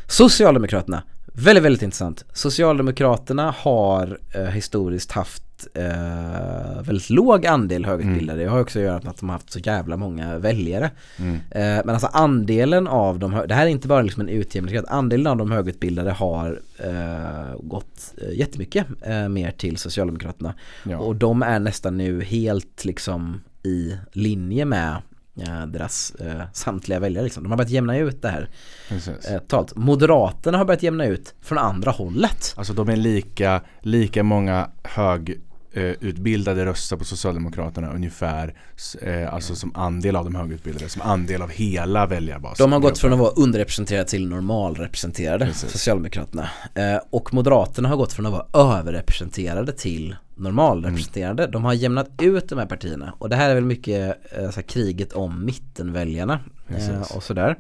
Socialdemokraterna, 0.09 1.03
väldigt 1.33 1.65
väldigt 1.65 1.83
intressant. 1.83 2.25
Socialdemokraterna 2.33 3.55
har 3.59 4.19
eh, 4.35 4.45
historiskt 4.45 5.13
haft 5.13 5.43
eh, 5.75 6.83
väldigt 6.83 7.11
låg 7.11 7.47
andel 7.47 7.85
högutbildade. 7.85 8.43
Mm. 8.43 8.45
Det 8.45 8.53
har 8.53 8.61
också 8.61 8.79
att 8.79 8.85
göra 8.85 9.01
med 9.03 9.09
att 9.09 9.21
de 9.21 9.29
har 9.29 9.37
haft 9.37 9.53
så 9.53 9.59
jävla 9.59 9.97
många 9.97 10.39
väljare. 10.39 10.91
Mm. 11.19 11.35
Eh, 11.35 11.85
men 11.85 11.91
alltså 11.91 12.07
andelen 12.07 12.89
av 12.89 13.19
de, 13.19 13.45
det 13.49 13.55
här 13.55 13.67
är 13.67 13.71
inte 13.71 13.89
bara 13.89 14.03
liksom 14.03 14.21
en 14.21 14.29
utjämningsgrad, 14.29 14.85
andelen 14.89 15.27
av 15.27 15.37
de 15.37 15.51
högutbildade 15.51 16.11
har 16.11 16.61
eh, 16.79 17.61
gått 17.61 18.15
eh, 18.23 18.39
jättemycket 18.39 18.87
eh, 19.03 19.29
mer 19.29 19.51
till 19.51 19.77
Socialdemokraterna. 19.77 20.55
Ja. 20.85 20.99
Och 20.99 21.17
de 21.17 21.43
är 21.43 21.59
nästan 21.59 21.97
nu 21.97 22.23
helt 22.23 22.85
liksom 22.85 23.41
i 23.63 23.97
linje 24.13 24.65
med 24.65 24.97
eh, 25.41 25.67
deras 25.67 26.15
eh, 26.15 26.43
samtliga 26.53 27.01
väljare 27.01 27.25
liksom. 27.25 27.43
De 27.43 27.53
har 27.53 27.57
börjat 27.57 27.71
jämna 27.71 27.99
ut 27.99 28.23
det 28.23 28.29
här 28.29 28.49
eh, 28.91 29.39
totalt. 29.39 29.77
Moderaterna 29.77 30.59
har 30.59 30.65
börjat 30.65 30.83
jämna 30.83 31.07
ut 31.07 31.35
från 31.41 31.59
andra 31.59 31.91
hållet. 31.91 32.55
Alltså 32.57 32.73
de 32.73 32.89
är 32.89 32.97
lika, 32.97 33.61
lika 33.81 34.23
många 34.23 34.71
hög 34.83 35.41
eh, 35.77 35.83
utbildade 35.83 36.67
röstar 36.67 36.97
på 36.97 37.05
Socialdemokraterna 37.05 37.93
ungefär 37.93 38.55
eh, 39.03 39.35
alltså 39.35 39.55
som 39.55 39.77
andel 39.77 40.17
av 40.17 40.25
de 40.25 40.35
högutbildade, 40.35 40.89
som 40.89 41.03
andel 41.03 41.43
av 41.43 41.51
hela 41.51 42.07
väljarbasen. 42.07 42.65
De 42.65 42.73
har 42.73 42.81
gått 42.81 42.99
från 42.99 43.13
att 43.13 43.19
vara 43.19 43.31
underrepresenterade 43.31 44.09
till 44.09 44.29
normalrepresenterade, 44.29 45.47
Precis. 45.47 45.73
Socialdemokraterna. 45.73 46.49
Eh, 46.75 47.01
och 47.11 47.35
Moderaterna 47.35 47.89
har 47.89 47.97
gått 47.97 48.13
från 48.13 48.27
att 48.27 48.33
vara 48.33 48.77
överrepresenterade 48.77 49.73
till 49.73 50.17
normalrepresenterade. 50.35 51.43
Mm. 51.43 51.53
De 51.53 51.65
har 51.65 51.73
jämnat 51.73 52.11
ut 52.23 52.49
de 52.49 52.59
här 52.59 52.67
partierna 52.67 53.15
och 53.19 53.29
det 53.29 53.37
här 53.37 53.51
är 53.51 53.55
väl 53.55 53.65
mycket 53.65 54.19
eh, 54.39 54.63
kriget 54.63 55.13
om 55.13 55.45
mittenväljarna 55.45 56.41
eh, 56.69 57.17
och 57.17 57.23
sådär. 57.23 57.59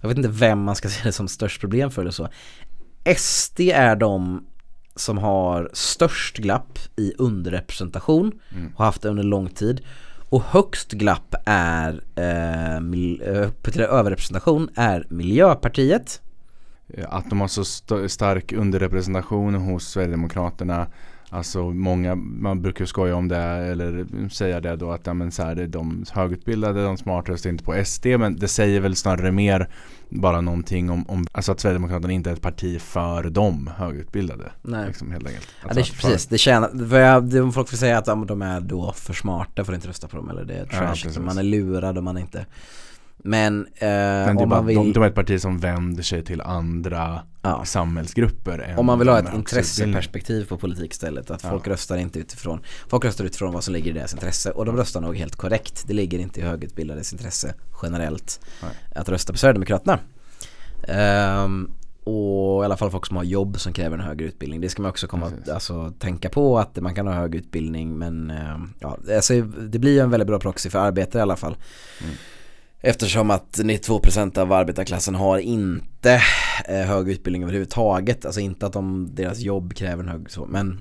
Jag 0.00 0.08
vet 0.08 0.18
inte 0.18 0.30
vem 0.30 0.62
man 0.62 0.76
ska 0.76 0.88
se 0.88 1.00
det 1.04 1.12
som 1.12 1.28
störst 1.28 1.60
problem 1.60 1.90
för 1.90 2.02
eller 2.02 2.10
så. 2.10 2.28
SD 3.16 3.60
är 3.60 3.96
de 3.96 4.46
som 5.00 5.18
har 5.18 5.70
störst 5.72 6.38
glapp 6.38 6.78
i 6.96 7.12
underrepresentation 7.18 8.32
och 8.74 8.78
har 8.78 8.84
haft 8.84 9.02
det 9.02 9.08
under 9.08 9.22
lång 9.22 9.48
tid. 9.48 9.80
Och 10.30 10.42
högst 10.42 10.92
glapp 10.92 11.34
är 11.46 12.02
eh, 12.14 12.80
mil, 12.80 13.22
eh, 13.24 13.90
överrepresentation 13.90 14.68
är 14.74 15.06
Miljöpartiet. 15.08 16.22
Att 17.08 17.30
de 17.30 17.40
har 17.40 17.48
så 17.48 17.62
st 17.62 18.08
stark 18.08 18.52
underrepresentation 18.52 19.54
hos 19.54 19.88
Sverigedemokraterna 19.88 20.86
Alltså 21.30 21.70
många, 21.70 22.14
man 22.14 22.62
brukar 22.62 22.84
skoja 22.84 23.16
om 23.16 23.28
det 23.28 23.36
eller 23.36 24.06
säga 24.28 24.60
det 24.60 24.76
då 24.76 24.90
att 24.90 25.06
ja, 25.06 25.14
men 25.14 25.30
så 25.30 25.42
här, 25.42 25.66
de 25.66 26.04
högutbildade, 26.12 26.84
de 26.84 26.96
smarta 26.96 27.32
röstar 27.32 27.50
inte 27.50 27.64
på 27.64 27.84
SD 27.84 28.06
men 28.06 28.36
det 28.36 28.48
säger 28.48 28.80
väl 28.80 28.96
snarare 28.96 29.32
mer 29.32 29.68
bara 30.10 30.40
någonting 30.40 30.90
om, 30.90 31.04
om 31.08 31.26
alltså 31.32 31.52
att 31.52 31.60
Sverigedemokraterna 31.60 32.12
inte 32.12 32.30
är 32.30 32.34
ett 32.34 32.42
parti 32.42 32.80
för 32.80 33.30
de 33.30 33.70
högutbildade. 33.76 34.52
Nej. 34.62 34.86
Liksom, 34.86 35.12
helt 35.12 35.26
enkelt. 35.26 35.48
Alltså 35.62 35.80
ja, 35.80 35.86
det, 35.86 36.02
precis, 36.02 36.26
det 36.26 36.38
tjänar, 36.38 37.20
det, 37.20 37.52
folk 37.52 37.68
får 37.68 37.76
säga 37.76 37.98
att 37.98 38.06
ja, 38.06 38.14
de 38.14 38.42
är 38.42 38.60
då 38.60 38.92
för 38.92 39.14
smarta 39.14 39.64
för 39.64 39.72
att 39.72 39.76
inte 39.76 39.88
rösta 39.88 40.08
på 40.08 40.16
dem 40.16 40.30
eller 40.30 40.44
det 40.44 40.54
är 40.54 40.66
trash, 40.66 41.10
ja, 41.14 41.20
man 41.20 41.38
är 41.38 41.42
lurad 41.42 41.98
och 41.98 42.04
man 42.04 42.18
inte 42.18 42.46
men, 43.24 43.66
eh, 43.74 43.88
Men 43.88 44.38
om 44.38 44.48
man 44.48 44.66
vill... 44.66 44.76
de, 44.76 44.92
de 44.92 45.02
är 45.02 45.06
ett 45.06 45.14
parti 45.14 45.40
som 45.40 45.58
vänder 45.58 46.02
sig 46.02 46.24
till 46.24 46.40
andra 46.40 47.22
ja. 47.42 47.64
samhällsgrupper. 47.64 48.74
Om 48.76 48.86
man 48.86 48.98
vill 48.98 49.08
ha 49.08 49.18
ett 49.18 49.34
intresseperspektiv 49.34 50.48
på 50.48 50.58
politik 50.58 50.92
istället. 50.92 51.30
Att 51.30 51.42
folk 51.42 51.66
ja. 51.66 51.72
röstar 51.72 51.96
inte 51.96 52.18
utifrån, 52.18 52.60
folk 52.88 53.04
röstar 53.04 53.24
utifrån 53.24 53.52
vad 53.52 53.64
som 53.64 53.74
ligger 53.74 53.90
i 53.90 53.94
deras 53.94 54.12
intresse. 54.12 54.50
Och 54.50 54.64
de 54.64 54.76
röstar 54.76 55.00
nog 55.00 55.16
helt 55.16 55.36
korrekt. 55.36 55.84
Det 55.86 55.94
ligger 55.94 56.18
inte 56.18 56.40
i 56.40 56.42
högutbildades 56.42 57.12
intresse 57.12 57.54
generellt 57.82 58.40
Nej. 58.62 58.70
att 58.94 59.08
rösta 59.08 59.32
på 59.32 59.38
Sverigedemokraterna. 59.38 59.98
Um, 61.44 61.72
och 62.04 62.62
i 62.62 62.64
alla 62.64 62.76
fall 62.76 62.90
folk 62.90 63.06
som 63.06 63.16
har 63.16 63.24
jobb 63.24 63.60
som 63.60 63.72
kräver 63.72 63.98
en 63.98 64.04
högre 64.04 64.24
utbildning. 64.26 64.60
Det 64.60 64.68
ska 64.68 64.82
man 64.82 64.90
också 64.90 65.06
komma 65.06 65.26
att 65.26 65.48
alltså, 65.48 65.92
tänka 65.98 66.28
på 66.28 66.58
att 66.58 66.76
man 66.76 66.94
kan 66.94 67.06
ha 67.06 67.14
hög 67.14 67.34
utbildning 67.34 67.98
men 67.98 68.30
uh, 68.30 68.56
ja, 68.78 68.98
alltså, 69.16 69.40
det 69.42 69.78
blir 69.78 69.92
ju 69.92 70.00
en 70.00 70.10
väldigt 70.10 70.26
bra 70.26 70.38
proxy 70.38 70.70
för 70.70 70.78
arbete 70.78 71.18
i 71.18 71.20
alla 71.20 71.36
fall. 71.36 71.56
Mm. 72.02 72.14
Eftersom 72.80 73.30
att 73.30 73.58
92% 73.58 74.38
av 74.38 74.52
arbetarklassen 74.52 75.14
har 75.14 75.38
inte 75.38 76.22
eh, 76.68 76.76
hög 76.76 77.08
utbildning 77.08 77.42
överhuvudtaget. 77.42 78.24
Alltså 78.24 78.40
inte 78.40 78.66
att 78.66 78.72
de, 78.72 79.08
deras 79.14 79.38
jobb 79.38 79.74
kräver 79.74 80.02
en 80.02 80.08
hög 80.08 80.30
så, 80.30 80.46
men 80.46 80.80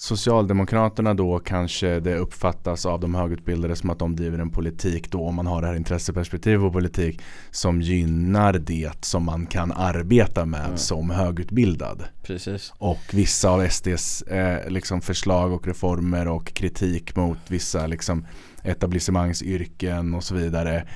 Socialdemokraterna 0.00 1.14
då 1.14 1.38
kanske 1.38 2.00
det 2.00 2.16
uppfattas 2.16 2.86
av 2.86 3.00
de 3.00 3.14
högutbildade 3.14 3.76
som 3.76 3.90
att 3.90 3.98
de 3.98 4.16
driver 4.16 4.38
en 4.38 4.50
politik 4.50 5.10
då 5.10 5.22
om 5.22 5.34
man 5.34 5.46
har 5.46 5.60
det 5.60 5.66
här 5.68 5.74
intresseperspektivet 5.74 6.60
på 6.60 6.72
politik 6.72 7.20
som 7.50 7.82
gynnar 7.82 8.52
det 8.52 9.04
som 9.04 9.24
man 9.24 9.46
kan 9.46 9.72
arbeta 9.72 10.44
med 10.44 10.64
mm. 10.64 10.76
som 10.76 11.10
högutbildad. 11.10 12.04
Precis. 12.22 12.72
Och 12.78 13.00
vissa 13.12 13.50
av 13.50 13.68
SDs 13.68 14.22
eh, 14.22 14.70
liksom 14.70 15.00
förslag 15.00 15.52
och 15.52 15.66
reformer 15.66 16.28
och 16.28 16.54
kritik 16.54 17.16
mot 17.16 17.38
vissa 17.48 17.86
liksom 17.86 18.26
etablissemangsyrken 18.62 20.14
och 20.14 20.24
så 20.24 20.34
vidare 20.34 20.86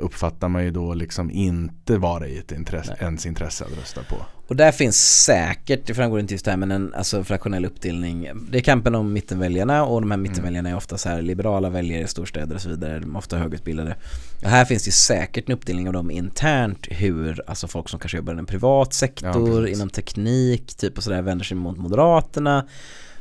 uppfattar 0.00 0.48
man 0.48 0.64
ju 0.64 0.70
då 0.70 0.94
liksom 0.94 1.30
inte 1.30 1.98
vara 1.98 2.26
i 2.26 2.38
ett 2.38 2.52
intresse, 2.52 2.96
ens 3.00 3.26
intresse 3.26 3.64
att 3.64 3.78
rösta 3.78 4.02
på. 4.02 4.16
Och 4.48 4.56
där 4.56 4.72
finns 4.72 5.24
säkert, 5.24 5.86
det 5.86 5.94
framgår 5.94 6.20
inte 6.20 6.34
just 6.34 6.46
här 6.46 6.56
men 6.56 6.70
en 6.70 6.94
alltså 6.94 7.24
fraktionell 7.24 7.64
uppdelning. 7.64 8.30
Det 8.50 8.58
är 8.58 8.62
kampen 8.62 8.94
om 8.94 9.12
mittenväljarna 9.12 9.84
och 9.84 10.00
de 10.00 10.10
här 10.10 10.18
mittenväljarna 10.18 10.70
är 10.70 10.76
ofta 10.76 10.98
så 10.98 11.08
här 11.08 11.22
liberala 11.22 11.70
väljare 11.70 12.02
i 12.02 12.08
storstäder 12.08 12.54
och 12.54 12.60
så 12.60 12.68
vidare. 12.68 12.98
De 12.98 13.14
är 13.14 13.18
ofta 13.18 13.36
högutbildade. 13.36 13.96
Och 14.42 14.48
här 14.48 14.64
finns 14.64 14.84
det 14.84 14.90
säkert 14.90 15.48
en 15.48 15.54
uppdelning 15.54 15.86
av 15.86 15.92
dem 15.92 16.10
internt 16.10 16.86
hur, 16.90 17.42
alltså 17.46 17.68
folk 17.68 17.88
som 17.88 17.98
kanske 17.98 18.16
jobbar 18.16 18.34
i 18.34 18.38
en 18.38 18.46
privat 18.46 18.94
sektor, 18.94 19.68
ja, 19.68 19.74
inom 19.74 19.90
teknik, 19.90 20.74
typ 20.74 20.96
och 20.96 21.04
sådär 21.04 21.22
vänder 21.22 21.44
sig 21.44 21.56
mot 21.56 21.78
Moderaterna 21.78 22.66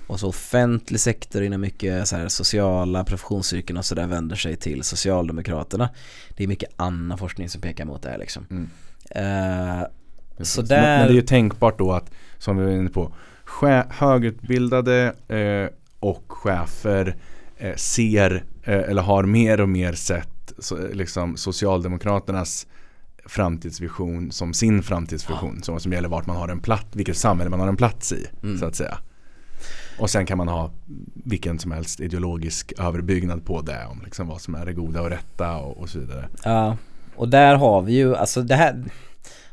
och 0.08 0.20
så 0.20 0.28
offentlig 0.28 1.00
sektor 1.00 1.44
inom 1.44 1.62
mycket 1.62 2.08
så 2.08 2.16
här 2.16 2.28
sociala 2.28 3.04
professionsyrken 3.04 3.78
och 3.78 3.86
sådär 3.86 4.08
vänder 4.08 4.36
sig 4.36 4.56
till 4.56 4.84
Socialdemokraterna. 4.84 5.90
Det 6.38 6.44
är 6.44 6.48
mycket 6.48 6.70
annan 6.76 7.18
forskning 7.18 7.50
som 7.50 7.62
pekar 7.62 7.86
mot 7.86 8.02
det 8.02 8.10
här 8.10 8.18
liksom. 8.18 8.46
Mm. 8.50 8.70
Uh, 9.16 9.86
så 10.40 10.62
där... 10.62 10.82
men, 10.82 11.00
men, 11.00 11.08
det 11.08 11.14
är 11.14 11.16
ju 11.16 11.22
tänkbart 11.22 11.80
då 11.80 11.92
att, 11.92 12.12
som 12.38 12.58
vi 12.58 12.66
var 12.66 12.72
inne 12.72 12.90
på, 12.90 13.14
högutbildade 13.90 15.16
eh, 15.28 15.70
och 16.00 16.24
chefer 16.28 17.16
eh, 17.58 17.76
ser 17.76 18.44
eh, 18.64 18.80
eller 18.80 19.02
har 19.02 19.24
mer 19.24 19.62
och 19.62 19.70
mer 19.70 19.94
sett 19.94 20.54
så, 20.60 20.88
liksom 20.94 21.38
Socialdemokraternas 21.38 22.68
framtidsvision 23.26 24.32
som 24.32 24.54
sin 24.54 24.84
framtidsvision. 24.84 25.54
Ja. 25.56 25.64
Som, 25.64 25.80
som 25.80 25.94
gäller 25.94 26.10
vart 26.10 26.26
man 26.26 26.36
har 26.36 26.48
en 26.48 26.60
plats, 26.60 26.88
vilket 26.92 27.18
samhälle 27.18 27.50
man 27.50 27.60
har 27.60 27.68
en 27.68 27.78
plats 27.78 28.12
i. 28.12 28.28
Mm. 28.44 28.58
Så 28.58 28.66
att 28.66 28.76
säga. 28.76 28.98
Och 30.00 30.10
sen 30.10 30.26
kan 30.26 30.38
man 30.38 30.48
ha 30.48 30.72
vilken 31.14 31.60
som 31.60 31.72
helst 31.72 32.00
ideologisk 32.00 32.74
överbyggnad 32.80 33.46
på 33.46 33.62
det 33.62 33.86
om 33.86 34.02
liksom 34.04 34.28
vad 34.28 34.42
som 34.42 34.56
är 34.56 34.66
det 34.66 34.74
goda 34.74 35.02
och 35.02 35.10
rätta 35.10 35.58
och, 35.58 35.78
och 35.78 35.90
så 35.90 36.00
vidare. 36.00 36.28
Ja, 36.44 36.78
och 37.16 37.30
där 37.30 37.56
har 37.56 37.82
vi 37.82 37.94
ju, 37.94 38.16
alltså 38.16 38.42
det 38.42 38.56
här 38.56 38.84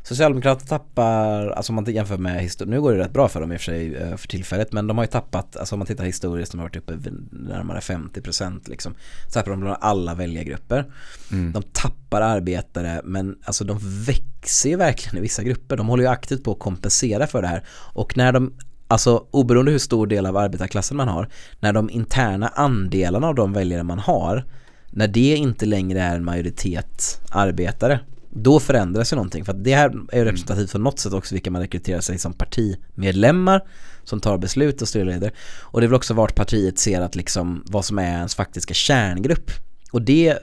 Socialdemokraterna 0.05 0.69
tappar, 0.69 1.47
alltså 1.47 1.73
om 1.73 1.75
man 1.75 1.85
jämför 1.85 2.19
med 2.19 2.43
historien, 2.43 2.75
nu 2.75 2.81
går 2.81 2.93
det 2.93 2.99
rätt 2.99 3.13
bra 3.13 3.29
för 3.29 3.41
dem 3.41 3.53
i 3.53 3.57
och 3.57 3.61
för 3.61 3.65
sig 3.65 3.97
eh, 3.97 4.17
för 4.17 4.29
tillfället 4.29 4.73
men 4.73 4.87
de 4.87 4.99
har 4.99 5.05
ju 5.05 5.11
tappat, 5.11 5.57
alltså 5.57 5.75
om 5.75 5.79
man 5.79 5.87
tittar 5.87 6.05
historiskt, 6.05 6.53
de 6.53 6.59
har 6.59 6.65
varit 6.65 6.77
uppe 6.77 6.99
närmare 7.31 7.81
50% 7.81 8.69
liksom. 8.69 8.95
Så 9.27 9.31
tappar 9.33 9.51
de 9.51 9.61
bland 9.61 9.77
alla 9.81 10.15
väljargrupper. 10.15 10.93
Mm. 11.33 11.53
De 11.53 11.63
tappar 11.63 12.21
arbetare 12.21 13.01
men 13.05 13.37
alltså 13.45 13.65
de 13.65 13.79
växer 13.83 14.69
ju 14.69 14.77
verkligen 14.77 15.19
i 15.19 15.21
vissa 15.21 15.43
grupper. 15.43 15.77
De 15.77 15.89
håller 15.89 16.05
ju 16.05 16.11
aktivt 16.11 16.45
på 16.45 16.53
att 16.53 16.59
kompensera 16.59 17.27
för 17.27 17.43
det 17.43 17.49
här. 17.49 17.65
Och 17.93 18.17
när 18.17 18.33
de 18.33 18.53
Alltså 18.93 19.27
oberoende 19.31 19.73
hur 19.73 19.79
stor 19.79 20.07
del 20.07 20.27
av 20.27 20.37
arbetarklassen 20.37 20.97
man 20.97 21.09
har, 21.09 21.29
när 21.61 21.73
de 21.73 21.91
interna 21.91 22.49
andelarna 22.49 23.27
av 23.27 23.35
de 23.35 23.53
väljare 23.53 23.83
man 23.83 23.99
har, 23.99 24.45
när 24.91 25.09
det 25.09 25.37
inte 25.37 25.67
längre 25.67 26.01
är 26.01 26.17
en 26.17 26.25
majoritet 26.25 27.21
arbetare, 27.31 28.01
då 28.31 28.61
förändras 28.61 29.13
ju 29.13 29.17
någonting. 29.17 29.45
För 29.45 29.53
att 29.53 29.65
det 29.65 29.75
här 29.75 29.93
är 30.13 30.19
ju 30.19 30.25
representativt 30.25 30.71
för 30.71 30.79
något 30.79 30.99
sätt 30.99 31.13
också 31.13 31.35
vilka 31.35 31.51
man 31.51 31.63
rekryterar 31.63 32.01
sig 32.01 32.19
som 32.19 32.33
partimedlemmar 32.33 33.61
som 34.05 34.21
tar 34.21 34.39
beslut 34.39 34.83
och 34.83 34.89
styrleder. 34.89 35.33
Och 35.61 35.81
det 35.81 35.87
är 35.87 35.89
väl 35.89 35.97
också 35.97 36.15
vart 36.15 36.35
partiet 36.35 36.79
ser 36.79 37.01
att 37.01 37.15
liksom 37.15 37.65
vad 37.67 37.85
som 37.85 37.99
är 37.99 38.13
ens 38.13 38.35
faktiska 38.35 38.75
kärngrupp. 38.75 39.51
Och 39.93 40.03
det 40.03 40.39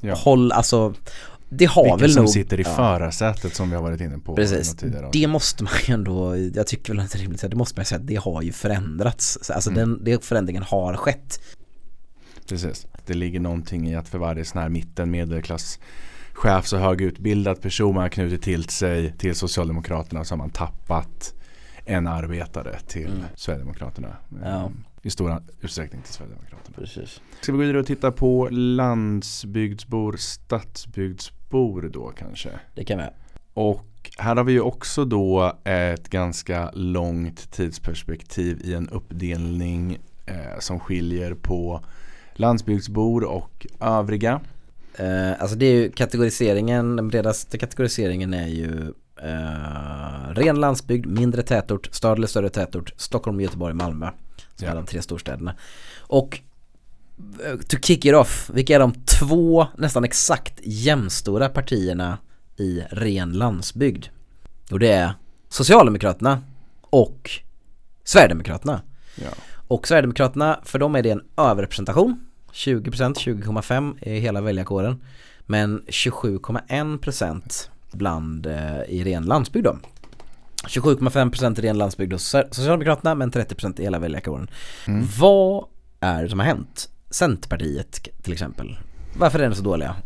ja. 0.00 0.14
håll, 0.14 0.52
alltså 0.52 0.94
det 1.48 1.64
har 1.64 1.82
Vilka 1.82 1.96
väl 1.96 2.12
som 2.12 2.22
nog, 2.22 2.30
sitter 2.30 2.60
i 2.60 2.62
ja. 2.62 2.74
förarsätet 2.74 3.54
som 3.54 3.70
vi 3.70 3.76
har 3.76 3.82
varit 3.82 4.00
inne 4.00 4.18
på 4.18 4.36
Precis, 4.36 4.76
det 5.12 5.26
måste 5.26 5.64
man 5.64 5.72
ju 5.86 5.94
ändå, 5.94 6.36
jag 6.36 6.66
tycker 6.66 6.92
väl 6.92 7.02
inte 7.02 7.18
rimligt 7.18 7.40
det 7.50 7.56
måste 7.56 7.78
man 7.78 7.84
säga 7.84 7.98
att 7.98 8.06
det 8.06 8.16
har 8.16 8.42
ju 8.42 8.52
förändrats. 8.52 9.50
Alltså 9.50 9.70
mm. 9.70 9.88
den, 9.88 10.04
den 10.04 10.20
förändringen 10.20 10.62
har 10.62 10.96
skett. 10.96 11.40
precis. 12.48 12.86
Det 13.06 13.14
ligger 13.14 13.40
någonting 13.40 13.88
i 13.88 13.94
att 13.94 14.08
för 14.08 14.18
varje 14.18 14.44
sån 14.44 14.62
här 14.62 14.68
mitten 14.68 15.10
medelklass 15.10 15.78
chef 16.32 16.66
så 16.66 16.76
högutbildad 16.76 17.60
person 17.60 17.94
man 17.94 18.02
har 18.02 18.08
knutit 18.08 18.42
till 18.42 18.64
sig 18.64 19.12
till 19.18 19.34
Socialdemokraterna 19.34 20.24
så 20.24 20.32
har 20.32 20.38
man 20.38 20.50
tappat 20.50 21.34
en 21.84 22.06
arbetare 22.06 22.78
till 22.86 23.06
mm. 23.06 23.24
Sverigedemokraterna. 23.34 24.16
Ja. 24.44 24.70
I 25.02 25.10
stor 25.10 25.42
utsträckning 25.60 26.02
till 26.02 26.12
Sverigedemokraterna. 26.12 26.76
Precis. 26.78 27.20
Ska 27.40 27.52
vi 27.52 27.58
gå 27.58 27.62
vidare 27.62 27.78
och 27.78 27.86
titta 27.86 28.12
på 28.12 28.48
landsbygdsbor, 28.50 30.16
stadsbygdsbor 30.16 31.35
då 31.92 32.12
kanske? 32.18 32.50
Det 32.74 32.84
kan 32.84 32.98
vi. 32.98 33.04
Och 33.54 34.10
här 34.18 34.36
har 34.36 34.44
vi 34.44 34.52
ju 34.52 34.60
också 34.60 35.04
då 35.04 35.52
ett 35.64 36.08
ganska 36.08 36.70
långt 36.74 37.52
tidsperspektiv 37.52 38.60
i 38.64 38.74
en 38.74 38.88
uppdelning 38.88 39.98
eh, 40.26 40.58
som 40.58 40.80
skiljer 40.80 41.34
på 41.34 41.80
landsbygdsbor 42.34 43.24
och 43.24 43.66
övriga. 43.80 44.40
Eh, 44.96 45.42
alltså 45.42 45.56
det 45.56 45.66
är 45.66 45.74
ju 45.74 45.90
kategoriseringen, 45.90 46.96
den 46.96 47.08
bredaste 47.08 47.58
kategoriseringen 47.58 48.34
är 48.34 48.48
ju 48.48 48.92
eh, 49.22 50.30
ren 50.30 50.60
landsbygd, 50.60 51.06
mindre 51.06 51.42
tätort, 51.42 51.88
stad 51.92 52.18
eller 52.18 52.26
större 52.26 52.48
tätort, 52.48 52.92
Stockholm, 52.96 53.40
Göteborg, 53.40 53.74
Malmö. 53.74 54.10
Som 54.54 54.66
ja. 54.66 54.70
är 54.70 54.76
de 54.76 54.86
tre 54.86 55.02
storstäderna. 55.02 55.54
Och 55.98 56.40
to 57.68 57.76
kick 57.82 58.04
it 58.04 58.14
off, 58.14 58.50
vilka 58.54 58.74
är 58.74 58.78
de 58.78 58.94
två 58.94 59.66
nästan 59.76 60.04
exakt 60.04 60.60
jämstora 60.62 61.48
partierna 61.48 62.18
i 62.56 62.82
ren 62.90 63.32
landsbygd? 63.32 64.06
Och 64.70 64.78
det 64.78 64.92
är 64.92 65.14
Socialdemokraterna 65.48 66.42
och 66.80 67.30
Sverigedemokraterna. 68.04 68.82
Ja. 69.14 69.30
Och 69.68 69.88
Sverigedemokraterna, 69.88 70.60
för 70.64 70.78
dem 70.78 70.94
är 70.94 71.02
det 71.02 71.10
en 71.10 71.22
överrepresentation 71.36 72.26
20%, 72.52 73.14
20,5 73.14 74.08
i 74.08 74.20
hela 74.20 74.40
väljarkåren. 74.40 75.02
Men 75.40 75.82
27,1% 75.82 77.68
bland 77.92 78.46
eh, 78.46 78.82
i 78.88 79.04
ren 79.04 79.24
landsbygd 79.24 79.66
då. 79.66 79.78
27,5% 80.66 81.58
i 81.58 81.62
ren 81.62 81.78
landsbygd 81.78 82.12
hos 82.12 82.22
Socialdemokraterna 82.50 83.14
men 83.14 83.32
30% 83.32 83.80
i 83.80 83.82
hela 83.82 83.98
väljarkåren. 83.98 84.50
Mm. 84.86 85.06
Vad 85.18 85.64
är 86.00 86.22
det 86.22 86.28
som 86.28 86.38
har 86.38 86.46
hänt? 86.46 86.88
Centerpartiet 87.16 88.08
till 88.22 88.32
exempel. 88.32 88.78
Varför 89.14 89.38
är 89.38 89.48
de 89.48 89.54
så 89.54 89.62
dåliga? 89.62 89.96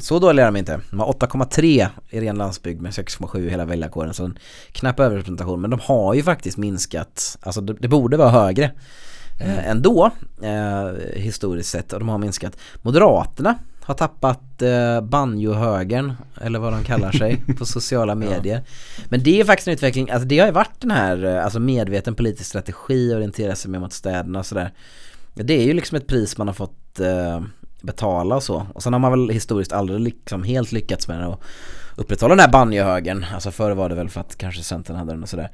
Så 0.00 0.18
dåliga 0.18 0.46
är 0.46 0.52
de 0.52 0.58
inte. 0.58 0.80
De 0.90 1.00
har 1.00 1.12
8,3 1.12 1.88
i 2.10 2.20
ren 2.20 2.36
landsbygd 2.36 2.82
med 2.82 2.92
6,7 2.92 3.46
i 3.46 3.50
hela 3.50 3.64
väljarkåren. 3.64 4.14
Så 4.14 4.24
en 4.24 4.38
knapp 4.72 5.00
överrepresentation. 5.00 5.60
Men 5.60 5.70
de 5.70 5.80
har 5.80 6.14
ju 6.14 6.22
faktiskt 6.22 6.56
minskat. 6.56 7.38
Alltså 7.40 7.60
det, 7.60 7.72
det 7.72 7.88
borde 7.88 8.16
vara 8.16 8.30
högre 8.30 8.64
eh, 9.40 9.68
ändå 9.68 10.10
eh, 10.42 10.88
historiskt 11.14 11.70
sett 11.70 11.92
och 11.92 11.98
de 11.98 12.08
har 12.08 12.18
minskat. 12.18 12.58
Moderaterna 12.82 13.58
har 13.82 13.94
tappat 13.94 14.62
eh, 14.62 15.00
banjohögern 15.00 16.12
eller 16.40 16.58
vad 16.58 16.72
de 16.72 16.84
kallar 16.84 17.12
sig 17.12 17.42
på 17.58 17.66
sociala 17.66 18.14
medier. 18.14 18.62
Ja. 18.66 19.04
Men 19.08 19.22
det 19.22 19.40
är 19.40 19.44
faktiskt 19.44 19.68
en 19.68 19.74
utveckling, 19.74 20.10
alltså 20.10 20.28
det 20.28 20.38
har 20.38 20.46
ju 20.46 20.52
varit 20.52 20.80
den 20.80 20.90
här 20.90 21.24
eh, 21.24 21.44
alltså 21.44 21.60
medveten 21.60 22.14
politisk 22.14 22.48
strategi 22.48 23.14
orientera 23.14 23.56
sig 23.56 23.70
mer 23.70 23.78
mot 23.78 23.92
städerna 23.92 24.38
och 24.38 24.46
sådär. 24.46 24.72
Det 25.44 25.54
är 25.54 25.64
ju 25.64 25.72
liksom 25.72 25.96
ett 25.96 26.06
pris 26.06 26.38
man 26.38 26.46
har 26.46 26.54
fått 26.54 27.00
eh, 27.00 27.40
betala 27.82 28.36
och 28.36 28.42
så. 28.42 28.66
Och 28.74 28.82
sen 28.82 28.92
har 28.92 29.00
man 29.00 29.10
väl 29.10 29.28
historiskt 29.30 29.72
aldrig 29.72 30.00
liksom 30.00 30.42
helt 30.42 30.72
lyckats 30.72 31.08
med 31.08 31.26
att 31.26 31.40
upprätthålla 31.96 32.34
den 32.34 32.44
här 32.44 32.52
banjohögern. 32.52 33.26
Alltså 33.34 33.50
förr 33.50 33.70
var 33.70 33.88
det 33.88 33.94
väl 33.94 34.08
för 34.08 34.20
att 34.20 34.36
kanske 34.36 34.62
Centern 34.62 34.96
hade 34.96 35.12
den 35.12 35.22
och 35.22 35.28
sådär. 35.28 35.50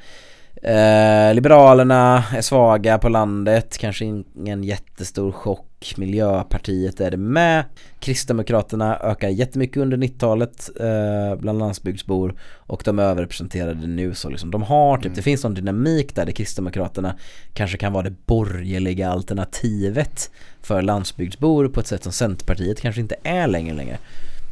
Eh, 0.62 1.35
Liberalerna 1.35 2.25
är 2.35 2.40
svaga 2.40 2.99
på 2.99 3.09
landet, 3.09 3.79
kanske 3.79 4.05
ingen 4.05 4.64
jättestor 4.64 5.33
chock. 5.33 5.68
Miljöpartiet 5.97 7.01
är 7.01 7.11
det 7.11 7.16
med. 7.16 7.64
Kristdemokraterna 8.01 8.99
ökar 8.99 9.29
jättemycket 9.29 9.77
under 9.77 9.97
90-talet 9.97 10.71
eh, 10.81 11.40
bland 11.40 11.59
landsbygdsbor 11.59 12.35
och 12.57 12.83
de 12.85 12.99
är 12.99 13.03
överrepresenterade 13.03 13.87
nu 13.87 14.14
så 14.14 14.31
liksom. 14.31 14.51
De 14.51 14.62
har 14.62 14.97
typ, 14.97 15.05
mm. 15.05 15.16
det 15.16 15.23
finns 15.23 15.45
någon 15.45 15.55
dynamik 15.55 16.14
där, 16.14 16.27
där 16.27 16.33
Kristdemokraterna 16.33 17.14
kanske 17.55 17.79
kan 17.79 17.92
vara 17.92 18.03
det 18.03 18.27
borgerliga 18.27 19.11
alternativet 19.11 20.31
för 20.62 20.83
landsbygdsbor 20.83 21.68
på 21.68 21.81
ett 21.81 21.87
sätt 21.87 22.03
som 22.03 22.12
Centerpartiet 22.12 22.81
kanske 22.81 23.01
inte 23.01 23.16
är 23.23 23.47
längre 23.47 23.75
längre. 23.75 23.99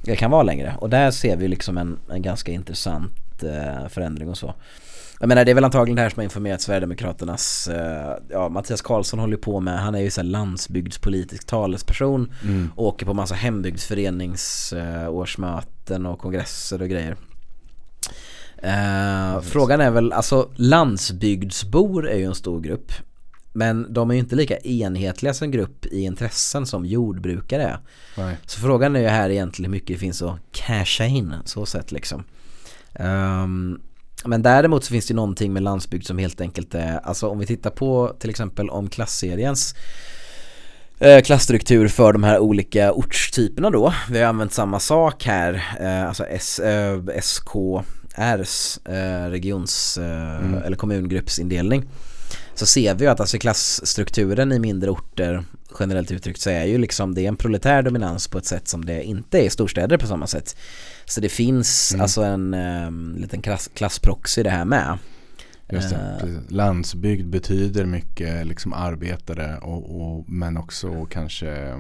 Det 0.05 0.16
kan 0.16 0.31
vara 0.31 0.43
längre 0.43 0.75
och 0.79 0.90
där 0.90 1.11
ser 1.11 1.37
vi 1.37 1.49
liksom 1.49 1.79
en, 1.79 1.99
en 2.11 2.23
ganska 2.23 2.53
intressant 2.53 3.43
eh, 3.43 3.88
förändring 3.88 4.29
och 4.29 4.38
så. 4.38 4.55
Jag 5.22 5.28
menar 5.28 5.44
det 5.44 5.50
är 5.50 5.54
väl 5.54 5.64
antagligen 5.64 5.96
det 5.96 6.02
här 6.02 6.11
som 6.11 6.18
har 6.18 6.24
informerat 6.24 6.61
Sverigedemokraternas, 6.61 7.68
eh, 7.68 8.16
ja 8.28 8.48
Mattias 8.48 8.83
Karlsson 8.83 9.18
håller 9.18 9.37
på 9.37 9.61
med, 9.61 9.80
han 9.80 9.94
är 9.94 10.00
ju 10.00 10.11
så 10.11 10.22
landsbygdspolitisk 10.22 11.46
talesperson 11.46 12.33
mm. 12.42 12.72
och 12.76 12.87
åker 12.87 13.06
på 13.06 13.14
massa 13.14 13.35
hembygdsföreningsårsmöten 13.35 16.06
och 16.06 16.18
kongresser 16.18 16.83
och 16.83 16.88
grejer. 16.88 17.16
Eh, 18.56 19.40
frågan 19.40 19.80
är 19.80 19.90
väl, 19.90 20.12
alltså 20.12 20.50
landsbygdsbor 20.56 22.09
är 22.09 22.18
ju 22.18 22.24
en 22.24 22.35
stor 22.35 22.61
grupp. 22.61 22.92
Men 23.52 23.92
de 23.92 24.11
är 24.11 24.14
ju 24.14 24.20
inte 24.20 24.37
lika 24.37 24.59
enhetliga 24.59 25.35
som 25.35 25.50
grupp 25.50 25.87
i 25.87 26.02
intressen 26.02 26.66
som 26.66 26.87
jordbrukare 26.87 27.62
är. 27.62 27.78
Nej. 28.16 28.37
Så 28.46 28.61
frågan 28.61 28.96
är 28.96 29.00
ju 29.00 29.06
här 29.06 29.30
egentligen 29.30 29.70
hur 29.70 29.76
mycket 29.76 29.96
det 29.96 30.00
finns 30.00 30.22
att 30.22 30.38
casha 30.52 31.04
in, 31.04 31.35
så 31.44 31.66
sett 31.66 31.92
liksom. 31.92 32.24
Um, 32.98 33.80
men 34.24 34.42
däremot 34.42 34.85
så 34.85 34.90
finns 34.90 35.06
det 35.06 35.14
någonting 35.14 35.52
med 35.52 35.62
landsbygd 35.62 36.06
som 36.06 36.18
helt 36.18 36.40
enkelt 36.40 36.74
är, 36.74 36.98
alltså 36.98 37.28
om 37.28 37.38
vi 37.38 37.46
tittar 37.46 37.70
på 37.70 38.16
till 38.18 38.30
exempel 38.30 38.70
om 38.70 38.88
klassseriens 38.88 39.74
eh, 40.98 41.20
klassstruktur 41.20 41.88
för 41.88 42.12
de 42.12 42.24
här 42.24 42.38
olika 42.38 42.92
ortstyperna 42.92 43.70
då. 43.70 43.94
Vi 44.11 44.18
har 44.18 44.26
använt 44.26 44.52
samma 44.52 44.80
sak 44.80 45.24
här, 45.24 45.76
eh, 45.80 46.09
alltså 46.09 46.24
S, 46.24 46.59
eh, 46.59 47.00
SKRs 47.20 48.78
eh, 48.85 49.30
regions 49.30 49.98
mm. 49.98 50.54
eller 50.54 50.76
kommungruppsindelning. 50.76 51.85
Så 52.54 52.66
ser 52.66 52.94
vi 52.94 53.04
ju 53.04 53.11
att 53.11 53.20
alltså 53.20 53.38
klassstrukturen 53.38 54.52
i 54.52 54.59
mindre 54.59 54.90
orter 54.90 55.44
generellt 55.80 56.11
uttryckt 56.11 56.40
så 56.40 56.50
är 56.50 56.64
ju 56.64 56.78
liksom 56.78 57.14
det 57.14 57.24
är 57.24 57.28
en 57.28 57.37
proletär 57.37 57.83
dominans 57.83 58.28
på 58.28 58.38
ett 58.38 58.46
sätt 58.46 58.68
som 58.68 58.85
det 58.85 59.02
inte 59.02 59.38
är 59.38 59.42
i 59.42 59.50
storstäder 59.50 59.96
på 59.98 60.06
samma 60.06 60.26
sätt. 60.26 60.56
Så 61.11 61.20
det 61.20 61.29
finns 61.29 61.92
mm. 61.92 62.03
alltså 62.03 62.23
en 62.23 62.55
um, 62.55 63.16
liten 63.16 63.42
klass, 63.42 63.70
klassproxy 63.75 64.42
det 64.42 64.51
här 64.51 64.64
med. 64.64 64.99
Just 65.68 65.90
det, 65.90 66.20
uh, 66.25 66.38
Landsbygd 66.49 67.29
betyder 67.29 67.85
mycket 67.85 68.46
liksom 68.46 68.73
arbetare 68.73 69.59
och, 69.59 70.01
och, 70.01 70.29
men 70.29 70.57
också 70.57 71.05
kanske 71.05 71.75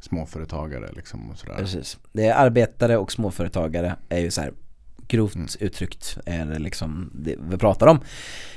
småföretagare 0.00 0.92
liksom 0.92 1.30
och 1.30 1.38
sådär. 1.38 1.54
Precis. 1.54 1.98
Det 2.12 2.26
är 2.26 2.34
arbetare 2.34 2.96
och 2.96 3.12
småföretagare 3.12 3.96
är 4.08 4.20
ju 4.20 4.30
så 4.30 4.40
här 4.40 4.52
grovt 5.08 5.34
mm. 5.34 5.48
uttryckt 5.60 6.18
är 6.26 6.44
det 6.44 6.58
liksom 6.58 7.10
det 7.14 7.36
vi 7.50 7.58
pratar 7.58 7.86
om 7.86 8.00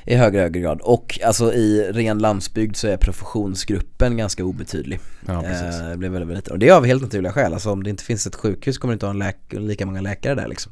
i 0.05 0.15
högre 0.15 0.39
högre 0.39 0.59
grad. 0.59 0.81
Och 0.81 1.19
alltså 1.25 1.53
i 1.53 1.91
ren 1.91 2.19
landsbygd 2.19 2.75
så 2.75 2.87
är 2.87 2.97
professionsgruppen 2.97 4.17
ganska 4.17 4.43
obetydlig. 4.43 4.99
Ja, 5.27 5.41
precis. 5.41 5.81
Eh, 5.81 5.89
det 5.89 5.97
blir 5.97 6.09
väldigt, 6.09 6.29
väldigt, 6.29 6.47
och 6.47 6.59
det 6.59 6.69
är 6.69 6.73
av 6.73 6.85
helt 6.85 7.01
naturliga 7.01 7.31
skäl. 7.31 7.53
Alltså 7.53 7.71
om 7.71 7.83
det 7.83 7.89
inte 7.89 8.03
finns 8.03 8.27
ett 8.27 8.35
sjukhus 8.35 8.77
kommer 8.77 8.91
det 8.91 8.95
inte 8.95 9.05
ha 9.05 9.13
en 9.13 9.23
läk- 9.23 9.59
lika 9.59 9.85
många 9.85 10.01
läkare 10.01 10.35
där 10.35 10.47
liksom. 10.47 10.71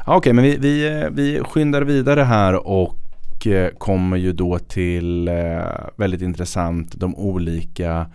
Okej, 0.00 0.16
okay, 0.16 0.32
men 0.32 0.44
vi, 0.44 0.56
vi, 0.56 1.08
vi 1.12 1.40
skyndar 1.44 1.82
vidare 1.82 2.22
här 2.22 2.66
och 2.66 3.46
eh, 3.46 3.70
kommer 3.70 4.16
ju 4.16 4.32
då 4.32 4.58
till 4.58 5.28
eh, 5.28 5.64
väldigt 5.96 6.22
intressant 6.22 6.92
de 6.94 7.16
olika 7.16 8.10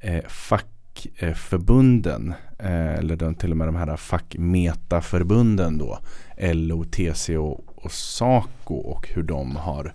eh, 0.00 0.24
fackförbunden 0.28 2.34
Eh, 2.62 2.94
eller 2.94 3.34
till 3.34 3.50
och 3.50 3.56
med 3.56 3.68
de 3.68 3.76
här 3.76 3.96
fackmetaförbunden 3.96 5.78
då, 5.78 5.98
LO, 6.38 6.84
TCO 6.84 7.64
och 7.74 7.92
SACO 7.92 8.74
och 8.74 9.08
hur 9.08 9.22
de 9.22 9.56
har 9.56 9.94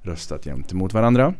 röstat 0.00 0.46
jämt 0.46 0.72
emot 0.72 0.94
varandra. 0.94 1.34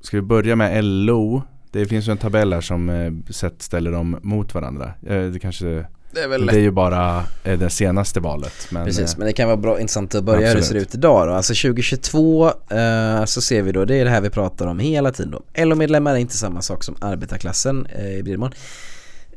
Ska 0.00 0.16
vi 0.16 0.22
börja 0.22 0.56
med 0.56 0.84
LO? 0.84 1.42
Det 1.70 1.86
finns 1.86 2.08
ju 2.08 2.12
en 2.12 2.18
tabell 2.18 2.52
här 2.52 2.60
som 2.60 2.88
eh, 2.88 3.12
ställer 3.58 3.92
dem 3.92 4.18
mot 4.22 4.54
varandra. 4.54 4.92
Eh, 5.06 5.22
det 5.22 5.38
kanske 5.38 5.84
det 6.10 6.20
är, 6.20 6.28
väl 6.28 6.46
det 6.46 6.56
är 6.56 6.60
ju 6.60 6.70
bara 6.70 7.24
det 7.42 7.70
senaste 7.70 8.20
valet. 8.20 8.68
Men, 8.70 8.84
Precis, 8.84 9.16
men 9.16 9.26
det 9.26 9.32
kan 9.32 9.46
vara 9.46 9.56
bra 9.56 9.80
intressant 9.80 10.14
att 10.14 10.24
börja 10.24 10.38
absolut. 10.38 10.54
hur 10.54 10.60
det 10.60 10.66
ser 10.66 10.88
ut 10.88 10.94
idag 10.94 11.28
då. 11.28 11.32
Alltså 11.32 11.68
2022 11.68 12.46
eh, 12.46 13.24
så 13.24 13.40
ser 13.40 13.62
vi 13.62 13.72
då, 13.72 13.84
det 13.84 13.96
är 13.96 14.04
det 14.04 14.10
här 14.10 14.20
vi 14.20 14.30
pratar 14.30 14.66
om 14.66 14.78
hela 14.78 15.12
tiden 15.12 15.30
då. 15.32 15.64
LO-medlemmar 15.64 16.12
är 16.12 16.16
inte 16.16 16.36
samma 16.36 16.62
sak 16.62 16.84
som 16.84 16.96
arbetarklassen 17.00 17.86
eh, 17.86 18.18
i 18.18 18.22
Bridmon. 18.22 18.52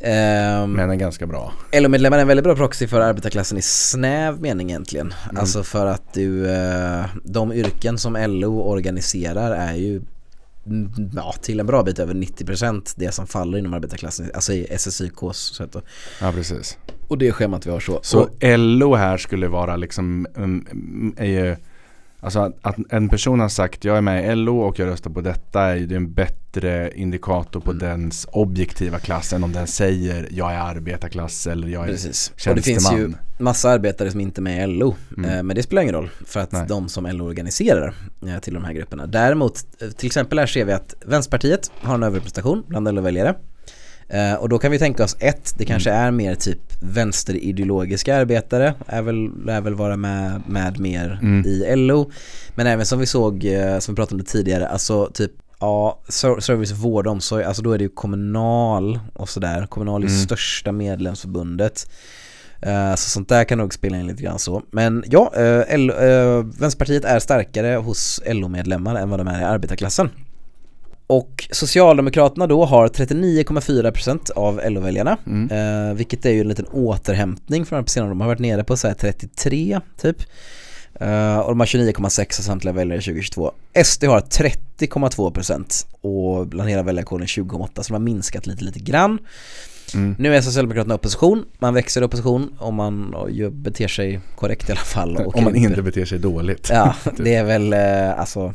Um, 0.04 0.74
men 0.74 0.90
är 0.90 0.96
ganska 0.96 1.28
bra. 1.28 1.54
LO-medlemmar 1.74 2.18
är 2.18 2.22
en 2.22 2.28
väldigt 2.28 2.44
bra 2.44 2.56
proxy 2.56 2.88
för 2.88 3.02
arbetarklassen 3.02 3.58
i 3.58 3.62
snäv 3.62 4.42
mening 4.42 4.70
egentligen. 4.70 5.14
Mm. 5.24 5.38
Alltså 5.38 5.64
för 5.64 5.86
att 5.86 6.14
du, 6.14 6.46
uh, 6.46 7.06
de 7.24 7.54
yrken 7.54 7.98
som 7.98 8.18
LO 8.28 8.62
organiserar 8.62 9.52
är 9.52 9.74
ju 9.74 10.02
mm, 10.66 10.92
ja, 11.16 11.34
till 11.42 11.60
en 11.60 11.66
bra 11.66 11.84
bit 11.84 12.00
över 12.00 12.14
90% 12.14 12.94
det 12.96 13.12
som 13.12 13.28
faller 13.28 13.58
inom 13.58 13.74
arbetarklassen, 13.74 14.32
alltså 14.34 14.54
i 14.54 14.68
SSYKs 14.70 15.38
sätt 15.38 15.76
att, 15.76 15.84
Ja 16.22 16.32
precis. 16.32 16.78
Och 17.08 17.18
det 17.18 17.28
är 17.28 17.32
schemat 17.32 17.66
vi 17.66 17.72
har 17.72 17.80
så. 17.80 18.00
Så 18.04 18.20
och, 18.20 18.30
LO 18.42 18.96
här 18.96 19.18
skulle 19.18 19.48
vara 19.48 19.76
liksom, 19.76 20.28
um, 20.36 21.14
är 21.18 21.26
ju, 21.26 21.56
alltså 22.22 22.40
att, 22.40 22.54
att, 22.62 22.76
en 22.90 23.10
person 23.10 23.40
har 23.40 23.50
sagt 23.50 23.86
jag 23.86 23.98
är 23.98 24.02
med 24.02 24.32
i 24.32 24.36
LO 24.36 24.60
och 24.60 24.80
jag 24.80 24.88
röstar 24.88 25.10
på 25.12 25.22
detta 25.22 25.62
är 25.62 25.76
ju 25.76 25.96
en 25.96 26.14
bättre 26.14 26.92
indikator 26.96 27.60
på 27.60 27.72
mm. 27.72 27.80
dens 27.80 28.28
objektiva 28.32 29.00
klass 29.00 29.34
än 29.34 29.44
om 29.44 29.52
den 29.52 29.68
säger 29.68 30.28
jag 30.32 30.54
är 30.54 30.60
arbetarklass 30.60 31.48
eller 31.48 31.68
jag 31.68 31.84
är 31.84 31.88
Precis. 31.88 32.32
tjänsteman. 32.36 32.52
Och 32.52 32.56
det 32.56 32.64
finns 32.64 32.92
ju 32.94 33.14
massa 33.42 33.70
arbetare 33.70 34.12
som 34.12 34.20
inte 34.20 34.42
är 34.42 34.44
med 34.44 34.70
i 34.70 34.74
LO. 34.74 34.96
Mm. 35.18 35.30
Eh, 35.30 35.44
men 35.44 35.56
det 35.56 35.64
spelar 35.64 35.82
ingen 35.82 35.96
roll 35.96 36.10
för 36.26 36.40
att 36.40 36.52
Nej. 36.52 36.66
de 36.68 36.90
som 36.90 37.06
LO 37.06 37.26
organiserar 37.26 37.94
eh, 38.28 38.40
till 38.40 38.54
de 38.54 38.64
här 38.64 38.74
grupperna. 38.74 39.08
Däremot, 39.08 39.82
eh, 39.82 39.90
till 39.90 40.08
exempel 40.08 40.40
här 40.40 40.46
ser 40.46 40.66
vi 40.66 40.74
att 40.74 40.96
Vänsterpartiet 41.06 41.72
har 41.82 41.96
en 41.96 42.04
överrepresentation 42.04 42.64
bland 42.68 42.96
LO-väljare. 42.96 43.36
Uh, 44.14 44.34
och 44.34 44.50
då 44.50 44.60
kan 44.60 44.72
vi 44.72 44.80
tänka 44.80 45.04
oss 45.04 45.16
ett, 45.20 45.54
det 45.58 45.66
kanske 45.66 45.90
mm. 45.90 46.04
är 46.04 46.12
mer 46.12 46.36
typ 46.36 46.60
vänsterideologiska 46.80 48.16
arbetare, 48.16 48.74
är 48.88 49.02
väl, 49.02 49.50
är 49.50 49.62
väl 49.62 49.76
vara 49.76 49.98
med, 49.98 50.42
med 50.48 50.80
mer 50.80 51.20
mm. 51.22 51.46
i 51.46 51.76
LO. 51.76 52.12
Men 52.56 52.68
även 52.68 52.86
som 52.86 53.00
vi 53.00 53.06
såg, 53.06 53.46
uh, 53.46 53.80
som 53.80 53.96
vi 53.96 53.96
pratade 53.96 54.16
om 54.16 54.18
det 54.18 54.30
tidigare, 54.30 54.68
alltså 54.68 55.10
typ 55.14 55.32
Ja, 55.64 56.00
service, 56.40 56.72
vård 56.72 57.08
omsorg, 57.08 57.44
alltså 57.44 57.62
då 57.62 57.72
är 57.72 57.78
det 57.78 57.84
ju 57.84 57.90
Kommunal 57.90 59.00
och 59.14 59.30
sådär. 59.30 59.66
Kommunal 59.66 60.04
är 60.04 60.08
mm. 60.08 60.20
största 60.20 60.72
medlemsförbundet. 60.72 61.92
Uh, 62.66 62.96
så 62.96 63.10
sånt 63.10 63.30
där 63.30 63.44
kan 63.44 63.58
nog 63.58 63.74
spela 63.74 63.98
in 63.98 64.08
lite 64.08 64.24
grann 64.24 64.40
så. 64.40 64.64
Men 64.72 65.04
ja, 65.08 65.34
uh, 65.38 65.64
L, 65.68 65.92
Vänsterpartiet 66.60 67.06
är 67.06 67.20
starkare 67.20 67.76
hos 67.76 68.22
LO-medlemmar 68.26 68.96
än 68.96 69.10
vad 69.10 69.20
de 69.20 69.28
är 69.28 69.42
i 69.42 69.44
arbetarklassen. 69.44 70.10
Och 71.12 71.48
Socialdemokraterna 71.52 72.48
då 72.48 72.66
har 72.66 72.88
39,4% 72.88 74.32
av 74.32 74.62
LO-väljarna 74.70 75.18
mm. 75.28 75.52
eh, 75.90 75.94
Vilket 75.94 76.26
är 76.26 76.30
ju 76.30 76.42
en 76.42 76.48
liten 76.48 76.66
återhämtning 76.66 77.66
från 77.66 77.88
senare 77.88 78.10
De 78.10 78.22
har 78.22 78.28
varit 78.28 78.40
nere 78.40 78.64
på 78.64 78.78
så 78.78 78.94
33 79.00 79.80
typ 80.02 80.18
eh, 80.94 81.40
Och 81.40 81.50
de 81.50 81.60
har 81.60 81.68
29,6 81.68 82.22
av 82.22 82.44
samtliga 82.44 82.74
väljare 82.74 83.02
2022 83.02 83.52
SD 83.84 84.04
har 84.04 84.20
30,2% 84.20 85.86
och 86.02 86.48
bland 86.48 86.70
hela 86.70 86.84
väljarkåren 86.84 87.26
20,8 87.26 87.70
så 87.76 87.82
de 87.82 87.94
har 87.94 88.00
minskat 88.00 88.48
lite 88.48 88.64
lite 88.64 88.80
grann 88.80 89.20
Mm. 89.94 90.16
Nu 90.20 90.36
är 90.36 90.42
Socialdemokraterna 90.42 90.96
opposition, 90.96 91.46
man 91.60 91.74
växer 91.74 92.02
i 92.02 92.04
opposition 92.04 92.56
om 92.58 92.76
man 92.76 93.16
beter 93.52 93.88
sig 93.88 94.20
korrekt 94.36 94.70
i 94.70 94.72
alla 94.72 94.82
fall. 94.82 95.18
om 95.36 95.44
man 95.44 95.56
inte 95.56 95.82
beter 95.82 96.06
sig 96.06 96.20
dåligt. 96.20 96.70
Ja, 96.72 96.96
det 97.18 97.36
är 97.36 97.44
väl 97.44 97.74
eh, 97.74 98.20
alltså 98.20 98.54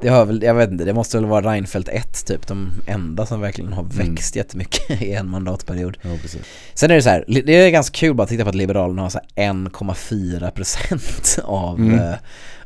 det 0.00 0.08
har 0.08 0.26
väl, 0.26 0.42
jag 0.42 0.54
vet 0.54 0.70
inte, 0.70 0.84
det 0.84 0.92
måste 0.92 1.16
väl 1.16 1.26
vara 1.26 1.52
Reinfeldt 1.52 1.88
1 1.88 2.26
typ, 2.26 2.46
de 2.46 2.70
enda 2.86 3.26
som 3.26 3.40
verkligen 3.40 3.72
har 3.72 3.82
mm. 3.82 3.96
växt 3.96 4.36
mm. 4.36 4.40
jättemycket 4.40 4.90
i 5.02 5.12
en 5.12 5.30
mandatperiod. 5.30 5.98
Ja, 6.02 6.10
precis. 6.22 6.42
Sen 6.74 6.90
är 6.90 6.94
det 6.94 7.02
så 7.02 7.10
här, 7.10 7.24
det 7.26 7.52
är 7.52 7.70
ganska 7.70 7.98
kul 7.98 8.14
bara 8.14 8.22
att 8.22 8.28
titta 8.28 8.42
på 8.42 8.48
att 8.48 8.54
Liberalerna 8.54 9.02
har 9.02 9.10
så 9.10 9.20
1,4% 9.36 11.40
av, 11.44 11.78
mm. 11.78 11.98
eh, 11.98 12.14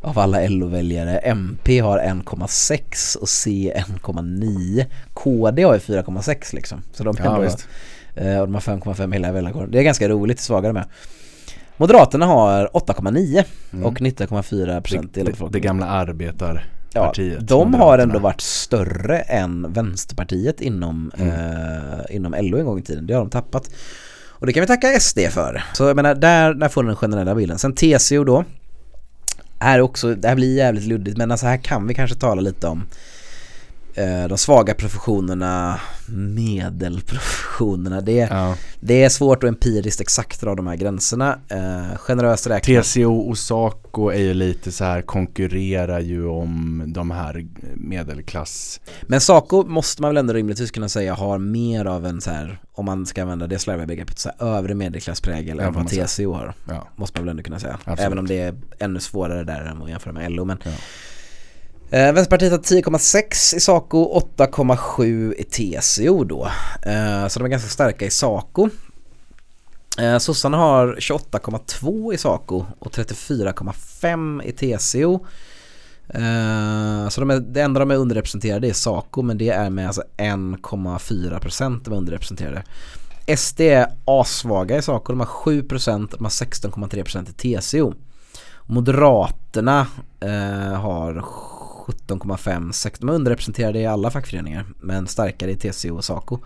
av 0.00 0.18
alla 0.18 0.48
LO-väljare. 0.48 1.18
MP 1.18 1.78
har 1.78 1.98
1,6 1.98 3.16
och 3.16 3.28
C 3.28 3.72
1,9. 3.76 4.84
KD 5.14 5.62
har 5.62 5.74
ju 5.74 5.80
4,6 5.80 6.54
liksom. 6.54 6.82
Så 6.92 7.04
de, 7.04 7.16
ja, 7.18 7.24
ändå, 7.24 7.42
eh, 8.14 8.40
och 8.40 8.46
de 8.46 8.54
har 8.54 8.60
5,5 8.60 9.12
hela 9.12 9.32
väljarkåren. 9.32 9.70
Det 9.70 9.78
är 9.78 9.82
ganska 9.82 10.08
roligt, 10.08 10.40
svagare 10.40 10.72
med. 10.72 10.84
Moderaterna 11.76 12.26
har 12.26 12.70
8,9 12.72 13.44
mm. 13.72 13.86
och 13.86 14.00
19,4% 14.00 15.18
i 15.18 15.22
det, 15.22 15.22
det, 15.22 15.48
det 15.50 15.60
gamla 15.60 15.86
arbetar 15.86 16.66
Ja, 16.94 17.12
de 17.40 17.74
har 17.74 17.98
ändå 17.98 18.18
varit 18.18 18.40
större 18.40 19.18
än 19.18 19.72
Vänsterpartiet 19.72 20.60
inom, 20.60 21.12
mm. 21.16 21.28
eh, 21.28 22.16
inom 22.16 22.34
LO 22.40 22.58
en 22.58 22.64
gång 22.64 22.78
i 22.78 22.82
tiden. 22.82 23.06
Det 23.06 23.14
har 23.14 23.20
de 23.20 23.30
tappat. 23.30 23.70
Och 24.28 24.46
det 24.46 24.52
kan 24.52 24.60
vi 24.60 24.66
tacka 24.66 25.00
SD 25.00 25.18
för. 25.30 25.64
Så 25.72 25.84
jag 25.84 25.96
menar, 25.96 26.14
där, 26.14 26.54
där 26.54 26.68
får 26.68 26.82
du 26.82 26.88
den 26.88 26.96
generella 26.96 27.34
bilden. 27.34 27.58
Sen 27.58 27.74
TCO 27.74 28.24
då. 28.24 28.44
Är 29.58 29.80
också, 29.80 30.14
det 30.14 30.28
här 30.28 30.34
blir 30.34 30.56
jävligt 30.56 30.84
luddigt 30.84 31.16
men 31.16 31.30
alltså 31.30 31.46
här 31.46 31.56
kan 31.56 31.86
vi 31.86 31.94
kanske 31.94 32.16
tala 32.16 32.40
lite 32.40 32.66
om 32.66 32.86
de 34.28 34.38
svaga 34.38 34.74
professionerna, 34.74 35.80
medelprofessionerna. 36.08 38.00
Det, 38.00 38.12
ja. 38.12 38.56
det 38.80 39.04
är 39.04 39.08
svårt 39.08 39.44
att 39.44 39.48
empiriskt 39.48 40.00
exakt 40.00 40.40
dra 40.40 40.54
de 40.54 40.66
här 40.66 40.76
gränserna. 40.76 41.38
Eh, 41.48 41.96
generöst 41.96 42.46
räknat. 42.46 42.84
TCO 42.84 43.14
och 43.14 43.38
Saco 43.38 44.08
är 44.08 44.18
ju 44.18 44.34
lite 44.34 44.72
så 44.72 44.84
här 44.84 45.02
konkurrerar 45.02 46.00
ju 46.00 46.26
om 46.26 46.84
de 46.86 47.10
här 47.10 47.46
medelklass. 47.74 48.80
Men 49.02 49.20
Saco 49.20 49.64
måste 49.64 50.02
man 50.02 50.08
väl 50.08 50.16
ändå 50.16 50.32
rimligtvis 50.32 50.70
kunna 50.70 50.88
säga 50.88 51.14
har 51.14 51.38
mer 51.38 51.84
av 51.84 52.06
en 52.06 52.20
så 52.20 52.30
här, 52.30 52.58
om 52.72 52.84
man 52.84 53.06
ska 53.06 53.22
använda 53.22 53.46
det 53.46 53.58
slarviga 53.58 53.86
begreppet, 53.86 54.18
så 54.18 54.30
här, 54.38 54.46
övre 54.46 54.74
medelklassprägel 54.74 55.60
än 55.60 55.72
vad 55.72 55.88
TCO 55.88 56.32
har. 56.32 56.54
Ja. 56.68 56.88
Måste 56.96 57.20
man 57.20 57.24
väl 57.24 57.30
ändå 57.30 57.42
kunna 57.42 57.60
säga. 57.60 57.78
Absolut. 57.84 58.00
Även 58.00 58.18
om 58.18 58.26
det 58.26 58.40
är 58.40 58.54
ännu 58.78 59.00
svårare 59.00 59.44
där 59.44 59.60
än 59.60 59.82
att 59.82 59.90
jämföra 59.90 60.12
med 60.12 60.32
LO. 60.32 60.44
Men 60.44 60.58
ja. 60.64 60.70
Eh, 61.90 62.12
Vänsterpartiet 62.12 62.52
har 62.52 62.58
10,6 62.58 63.56
i 63.56 63.60
Saco, 63.60 64.20
8,7 64.36 65.34
i 65.38 65.44
TCO 65.44 66.24
då. 66.24 66.44
Eh, 66.82 67.28
så 67.28 67.38
de 67.38 67.44
är 67.44 67.48
ganska 67.48 67.68
starka 67.68 68.06
i 68.06 68.10
Saco. 68.10 68.68
Eh, 69.98 70.18
Sossarna 70.18 70.56
har 70.56 70.96
28,2 70.98 72.14
i 72.14 72.18
Saco 72.18 72.64
och 72.78 72.92
34,5 72.92 74.42
i 74.42 74.52
TCO. 74.52 75.26
Eh, 76.08 77.08
så 77.08 77.20
de 77.20 77.30
är, 77.30 77.40
det 77.40 77.60
enda 77.60 77.80
de 77.80 77.90
är 77.90 77.96
underrepresenterade 77.96 78.68
är 78.68 78.72
Saco 78.72 79.22
men 79.22 79.38
det 79.38 79.48
är 79.48 79.70
med 79.70 79.86
alltså 79.86 80.02
1,4% 80.16 81.80
de 81.84 81.92
är 81.92 81.96
underrepresenterade. 81.96 82.64
SD 83.36 83.60
är 83.60 83.86
assvaga 84.04 84.76
i 84.76 84.82
Saco, 84.82 85.12
de 85.12 85.20
har 85.20 85.26
7% 85.26 86.08
de 86.10 86.24
har 86.24 86.30
16,3% 86.30 87.30
i 87.30 87.60
TCO. 87.60 87.94
Moderaterna 88.66 89.86
eh, 90.20 90.80
har 90.80 91.24
17,5 91.84 92.96
De 93.00 93.08
är 93.08 93.12
underrepresenterade 93.12 93.78
i 93.78 93.86
alla 93.86 94.10
fackföreningar 94.10 94.66
men 94.80 95.06
starkare 95.06 95.50
i 95.50 95.56
TCO 95.56 95.96
och 95.96 96.04
SACO. 96.04 96.38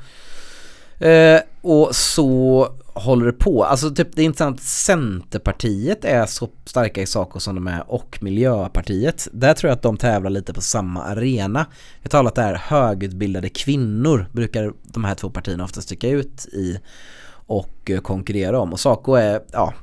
Eh, 0.99 1.41
och 1.61 1.97
så 1.97 2.69
håller 2.95 3.27
det 3.27 3.33
på. 3.33 3.65
Alltså 3.65 3.91
typ 3.91 4.09
det 4.17 4.23
är 4.23 4.25
intressant 4.25 4.63
Centerpartiet 4.63 6.05
är 6.05 6.27
så 6.27 6.49
starka 6.65 7.03
i 7.03 7.07
SACO 7.07 7.41
som 7.41 7.55
de 7.55 7.67
är 7.67 7.91
och 7.91 8.19
Miljöpartiet. 8.21 9.29
Där 9.33 9.55
tror 9.55 9.69
jag 9.69 9.77
att 9.77 9.83
de 9.83 9.97
tävlar 9.97 10.31
lite 10.31 10.53
på 10.53 10.61
samma 10.61 11.03
arena. 11.03 11.67
Jag 12.03 12.11
talar 12.11 12.29
att 12.29 12.35
det 12.35 12.43
är 12.43 12.55
högutbildade 12.55 13.49
kvinnor 13.49 14.27
brukar 14.33 14.73
de 14.83 15.05
här 15.05 15.15
två 15.15 15.31
partierna 15.31 15.65
ofta 15.65 15.81
sticka 15.81 16.09
ut 16.09 16.47
i 16.47 16.79
och 17.47 17.91
konkurrera 18.03 18.61
om. 18.61 18.73
Och 18.73 18.81
Saco 18.81 19.15
är, 19.15 19.41
ja, 19.53 19.75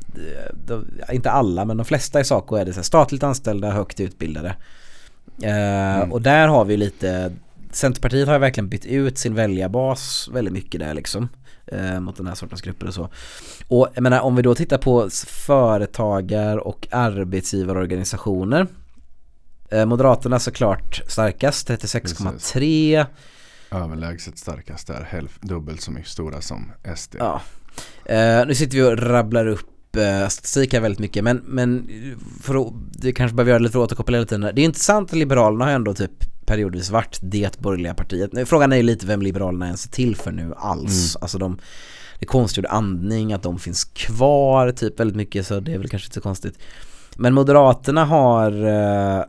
inte 1.11 1.31
alla 1.31 1.65
men 1.65 1.77
de 1.77 1.85
flesta 1.85 2.19
i 2.19 2.23
Saco 2.23 2.55
är 2.55 2.65
det 2.65 2.73
så 2.73 2.83
statligt 2.83 3.23
anställda, 3.23 3.71
högt 3.71 3.99
utbildade. 3.99 4.55
Eh, 5.43 5.95
mm. 5.95 6.11
Och 6.11 6.21
där 6.21 6.47
har 6.47 6.65
vi 6.65 6.77
lite 6.77 7.31
Centerpartiet 7.71 8.27
har 8.27 8.39
verkligen 8.39 8.69
bytt 8.69 8.85
ut 8.85 9.17
sin 9.17 9.35
väljarbas 9.35 10.29
väldigt 10.33 10.53
mycket 10.53 10.79
där 10.79 10.93
liksom 10.93 11.29
eh, 11.67 11.99
mot 11.99 12.17
den 12.17 12.27
här 12.27 12.35
sortens 12.35 12.61
grupper 12.61 12.87
och 12.87 12.93
så. 12.93 13.09
Och 13.67 13.89
jag 13.93 14.01
menar 14.01 14.19
om 14.19 14.35
vi 14.35 14.41
då 14.41 14.55
tittar 14.55 14.77
på 14.77 15.09
företagar 15.27 16.57
och 16.57 16.87
arbetsgivarorganisationer 16.91 18.67
eh, 19.71 19.85
Moderaterna 19.85 20.39
såklart 20.39 21.01
starkast 21.07 21.69
36,3 21.69 23.05
Överlägset 23.71 24.37
starkast 24.37 24.89
är 24.89 25.03
hälf, 25.03 25.39
dubbelt 25.41 25.81
så 25.81 25.91
mycket 25.91 26.09
stora 26.09 26.41
som 26.41 26.71
SD. 26.95 27.15
Ja. 27.19 27.41
Eh, 28.05 28.47
nu 28.47 28.55
sitter 28.55 28.77
vi 28.77 28.83
och 28.83 28.97
rabblar 28.97 29.47
upp 29.47 29.69
statistik 30.29 30.73
här 30.73 30.81
väldigt 30.81 30.99
mycket 30.99 31.23
men, 31.23 31.37
men 31.45 31.89
för 32.41 32.55
att, 32.55 32.73
det 32.91 33.11
kanske 33.11 33.35
behöver 33.35 33.51
göra 33.51 33.59
lite 33.59 33.71
för 33.71 33.79
att 33.79 33.85
återkoppla 33.85 34.19
lite 34.19 34.37
Det 34.37 34.61
är 34.61 34.65
intressant 34.65 35.09
att 35.09 35.17
Liberalerna 35.17 35.65
har 35.65 35.71
ändå 35.71 35.93
typ 35.93 36.11
periodvis 36.45 36.89
varit 36.89 37.19
det 37.21 37.59
borgerliga 37.59 37.93
partiet. 37.93 38.49
Frågan 38.49 38.71
är 38.71 38.77
ju 38.77 38.83
lite 38.83 39.05
vem 39.05 39.21
Liberalerna 39.21 39.65
ens 39.65 39.85
är 39.85 39.89
till 39.89 40.15
för 40.15 40.31
nu 40.31 40.53
alls. 40.57 41.15
Mm. 41.15 41.23
Alltså 41.23 41.37
de, 41.37 41.57
det 42.19 42.25
är 42.25 42.27
konstgjord 42.27 42.65
andning, 42.65 43.33
att 43.33 43.43
de 43.43 43.59
finns 43.59 43.83
kvar 43.83 44.71
typ 44.71 44.99
väldigt 44.99 45.17
mycket 45.17 45.47
så 45.47 45.59
det 45.59 45.73
är 45.73 45.77
väl 45.77 45.89
kanske 45.89 46.07
inte 46.07 46.15
så 46.15 46.21
konstigt. 46.21 46.59
Men 47.15 47.33
Moderaterna 47.33 48.05
har 48.05 48.51
eh, 48.65 49.23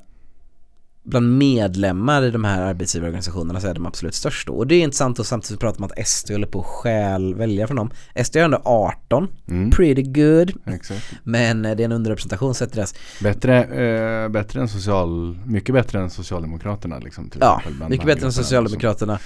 bland 1.07 1.39
medlemmar 1.39 2.23
i 2.23 2.31
de 2.31 2.45
här 2.45 2.63
arbetsgivarorganisationerna 2.63 3.61
så 3.61 3.69
är 3.69 3.75
de 3.75 3.87
absolut 3.87 4.15
störst 4.15 4.47
då. 4.47 4.53
Och 4.53 4.67
det 4.67 4.75
är 4.75 4.83
intressant 4.83 5.19
och 5.19 5.27
samtidigt 5.27 5.61
pratar 5.61 5.81
man 5.81 5.91
att 5.97 6.09
SD 6.09 6.31
håller 6.31 6.47
på 6.47 6.61
att 6.61 6.67
stjäl 6.67 7.35
välja 7.35 7.67
från 7.67 7.77
dem. 7.77 7.91
SD 8.25 8.37
har 8.37 8.45
ändå 8.45 8.63
18, 8.65 9.29
mm. 9.49 9.71
pretty 9.71 10.03
good. 10.03 10.53
Exakt. 10.67 11.13
Men 11.23 11.65
eh, 11.65 11.77
det 11.77 11.83
är 11.83 11.85
en 11.85 11.93
underrepresentation 11.93 12.55
sett 12.55 12.73
deras. 12.73 12.95
Bättre, 13.23 13.65
eh, 13.65 14.29
bättre 14.29 14.61
än 14.61 14.69
social, 14.69 15.39
mycket 15.45 15.75
bättre 15.75 16.01
än 16.01 16.11
Socialdemokraterna 16.11 16.99
liksom. 16.99 17.31
Till 17.31 17.41
ja, 17.41 17.63
mycket 17.89 18.07
bättre 18.07 18.27
än 18.27 18.33
Socialdemokraterna. 18.33 19.19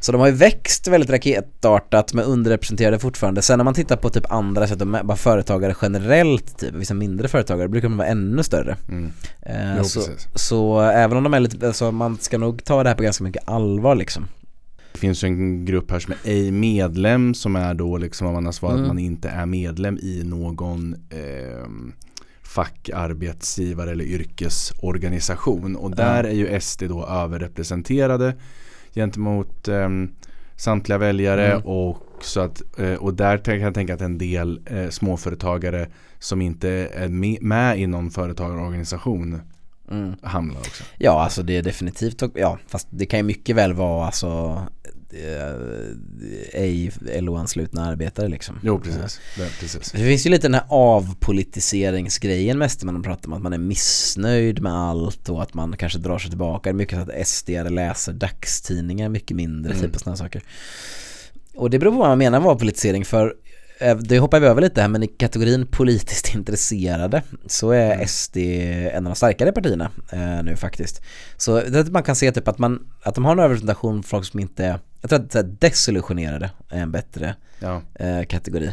Så 0.00 0.12
de 0.12 0.20
har 0.20 0.28
ju 0.28 0.34
växt 0.34 0.88
väldigt 0.88 1.10
raketartat 1.10 2.14
med 2.14 2.24
underrepresenterade 2.24 2.98
fortfarande. 2.98 3.42
Sen 3.42 3.58
när 3.58 3.64
man 3.64 3.74
tittar 3.74 3.96
på 3.96 4.10
typ 4.10 4.32
andra 4.32 4.66
sätt, 4.66 4.78
bara 4.78 5.16
företagare 5.16 5.74
generellt, 5.82 6.58
typ 6.58 6.74
vissa 6.74 6.94
mindre 6.94 7.28
företagare, 7.28 7.68
brukar 7.68 7.88
de 7.88 7.98
vara 7.98 8.08
ännu 8.08 8.42
större. 8.42 8.76
Mm. 8.88 9.12
Eh, 9.42 9.76
jo, 9.78 9.84
så, 9.84 10.02
så, 10.34 10.80
även 10.80 11.16
om 11.16 11.24
de 11.24 11.34
är 11.34 11.40
lite, 11.40 11.66
alltså 11.66 11.92
man 11.92 12.18
ska 12.18 12.38
nog 12.38 12.64
ta 12.64 12.82
det 12.82 12.88
här 12.88 12.96
på 12.96 13.02
ganska 13.02 13.24
mycket 13.24 13.48
allvar 13.48 13.94
liksom. 13.94 14.26
Det 14.92 14.98
finns 14.98 15.24
ju 15.24 15.28
en 15.28 15.64
grupp 15.64 15.90
här 15.90 15.98
som 15.98 16.12
är 16.12 16.30
ej 16.30 16.50
medlem 16.50 17.34
som 17.34 17.56
är 17.56 17.74
då 17.74 17.96
liksom 17.96 18.26
om 18.26 18.34
man 18.34 18.44
har 18.44 18.52
svarat 18.52 18.74
mm. 18.74 18.84
att 18.84 18.88
man 18.88 18.98
inte 18.98 19.28
är 19.28 19.46
medlem 19.46 19.98
i 19.98 20.22
någon 20.24 20.94
eh, 21.10 21.66
fackarbetsgivare 22.42 23.90
eller 23.90 24.04
yrkesorganisation 24.04 25.76
och 25.76 25.96
där 25.96 26.24
är 26.24 26.32
ju 26.32 26.60
SD 26.60 26.82
då 26.88 27.06
överrepresenterade 27.06 28.34
gentemot 28.94 29.68
eh, 29.68 29.88
samtliga 30.56 30.98
väljare 30.98 31.46
Mm. 31.52 31.62
och 31.66 32.06
så 32.20 32.40
att 32.40 32.62
eh, 32.78 32.94
och 32.94 33.14
där 33.14 33.38
kan 33.38 33.60
jag 33.60 33.74
tänka 33.74 33.94
att 33.94 34.00
en 34.00 34.18
del 34.18 34.60
eh, 34.66 34.88
småföretagare 34.88 35.86
som 36.18 36.42
inte 36.42 36.68
är 36.94 37.08
med, 37.08 37.42
med 37.42 37.78
i 37.80 37.86
någon 37.86 38.10
företagarorganisation 38.10 39.40
Mm. 39.90 40.14
hamnar 40.22 40.60
också. 40.60 40.84
Ja, 40.98 41.22
alltså 41.24 41.42
det 41.42 41.56
är 41.56 41.62
definitivt, 41.62 42.22
ja, 42.34 42.58
fast 42.66 42.88
det 42.90 43.06
kan 43.06 43.18
ju 43.18 43.22
mycket 43.22 43.56
väl 43.56 43.72
vara 43.72 44.06
alltså 44.06 44.62
ej 46.52 46.92
LO-anslutna 47.20 47.84
arbetare 47.84 48.28
liksom. 48.28 48.58
Jo 48.62 48.80
precis. 48.80 49.20
Det, 49.36 49.50
precis. 49.60 49.92
Det 49.92 49.98
finns 49.98 50.26
ju 50.26 50.30
lite 50.30 50.42
den 50.48 50.54
här 50.54 50.64
avpolitiseringsgrejen 50.68 52.58
mest 52.58 52.84
när 52.84 52.92
man 52.92 53.02
pratar 53.02 53.28
om 53.28 53.32
att 53.32 53.42
man 53.42 53.52
är 53.52 53.58
missnöjd 53.58 54.62
med 54.62 54.74
allt 54.74 55.28
och 55.28 55.42
att 55.42 55.54
man 55.54 55.76
kanske 55.76 55.98
drar 55.98 56.18
sig 56.18 56.30
tillbaka. 56.30 56.70
Det 56.70 56.72
är 56.72 56.76
mycket 56.76 56.98
så 56.98 57.02
att 57.02 57.26
SD 57.28 57.50
läser 57.70 58.12
dagstidningar 58.12 59.08
mycket 59.08 59.36
mindre, 59.36 59.72
Mm. 59.72 59.84
typ 59.84 59.94
och 59.94 60.00
sådana 60.00 60.16
saker. 60.16 60.42
Och 61.54 61.70
det 61.70 61.78
beror 61.78 61.92
på 61.92 61.98
vad 61.98 62.08
man 62.08 62.18
menar 62.18 62.40
med 62.40 62.48
avpolitisering 62.48 63.04
för 63.04 63.26
eh, 63.26 63.49
det 64.00 64.18
hoppar 64.18 64.40
vi 64.40 64.46
över 64.46 64.60
lite 64.62 64.80
här 64.80 64.88
men 64.88 65.02
i 65.02 65.06
kategorin 65.06 65.66
politiskt 65.66 66.34
intresserade 66.34 67.22
så 67.46 67.70
är 67.70 67.90
Mm. 67.94 68.06
SD 68.08 68.36
en 68.36 69.06
av 69.06 69.10
de 69.12 69.16
starkare 69.16 69.52
partierna 69.52 69.90
eh, 70.12 70.42
nu 70.42 70.56
faktiskt. 70.56 71.02
Så 71.36 71.60
det 71.60 71.78
är 71.78 71.90
man 71.90 72.02
kan 72.02 72.16
se 72.16 72.32
typ 72.32 72.48
att, 72.48 72.58
man, 72.58 72.86
att 73.02 73.14
de 73.14 73.24
har 73.24 73.32
en 73.32 73.38
överrepresentation 73.38 74.02
för 74.02 74.08
folk 74.08 74.26
som 74.26 74.40
inte, 74.40 74.78
jag 75.00 75.10
tror 75.10 75.20
att 75.20 75.34
här, 75.34 75.42
desillusionerade 75.42 76.50
är 76.68 76.80
en 76.82 76.92
bättre 76.92 77.34
Ja. 77.58 77.82
eh, 77.94 78.24
kategori. 78.24 78.72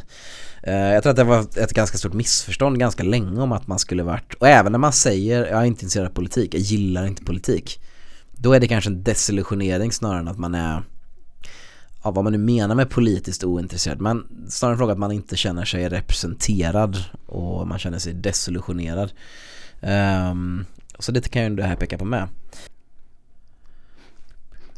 Eh, 0.64 0.74
jag 0.76 1.04
tror 1.04 1.12
att 1.12 1.18
det 1.18 1.24
var 1.24 1.40
ett 1.60 1.74
ganska 1.74 1.98
stort 1.98 2.14
missförstånd 2.14 2.80
ganska 2.80 3.04
länge 3.04 3.42
om 3.42 3.52
att 3.52 3.68
man 3.68 3.80
skulle 3.80 4.04
varit, 4.04 4.34
och 4.34 4.48
även 4.48 4.72
när 4.72 4.80
man 4.80 4.94
säger 4.94 5.46
jag 5.46 5.62
är 5.62 5.66
inte 5.66 5.86
intresserad 5.86 6.08
av 6.08 6.12
politik, 6.12 6.54
jag 6.54 6.62
gillar 6.62 7.06
inte 7.06 7.24
politik. 7.24 7.80
Då 8.32 8.54
är 8.54 8.60
det 8.60 8.68
kanske 8.68 8.90
en 8.90 9.04
desillusionering 9.04 9.92
snarare 9.92 10.20
än 10.20 10.28
att 10.28 10.38
man 10.40 10.56
är, 10.56 10.84
ja 12.04 12.12
vad 12.12 12.24
man 12.24 12.34
nu 12.34 12.40
menar 12.40 12.76
med 12.76 12.90
politiskt 12.90 13.44
ointresserad, 13.44 14.02
men 14.02 14.28
snarare 14.50 14.74
en 14.74 14.78
fråga 14.78 14.94
att 14.94 15.00
man 15.00 15.12
inte 15.12 15.36
känner 15.38 15.66
sig 15.66 15.90
representerad 15.90 16.98
och 17.26 17.68
man 17.68 17.80
känner 17.80 18.00
sig 18.00 18.14
desillusionerad. 18.14 19.12
Um, 20.32 20.66
så 21.00 21.12
det 21.12 21.30
kan 21.30 21.44
ju 21.44 21.56
det 21.56 21.64
här 21.64 21.76
peka 21.76 21.98
på 21.98 22.06
med. 22.06 22.28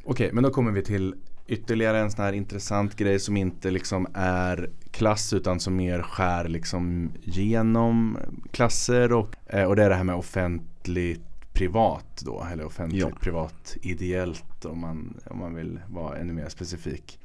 Okej, 0.04 0.30
men 0.34 0.44
då 0.44 0.50
kommer 0.50 0.72
vi 0.72 0.84
till 0.84 1.16
ytterligare 1.48 2.00
en 2.00 2.12
sån 2.12 2.26
här 2.26 2.34
intressant 2.34 2.96
grej 2.96 3.20
som 3.20 3.38
inte 3.38 3.72
liksom 3.72 4.08
är 4.14 4.70
klass 4.92 5.34
utan 5.34 5.60
som 5.60 5.76
mer 5.76 6.02
skär 6.02 6.48
liksom 6.48 7.12
genom 7.24 8.18
klasser 8.52 9.14
och, 9.14 9.36
eh, 9.46 9.64
och 9.64 9.76
det 9.76 9.84
är 9.84 9.90
det 9.90 9.96
här 9.96 10.04
med 10.04 10.16
offentligt 10.16 11.29
privat 11.60 12.22
då 12.26 12.48
eller 12.52 12.66
offentligt 12.66 13.02
Ja. 13.02 13.12
privat 13.22 13.78
ideellt 13.82 14.66
om 14.66 14.80
man, 14.80 15.18
om 15.30 15.40
man 15.40 15.56
vill 15.56 15.80
vara 15.88 16.18
ännu 16.18 16.34
mer 16.34 16.50
specifik. 16.50 17.20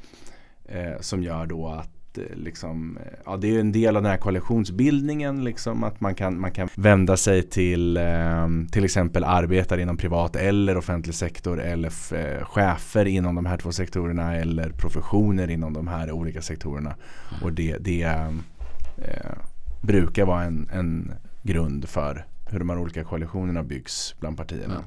Eh, 0.64 1.00
som 1.00 1.22
gör 1.22 1.46
då 1.46 1.68
att 1.68 2.18
eh, 2.18 2.24
liksom, 2.36 2.98
eh, 2.98 3.18
ja 3.26 3.36
det 3.36 3.56
är 3.56 3.60
en 3.60 3.72
del 3.72 3.96
av 3.96 4.02
den 4.02 4.10
här 4.10 4.18
koalitionsbildningen 4.18 5.44
liksom 5.44 5.84
att 5.84 6.00
man 6.00 6.14
kan, 6.14 6.40
man 6.40 6.50
kan 6.50 6.68
vända 6.76 7.16
sig 7.16 7.42
till 7.42 7.96
eh, 7.96 8.48
till 8.72 8.84
exempel 8.84 9.24
arbetare 9.24 9.82
inom 9.82 9.96
privat 9.96 10.36
eller 10.36 10.76
offentlig 10.76 11.14
sektor 11.14 11.60
eller 11.60 11.92
eh, 12.14 12.44
chefer 12.44 13.04
inom 13.06 13.34
de 13.34 13.46
här 13.46 13.56
två 13.56 13.72
sektorerna 13.72 14.36
eller 14.36 14.70
professioner 14.70 15.50
inom 15.50 15.72
de 15.72 15.88
här 15.88 16.12
olika 16.12 16.42
sektorerna. 16.42 16.94
Och 17.42 17.52
det, 17.52 17.76
det 17.80 18.02
eh, 18.02 19.32
brukar 19.82 20.24
vara 20.26 20.44
en, 20.44 20.68
en 20.72 21.12
grund 21.42 21.88
för 21.88 22.24
hur 22.54 22.58
de 22.58 22.70
här 22.70 22.78
olika 22.78 23.04
koalitionerna 23.04 23.62
byggs 23.62 24.14
bland 24.20 24.36
partierna. 24.36 24.74
Mm. 24.74 24.84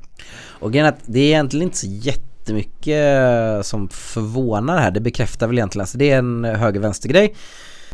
Och 0.60 0.72
grejen 0.72 0.86
är 0.86 0.90
att 0.90 1.04
det 1.06 1.20
är 1.20 1.28
egentligen 1.28 1.64
inte 1.64 1.78
så 1.78 1.88
jättemycket 1.88 3.18
eh, 3.18 3.62
som 3.62 3.90
förvånar 3.90 4.78
här. 4.78 4.92
Det 4.92 5.00
bekräftar 5.00 5.48
väl 5.48 5.58
egentligen, 5.58 5.82
alltså 5.82 5.98
det 5.98 6.12
är 6.12 6.18
en 6.18 6.44
höger-vänster 6.44 7.10
grej. 7.10 7.36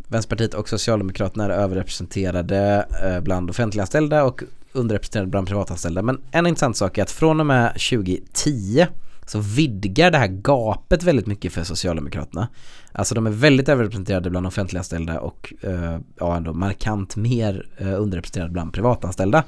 Vänsterpartiet 0.08 0.54
och 0.54 0.70
Socialdemokraterna 0.70 1.46
är 1.46 1.50
överrepresenterade 1.50 2.86
eh, 3.04 3.20
bland 3.20 3.50
offentliganställda 3.50 4.24
och 4.24 4.44
underrepresenterade 4.72 5.30
bland 5.30 5.48
privatanställda. 5.48 6.02
Men 6.02 6.22
en 6.32 6.48
intressant 6.48 6.78
sak 6.78 6.98
är 6.98 7.04
att 7.04 7.12
från 7.12 7.40
och 7.40 7.46
med 7.46 7.74
2010 7.74 8.88
så 9.26 9.40
vidgar 9.40 10.12
det 10.12 10.18
här 10.18 10.28
gapet 10.28 11.04
väldigt 11.04 11.28
mycket 11.28 11.54
för 11.54 11.64
Socialdemokraterna. 11.64 12.48
Alltså 12.92 13.16
de 13.16 13.28
är 13.28 13.32
väldigt 13.32 13.70
överrepresenterade 13.70 14.30
bland 14.30 14.48
offentliganställda 14.48 15.20
och 15.20 15.54
eh, 15.62 16.00
ja, 16.20 16.38
ändå 16.38 16.54
markant 16.54 17.16
mer 17.16 17.68
eh, 17.78 18.02
underrepresenterade 18.02 18.52
bland 18.52 18.74
privatanställda. 18.74 19.44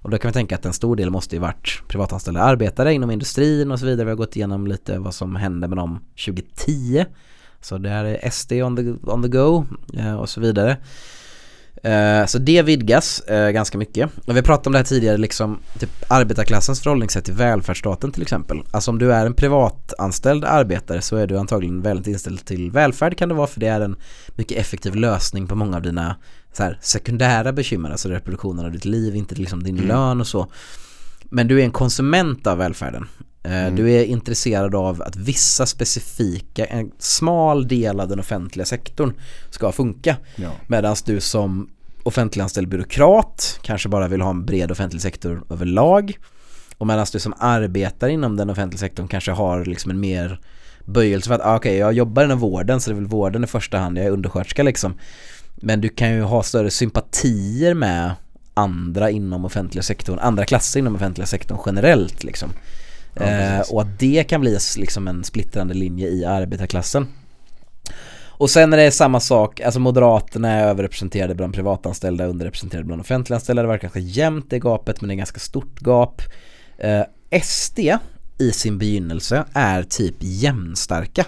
Och 0.00 0.10
då 0.10 0.18
kan 0.18 0.28
vi 0.28 0.32
tänka 0.32 0.54
att 0.54 0.66
en 0.66 0.72
stor 0.72 0.96
del 0.96 1.10
måste 1.10 1.36
ju 1.36 1.40
varit 1.40 1.82
privatanställda 1.88 2.40
arbetare 2.40 2.94
inom 2.94 3.10
industrin 3.10 3.70
och 3.70 3.78
så 3.78 3.86
vidare. 3.86 4.04
Vi 4.04 4.10
har 4.10 4.16
gått 4.16 4.36
igenom 4.36 4.66
lite 4.66 4.98
vad 4.98 5.14
som 5.14 5.36
hände 5.36 5.68
med 5.68 5.78
dem 5.78 5.98
2010. 6.26 7.04
Så 7.60 7.78
det 7.78 7.88
här 7.88 8.04
är 8.04 8.30
SD 8.30 8.52
on 8.52 8.76
the, 8.76 9.10
on 9.10 9.22
the 9.22 9.28
go 9.28 9.64
eh, 9.94 10.14
och 10.14 10.28
så 10.28 10.40
vidare. 10.40 10.76
Eh, 11.82 12.26
Så 12.26 12.38
det 12.38 12.62
vidgas 12.62 13.20
eh, 13.20 13.50
ganska 13.50 13.78
mycket. 13.78 14.10
Och 14.26 14.36
vi 14.36 14.42
pratade 14.42 14.66
om 14.68 14.72
det 14.72 14.78
här 14.78 14.84
tidigare, 14.84 15.16
liksom 15.16 15.58
typ 15.78 15.90
arbetarklassens 16.08 16.80
förhållningssätt 16.80 17.24
till 17.24 17.34
välfärdsstaten 17.34 18.12
till 18.12 18.22
exempel. 18.22 18.62
Alltså 18.70 18.90
om 18.90 18.98
du 18.98 19.12
är 19.12 19.26
en 19.26 19.34
privatanställd 19.34 20.44
arbetare 20.44 21.00
så 21.02 21.16
är 21.16 21.26
du 21.26 21.38
antagligen 21.38 21.82
väldigt 21.82 22.06
inställd 22.06 22.44
till 22.44 22.70
välfärd 22.70 23.16
kan 23.18 23.28
det 23.28 23.34
vara 23.34 23.46
för 23.46 23.60
det 23.60 23.66
är 23.66 23.80
en 23.80 23.96
mycket 24.34 24.58
effektiv 24.58 24.94
lösning 24.94 25.46
på 25.46 25.54
många 25.54 25.76
av 25.76 25.82
dina 25.82 26.16
så 26.52 26.62
här, 26.62 26.78
sekundära 26.82 27.52
bekymmer, 27.52 27.90
alltså 27.90 28.08
reproduktionen 28.08 28.64
av 28.64 28.72
ditt 28.72 28.84
liv, 28.84 29.16
inte 29.16 29.34
liksom 29.34 29.62
din 29.62 29.76
Mm. 29.76 29.88
lön 29.88 30.20
och 30.20 30.26
så. 30.26 30.46
Men 31.24 31.48
du 31.48 31.60
är 31.60 31.64
en 31.64 31.70
konsument 31.70 32.46
av 32.46 32.58
välfärden. 32.58 33.06
Eh, 33.42 33.52
Mm. 33.52 33.76
Du 33.76 33.90
är 33.92 34.04
intresserad 34.04 34.74
av 34.74 35.02
att 35.02 35.16
vissa 35.16 35.66
specifika, 35.66 36.64
en 36.64 36.90
smal 36.98 37.68
del 37.68 38.00
av 38.00 38.08
den 38.08 38.20
offentliga 38.20 38.66
sektorn 38.66 39.12
ska 39.50 39.72
funka. 39.72 40.16
Ja. 40.36 40.50
Medan 40.66 40.96
du 41.04 41.20
som 41.20 41.70
offentliganställd 42.02 42.68
byråkrat 42.68 43.58
kanske 43.62 43.88
bara 43.88 44.08
vill 44.08 44.20
ha 44.20 44.30
en 44.30 44.46
bred 44.46 44.70
offentlig 44.70 45.02
sektor 45.02 45.44
överlag. 45.50 46.18
Och 46.78 46.86
medan 46.86 47.06
du 47.12 47.18
som 47.18 47.34
arbetar 47.38 48.08
inom 48.08 48.36
den 48.36 48.50
offentliga 48.50 48.78
sektorn 48.78 49.08
kanske 49.08 49.32
har 49.32 49.64
liksom 49.64 49.90
en 49.90 50.00
mer 50.00 50.40
böjelse 50.84 51.28
för 51.28 51.34
att 51.34 51.40
ah, 51.44 51.56
okej 51.56 51.76
jag 51.76 51.92
jobbar 51.92 52.24
inom 52.24 52.38
vården 52.38 52.80
så 52.80 52.90
det 52.90 52.94
är 52.94 53.00
väl 53.00 53.06
vården 53.06 53.44
i 53.44 53.46
första 53.46 53.78
hand, 53.78 53.98
jag 53.98 54.06
är 54.06 54.10
undersköterska 54.10 54.62
liksom. 54.62 54.94
Men 55.56 55.80
du 55.80 55.88
kan 55.88 56.14
ju 56.14 56.22
ha 56.22 56.42
större 56.42 56.70
sympatier 56.70 57.74
med 57.74 58.14
andra 58.54 59.10
inom 59.10 59.44
offentliga 59.44 59.82
sektorn, 59.82 60.18
andra 60.18 60.44
klasser 60.44 60.80
inom 60.80 60.94
offentliga 60.94 61.26
sektorn 61.26 61.58
generellt 61.66 62.24
liksom. 62.24 62.50
Ja, 63.20 63.26
eh, 63.26 63.60
och 63.60 63.82
att 63.82 63.98
det 63.98 64.24
kan 64.28 64.40
bli 64.40 64.58
liksom 64.76 65.08
en 65.08 65.24
splittrande 65.24 65.74
linje 65.74 66.08
i 66.08 66.24
arbetarklassen. 66.24 67.06
Och 68.38 68.50
sen 68.50 68.72
är 68.72 68.76
det 68.76 68.90
samma 68.90 69.20
sak, 69.20 69.60
alltså 69.60 69.80
Moderaterna 69.80 70.52
är 70.52 70.68
överrepresenterade 70.68 71.34
bland 71.34 71.54
privatanställda, 71.54 72.26
underrepresenterade 72.26 72.86
bland 72.86 73.00
offentliganställda. 73.00 73.62
Det 73.62 73.68
var 73.68 73.78
ganska 73.78 73.98
jämnt 73.98 74.50
det 74.50 74.58
gapet 74.58 75.00
men 75.00 75.08
det 75.08 75.14
är 75.14 75.16
ganska 75.16 75.40
stort 75.40 75.80
gap. 75.80 76.22
Eh, 76.78 77.02
SD 77.42 77.78
i 78.38 78.52
sin 78.52 78.78
begynnelse 78.78 79.44
är 79.52 79.82
typ 79.82 80.14
jämnstarka. 80.18 81.24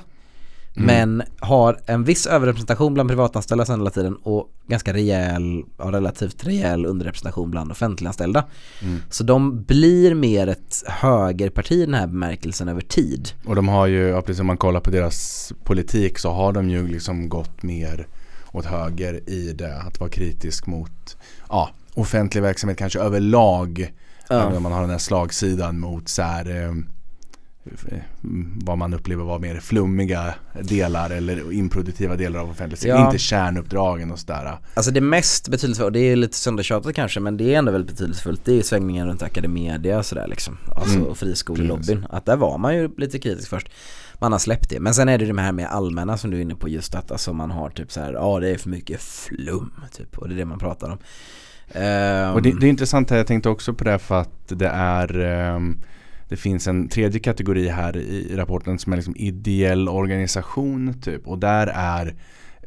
Mm. 0.76 0.86
Men 0.86 1.22
har 1.40 1.80
en 1.86 2.04
viss 2.04 2.26
överrepresentation 2.26 2.94
bland 2.94 3.08
privatanställda 3.08 3.64
sedan 3.64 3.80
hela 3.80 3.90
tiden 3.90 4.16
och 4.16 4.48
ganska 4.66 4.92
rejäl, 4.92 5.62
ja, 5.78 5.84
relativt 5.84 6.44
rejäl 6.44 6.86
underrepresentation 6.86 7.50
bland 7.50 7.72
offentliganställda. 7.72 8.44
Mm. 8.82 8.98
Så 9.10 9.24
de 9.24 9.62
blir 9.62 10.14
mer 10.14 10.46
ett 10.46 10.82
högerparti 10.86 11.72
i 11.72 11.84
den 11.84 11.94
här 11.94 12.06
bemärkelsen 12.06 12.68
över 12.68 12.80
tid. 12.80 13.28
Och 13.44 13.54
de 13.54 13.68
har 13.68 13.86
ju, 13.86 14.08
ja, 14.08 14.22
precis 14.22 14.40
om 14.40 14.46
man 14.46 14.56
kollar 14.56 14.80
på 14.80 14.90
deras 14.90 15.52
politik 15.64 16.18
så 16.18 16.30
har 16.30 16.52
de 16.52 16.70
ju 16.70 16.88
liksom 16.88 17.28
gått 17.28 17.62
mer 17.62 18.06
åt 18.52 18.64
höger 18.64 19.30
i 19.30 19.52
det. 19.52 19.76
Att 19.76 20.00
vara 20.00 20.10
kritisk 20.10 20.66
mot 20.66 21.16
ja, 21.48 21.70
offentlig 21.94 22.42
verksamhet 22.42 22.78
kanske 22.78 23.00
överlag. 23.00 23.92
Ja. 24.28 24.42
Även 24.42 24.56
om 24.56 24.62
man 24.62 24.72
har 24.72 24.80
den 24.80 24.90
här 24.90 24.98
slagsidan 24.98 25.80
mot 25.80 26.08
så 26.08 26.22
här, 26.22 26.64
eh, 26.64 26.72
vad 28.64 28.78
man 28.78 28.94
upplever 28.94 29.24
vara 29.24 29.38
mer 29.38 29.60
flummiga 29.60 30.34
delar 30.62 31.10
eller 31.10 31.52
improduktiva 31.52 32.16
delar 32.16 32.40
av 32.40 32.50
offentlig 32.50 32.78
sektor. 32.78 32.98
Ja. 32.98 33.06
Inte 33.06 33.18
kärnuppdragen 33.18 34.10
och 34.10 34.18
sådär. 34.18 34.58
Alltså 34.74 34.90
det 34.92 35.00
mest 35.00 35.48
betydelsefulla, 35.48 35.86
och 35.86 35.92
det 35.92 36.00
är 36.00 36.16
lite 36.16 36.36
söndertjatat 36.36 36.94
kanske 36.94 37.20
men 37.20 37.36
det 37.36 37.54
är 37.54 37.58
ändå 37.58 37.72
väldigt 37.72 37.90
betydelsefullt 37.90 38.44
Det 38.44 38.58
är 38.58 38.62
svängningen 38.62 39.06
runt 39.06 39.22
Academedia 39.22 39.98
och 39.98 40.06
sådär 40.06 40.26
liksom 40.26 40.58
Alltså 40.76 40.98
Mm. 40.98 41.14
friskolelobbyn 41.14 42.06
Att 42.10 42.26
där 42.26 42.36
var 42.36 42.58
man 42.58 42.76
ju 42.76 42.90
lite 42.96 43.18
kritisk 43.18 43.48
först 43.48 43.68
Man 44.18 44.32
har 44.32 44.38
släppt 44.38 44.70
det 44.70 44.80
Men 44.80 44.94
sen 44.94 45.08
är 45.08 45.18
det 45.18 45.32
det 45.32 45.40
här 45.42 45.52
med 45.52 45.66
allmänna 45.66 46.16
som 46.18 46.30
du 46.30 46.36
är 46.36 46.40
inne 46.42 46.54
på 46.54 46.68
just 46.68 46.94
att 46.94 47.10
alltså 47.12 47.32
man 47.32 47.50
har 47.50 47.70
typ 47.70 47.92
så 47.92 48.00
här, 48.00 48.12
ja 48.12 48.40
det 48.40 48.48
är 48.48 48.58
för 48.58 48.68
mycket 48.68 49.02
flum 49.02 49.72
typ 49.96 50.18
Och 50.18 50.28
det 50.28 50.34
är 50.34 50.36
det 50.36 50.44
man 50.44 50.58
pratar 50.58 50.90
om 50.90 50.98
Ehm, 51.72 52.34
Och 52.34 52.42
det, 52.42 52.52
det 52.60 52.66
är 52.66 52.70
intressant 52.70 53.10
här, 53.10 53.16
jag 53.16 53.26
tänkte 53.26 53.48
också 53.48 53.74
på 53.74 53.84
det 53.84 53.98
för 53.98 54.20
att 54.20 54.48
det 54.48 54.68
är 54.68 55.18
ehm, 55.20 55.78
Det 56.30 56.36
finns 56.36 56.68
en 56.68 56.88
tredje 56.88 57.20
kategori 57.20 57.68
här 57.68 57.96
i 57.96 58.36
rapporten 58.36 58.78
som 58.78 58.92
är 58.92 58.96
liksom 58.96 59.16
ideell 59.16 59.88
organisation 59.88 61.00
typ 61.00 61.26
och 61.26 61.38
där 61.38 61.66
är 61.66 62.14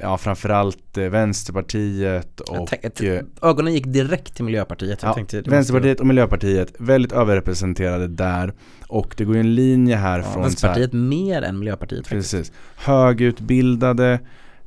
ja, 0.01 0.17
framförallt 0.17 0.97
eh, 0.97 1.05
Vänsterpartiet 1.05 2.39
och 2.39 2.67
tänkte, 2.67 3.15
eh, 3.15 3.49
Ögonen 3.49 3.73
gick 3.73 3.85
direkt 3.85 4.35
till 4.35 4.45
Miljöpartiet. 4.45 4.99
Ja, 5.03 5.13
tänkte, 5.13 5.41
Vänsterpartiet 5.41 5.99
och 5.99 6.07
Miljöpartiet 6.07 6.73
väldigt 6.77 7.11
överrepresenterade 7.11 8.07
där 8.07 8.53
och 8.87 9.13
det 9.17 9.25
går 9.25 9.35
ju 9.35 9.39
en 9.39 9.55
linje 9.55 9.95
här 9.95 10.19
ja, 10.19 10.23
från 10.23 10.43
Vänsterpartiet 10.43 10.93
här, 10.93 10.99
mer 10.99 11.41
än 11.41 11.59
Miljöpartiet 11.59 12.07
faktiskt. 12.07 12.31
Precis. 12.31 12.51
Högutbildade 12.75 14.19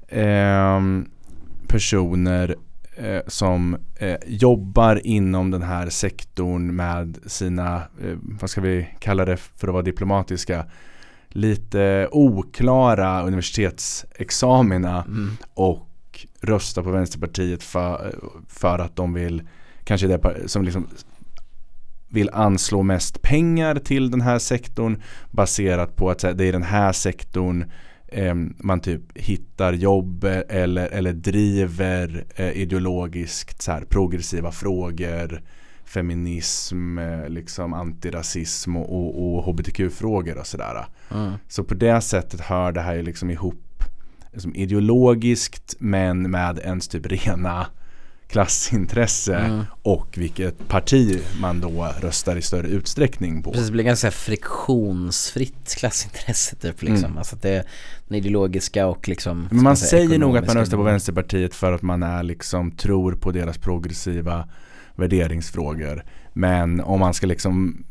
eh, 0.09 0.81
personer 1.69 2.57
eh, 2.97 3.21
som 3.27 3.77
eh, 3.97 4.17
jobbar 4.27 5.07
inom 5.07 5.51
den 5.51 5.63
här 5.63 5.89
sektorn 5.89 6.77
med 6.77 7.19
sina, 7.27 7.77
eh, 7.77 8.17
vad 8.21 8.51
ska 8.51 8.61
vi 8.61 8.89
kalla 8.99 9.25
det 9.25 9.37
för 9.37 9.69
att 9.69 9.73
vara 9.73 9.83
diplomatiska, 9.83 10.67
lite 11.29 12.09
oklara 12.13 13.23
universitetsexamina 13.23 15.05
mm. 15.09 15.37
och 15.55 16.27
rösta 16.41 16.83
på 16.83 16.91
Vänsterpartiet 16.91 17.63
för, 17.63 18.15
för 18.49 18.79
att 18.79 18.97
de 18.97 19.15
vill 19.15 19.43
kanske 19.85 20.07
det 20.07 20.49
som 20.49 20.65
liksom 20.65 20.89
vill 22.09 22.31
anslå 22.33 22.83
mest 22.83 23.23
pengar 23.23 23.75
till 23.75 24.11
den 24.11 24.21
här 24.21 24.39
sektorn 24.39 25.03
baserat 25.31 25.97
på 25.97 26.11
att 26.11 26.19
det 26.19 26.45
är 26.45 26.53
den 26.53 26.63
här 26.63 26.93
sektorn 26.93 27.65
man 28.59 28.81
typ 28.81 29.19
hittar 29.19 29.73
jobb 29.73 30.25
eller, 30.49 30.89
eller 30.89 31.13
driver 31.13 32.25
eh, 32.37 32.51
ideologiskt 32.51 33.63
så 33.63 33.73
här, 33.73 33.85
progressiva 33.85 34.53
frågor 34.53 35.43
feminism, 35.85 36.99
eh, 36.99 37.29
liksom 37.29 37.73
antirasism 37.73 38.77
och, 38.77 38.97
och, 38.97 39.37
och 39.37 39.45
hbtq-frågor 39.45 40.39
och 40.39 40.47
sådär. 40.47 40.87
Mm. 41.11 41.33
Så 41.49 41.65
på 41.65 41.75
det 41.75 42.01
sättet 42.01 42.41
hör 42.41 42.73
det 42.73 42.81
här 42.81 43.03
liksom 43.03 43.31
ihop 43.31 43.63
liksom 44.33 44.55
ideologiskt 44.55 45.75
men 45.79 46.31
med 46.31 46.59
ens 46.59 46.89
typ 46.89 47.07
rena 47.07 47.67
klassintresse 48.29 49.37
mm. 49.37 49.65
och 49.83 50.09
vilket 50.17 50.69
parti 50.69 51.21
man 51.41 51.61
då 51.61 51.95
röstar 52.01 52.37
i 52.37 52.43
större 52.43 52.69
utsträckning 52.69 53.43
på. 53.43 53.51
Precis, 53.51 53.67
det 53.67 53.73
blir 53.73 53.85
ganska 53.85 54.11
friktionsfritt 54.11 55.75
klassintresse 55.77 56.57
typ 56.57 56.83
liksom. 56.83 57.05
Mm. 57.05 57.19
Alltså 57.19 57.37
det 57.37 57.51
är 57.51 57.65
den 58.09 58.19
ideologiska 58.19 58.87
och 58.87 59.09
liksom 59.09 59.49
Men 59.51 59.63
man 59.63 59.77
säger 59.77 60.19
nog 60.19 60.37
att 60.37 60.47
man 60.47 60.57
röstar 60.57 60.77
på 60.77 60.83
Vänsterpartiet 60.83 61.55
för 61.55 61.73
att 61.73 61.83
man 61.83 62.03
är 62.03 62.23
liksom 62.23 62.71
tror 62.71 63.13
på 63.13 63.33
deras 63.33 63.59
progressiva 63.59 64.49
värderingsfrågor. 64.95 66.05
Men 66.33 66.81
om 66.81 67.01
man 67.01 67.15
ska 67.15 67.27
liksom 67.27 67.85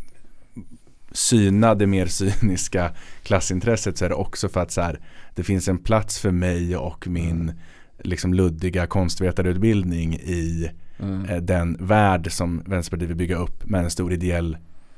syna 1.11 1.75
det 1.75 1.87
mer 1.87 2.05
cyniska 2.05 2.91
klassintresset 3.23 3.97
så 3.97 4.05
är 4.05 4.09
det 4.09 4.15
också 4.15 4.49
för 4.49 4.59
att 4.59 4.71
så 4.71 4.81
här, 4.81 4.99
det 5.35 5.43
finns 5.43 5.67
en 5.67 5.77
plats 5.77 6.19
för 6.19 6.31
mig 6.31 6.77
och 6.77 7.07
min 7.07 7.41
mm. 7.41 7.55
Liksom 8.03 8.33
luddiga 8.33 8.87
konstvetarutbildning 8.87 10.13
i 10.13 10.71
mm. 10.99 11.25
eh, 11.25 11.37
den 11.37 11.77
värld 11.79 12.31
som 12.31 12.63
Vänsterpartiet 12.65 13.09
vill 13.09 13.17
bygga 13.17 13.35
upp 13.35 13.65
med 13.69 13.83
en 13.83 13.91
stor 13.91 14.13
ideell 14.13 14.57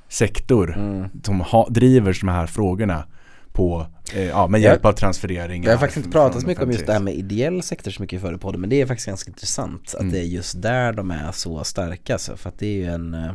sektor 0.10 0.78
mm. 0.78 1.10
som 1.24 1.42
ha, 1.42 1.68
driver 1.70 2.18
de 2.22 2.28
här 2.28 2.48
frågorna 2.48 3.06
på, 3.52 3.88
eh, 4.14 4.24
ja, 4.24 4.48
med 4.48 4.62
hjälp 4.62 4.80
jag, 4.84 4.90
av 4.90 4.94
transfereringar. 4.94 5.70
Jag 5.70 5.74
har 5.74 5.80
faktiskt 5.80 5.98
inte 5.98 6.10
pratat 6.10 6.42
så 6.42 6.48
mycket 6.48 6.64
om 6.64 6.72
just 6.72 6.86
det 6.86 6.94
här 6.94 7.00
med 7.00 7.14
ideell 7.14 7.64
sektor 7.64 7.92
så 7.92 8.02
mycket 8.02 8.22
förr 8.22 8.38
podden 8.38 8.62
men 8.62 8.70
det 8.70 8.82
är 8.82 8.86
faktiskt 8.86 9.08
ganska 9.08 9.32
intressant 9.32 9.94
att 9.96 10.02
mm. 10.02 10.14
det 10.14 10.20
är 10.20 10.24
just 10.24 10.62
där 10.62 10.94
de 10.94 11.12
är 11.12 11.32
så 11.32 11.64
starka. 11.64 12.18
Så, 12.18 12.38
för 12.38 12.50
att 12.50 12.60
det 12.60 12.68
är 12.68 12.74
ju 12.74 12.86
en, 12.86 13.14
eh, 13.14 13.34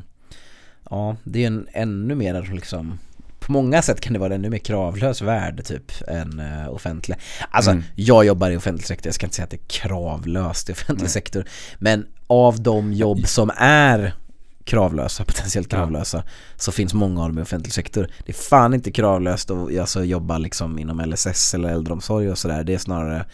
ja 0.91 1.17
det 1.25 1.43
är 1.43 1.47
en 1.47 1.67
ännu 1.73 2.15
mer 2.15 2.51
liksom 2.55 2.99
på 3.47 3.53
många 3.53 3.83
sätt 3.83 4.01
kan 4.01 4.13
det 4.13 4.19
vara 4.19 4.35
en 4.35 4.41
ännu 4.41 4.51
mer 4.51 4.59
kravlös 4.59 5.23
värld 5.23 5.65
typ 5.65 5.93
än 6.09 6.41
uh, 6.41 6.69
offentlig. 6.69 7.17
Alltså 7.51 7.71
mm. 7.71 7.83
jag 7.95 8.25
jobbar 8.25 8.51
i 8.51 8.57
offentlig 8.57 8.87
sektor, 8.87 9.07
jag 9.07 9.15
ska 9.15 9.27
inte 9.27 9.37
säga 9.37 9.45
att 9.45 9.51
det 9.51 9.57
är 9.57 9.69
kravlöst 9.69 10.69
i 10.71 10.73
offentlig 10.73 11.01
mm. 11.01 11.09
sektor. 11.09 11.45
Men 11.79 12.07
av 12.27 12.63
de 12.63 12.93
jobb 12.93 13.27
som 13.27 13.51
är 13.57 14.15
kravlösa, 14.65 15.25
potentiellt 15.25 15.69
kravlösa 15.69 16.23
ja. 16.27 16.33
så 16.57 16.73
finns 16.73 16.95
många 16.95 17.23
av 17.23 17.29
dem 17.29 17.39
i 17.39 17.43
offentlig 17.43 17.73
sektor. 17.73 18.09
Det 18.27 18.33
är 18.33 18.37
fan 18.37 18.75
inte 18.75 18.91
kravlöst 18.91 19.51
att 19.51 19.79
alltså, 19.79 20.05
jobba 20.05 20.39
liksom 20.39 20.79
inom 20.79 21.01
LSS 21.01 21.55
eller 21.55 21.69
äldreomsorg 21.69 22.31
och 22.31 22.39
sådär. 22.39 22.65
Det 22.65 22.75
är 22.75 22.79
snarare 22.79 23.25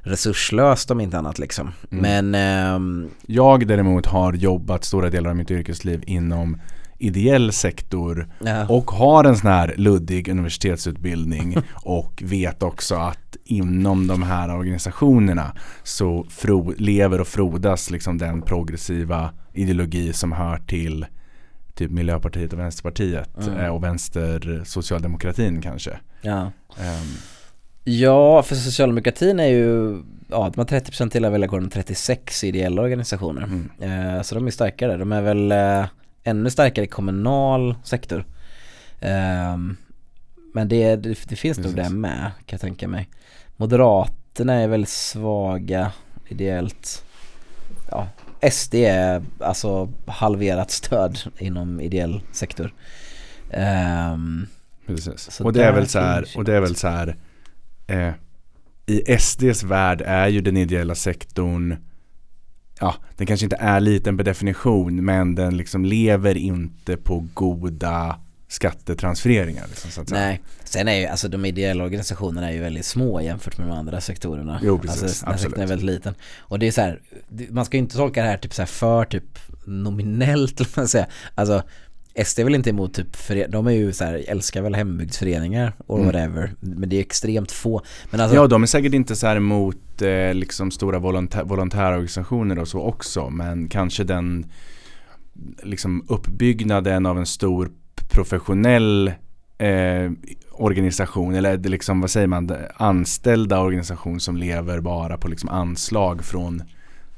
resurslöst 0.00 0.90
om 0.90 1.00
inte 1.00 1.18
annat 1.18 1.38
liksom. 1.38 1.72
Mm. 1.90 2.30
Men 2.30 2.34
ähm... 2.74 3.10
Jag 3.26 3.66
däremot 3.66 4.06
har 4.06 4.32
jobbat 4.32 4.84
stora 4.84 5.10
delar 5.10 5.30
av 5.30 5.36
mitt 5.36 5.50
yrkesliv 5.50 6.04
inom 6.06 6.60
ideell 7.02 7.52
sektor 7.52 8.28
ja. 8.38 8.66
och 8.68 8.90
har 8.90 9.24
en 9.24 9.36
sån 9.36 9.50
här 9.50 9.74
luddig 9.76 10.28
universitetsutbildning 10.28 11.56
och 11.74 12.22
vet 12.26 12.62
också 12.62 12.94
att 12.94 13.36
inom 13.44 14.06
de 14.06 14.22
här 14.22 14.56
organisationerna 14.56 15.56
så 15.82 16.26
fro, 16.28 16.74
lever 16.78 17.20
och 17.20 17.28
frodas 17.28 17.90
liksom 17.90 18.18
den 18.18 18.42
progressiva 18.42 19.30
ideologi 19.52 20.12
som 20.12 20.32
hör 20.32 20.58
till 20.58 21.06
typ 21.74 21.90
Miljöpartiet 21.90 22.52
och 22.52 22.58
Vänsterpartiet 22.58 23.46
mm. 23.46 23.58
Eh, 23.58 23.74
och 23.74 23.84
vänstersocialdemokratin 23.84 25.62
kanske. 25.62 25.98
Ja. 26.20 26.42
Um. 26.42 27.16
ja, 27.84 28.42
för 28.42 28.54
socialdemokratin 28.54 29.40
är 29.40 29.46
ju 29.48 30.02
ja, 30.28 30.52
de 30.54 30.60
har 30.60 30.80
30% 30.80 31.10
till 31.10 31.24
av 31.24 31.32
väljarkåren 31.32 31.66
och 31.66 31.72
36 31.72 32.44
ideella 32.44 32.82
organisationer. 32.82 33.42
Mm. 33.42 34.16
Eh, 34.16 34.22
så 34.22 34.34
de 34.34 34.46
är 34.46 34.50
starkare. 34.50 34.96
De 34.96 35.12
är 35.12 35.22
väl 35.22 35.52
eh, 35.52 35.84
ännu 36.24 36.50
starkare 36.50 36.86
kommunal 36.86 37.74
sektor. 37.84 38.24
Eh, 39.00 39.56
men 40.54 40.68
det, 40.68 40.96
det, 40.96 41.08
det 41.28 41.36
finns 41.36 41.56
Precis. 41.56 41.64
nog 41.64 41.76
där 41.76 41.90
med 41.90 42.30
kan 42.46 42.56
jag 42.56 42.60
tänka 42.60 42.88
mig. 42.88 43.08
Moderaterna 43.56 44.54
är 44.54 44.68
väldigt 44.68 44.90
svaga 44.90 45.92
ideellt. 46.28 47.04
Ja, 47.90 48.08
SD 48.50 48.74
är 48.74 49.22
alltså 49.38 49.88
halverat 50.06 50.70
stöd 50.70 51.18
inom 51.38 51.80
ideell 51.80 52.20
sektor. 52.32 52.74
Um, 54.14 54.46
Precis. 54.86 55.40
Och 55.40 55.52
det 55.52 55.64
är 55.64 55.72
väl 55.72 55.88
så 55.88 55.98
här, 55.98 56.28
och 56.36 56.44
det 56.44 56.56
är 56.56 56.60
väl 56.60 56.76
så 56.76 56.88
här 56.88 57.16
eh, 57.86 58.12
i 58.86 59.18
SDs 59.18 59.62
värld 59.62 60.02
är 60.06 60.28
ju 60.28 60.40
den 60.40 60.56
ideella 60.56 60.94
sektorn 60.94 61.76
ja, 62.82 62.94
den 63.16 63.26
kanske 63.26 63.46
inte 63.46 63.56
är 63.56 63.80
liten 63.80 64.16
per 64.16 64.24
definition 64.24 65.04
men 65.04 65.34
den 65.34 65.56
liksom 65.56 65.84
lever 65.84 66.36
inte 66.36 66.96
på 66.96 67.26
goda 67.34 68.20
skattetransfereringar. 68.48 69.66
Liksom. 69.68 70.04
Nej, 70.10 70.40
sen 70.64 70.88
är 70.88 70.94
ju 70.94 71.06
alltså 71.06 71.28
de 71.28 71.44
ideella 71.44 71.84
organisationerna 71.84 72.48
är 72.48 72.54
ju 72.54 72.60
väldigt 72.60 72.84
små 72.84 73.20
jämfört 73.20 73.58
med 73.58 73.68
de 73.68 73.72
andra 73.72 74.00
sektorerna. 74.00 74.60
Jo, 74.62 74.78
precis. 74.78 75.02
Alltså 75.02 75.26
den 75.26 75.38
sektorn 75.38 75.62
är 75.62 75.66
väldigt 75.66 75.86
liten. 75.86 76.14
Och 76.38 76.58
det 76.58 76.66
är 76.66 76.72
så 76.72 76.80
här, 76.80 77.00
man 77.50 77.64
ska 77.64 77.76
ju 77.76 77.82
inte 77.82 77.96
tolka 77.96 78.22
det 78.22 78.28
här 78.28 78.36
typ 78.36 78.54
så 78.54 78.62
här 78.62 78.66
för 78.66 79.04
typ 79.04 79.38
nominellt, 79.64 80.76
man 80.76 80.88
säga. 80.88 81.06
Alltså 81.34 81.62
SD 82.24 82.38
är 82.38 82.44
väl 82.44 82.54
inte 82.54 82.70
emot 82.70 82.94
typ, 82.94 83.16
för, 83.16 83.48
de 83.48 83.66
är 83.66 83.70
ju 83.70 83.92
så 83.92 84.04
här, 84.04 84.24
älskar 84.28 84.62
väl 84.62 84.74
hembygdsföreningar 84.74 85.72
och 85.86 85.98
mm. 85.98 86.06
whatever. 86.06 86.54
Men 86.60 86.88
det 86.88 86.96
är 86.96 87.00
extremt 87.00 87.52
få. 87.52 87.82
Men 88.10 88.20
alltså, 88.20 88.36
ja, 88.36 88.46
de 88.46 88.62
är 88.62 88.66
säkert 88.66 88.94
inte 88.94 89.16
så 89.16 89.26
här 89.26 89.36
emot 89.36 90.02
eh, 90.02 90.34
liksom 90.34 90.70
stora 90.70 90.98
volontär, 90.98 91.44
volontärorganisationer 91.44 92.58
och 92.58 92.68
så 92.68 92.80
också. 92.80 93.30
Men 93.30 93.68
kanske 93.68 94.04
den 94.04 94.46
liksom 95.62 96.04
uppbyggnaden 96.08 97.06
av 97.06 97.18
en 97.18 97.26
stor 97.26 97.70
professionell 98.10 99.12
eh, 99.58 100.10
organisation 100.50 101.34
eller 101.34 101.58
liksom 101.58 102.00
vad 102.00 102.10
säger 102.10 102.26
man 102.26 102.50
anställda 102.74 103.60
organisation 103.60 104.20
som 104.20 104.36
lever 104.36 104.80
bara 104.80 105.18
på 105.18 105.28
liksom 105.28 105.48
anslag 105.48 106.24
från 106.24 106.62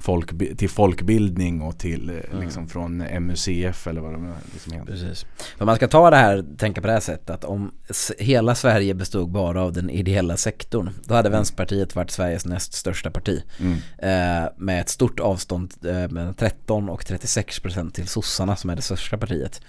folk, 0.04 0.56
till 0.58 0.70
folkbildning 0.70 1.62
och 1.62 1.78
till 1.78 2.10
eh, 2.10 2.16
mm. 2.30 2.44
liksom 2.44 2.68
från 2.68 2.96
MUCF 2.96 3.86
eller 3.86 4.00
vad 4.00 4.12
de 4.12 4.32
liksom 4.52 4.72
heter. 4.72 4.86
Precis. 4.86 5.26
För 5.58 5.64
man 5.64 5.76
ska 5.76 5.88
ta 5.88 6.10
det 6.10 6.16
här, 6.16 6.44
tänka 6.58 6.80
på 6.80 6.86
det 6.86 6.92
här 6.92 7.00
sättet 7.00 7.30
att 7.30 7.44
om 7.44 7.72
hela 8.18 8.54
Sverige 8.54 8.94
bestod 8.94 9.30
bara 9.30 9.62
av 9.62 9.72
den 9.72 9.90
ideella 9.90 10.36
sektorn 10.36 10.90
då 11.04 11.14
hade 11.14 11.28
mm. 11.28 11.38
Vänsterpartiet 11.38 11.96
varit 11.96 12.10
Sveriges 12.10 12.46
näst 12.46 12.72
största 12.72 13.10
parti. 13.10 13.42
Mm. 13.60 13.76
Eh, 13.98 14.50
med 14.56 14.80
ett 14.80 14.88
stort 14.88 15.20
avstånd 15.20 15.74
eh, 15.84 16.10
med 16.10 16.36
13 16.36 16.88
och 16.88 17.06
36 17.06 17.60
procent 17.60 17.94
till 17.94 18.08
sossarna 18.08 18.56
som 18.56 18.70
är 18.70 18.76
det 18.76 18.82
största 18.82 19.18
partiet. 19.18 19.60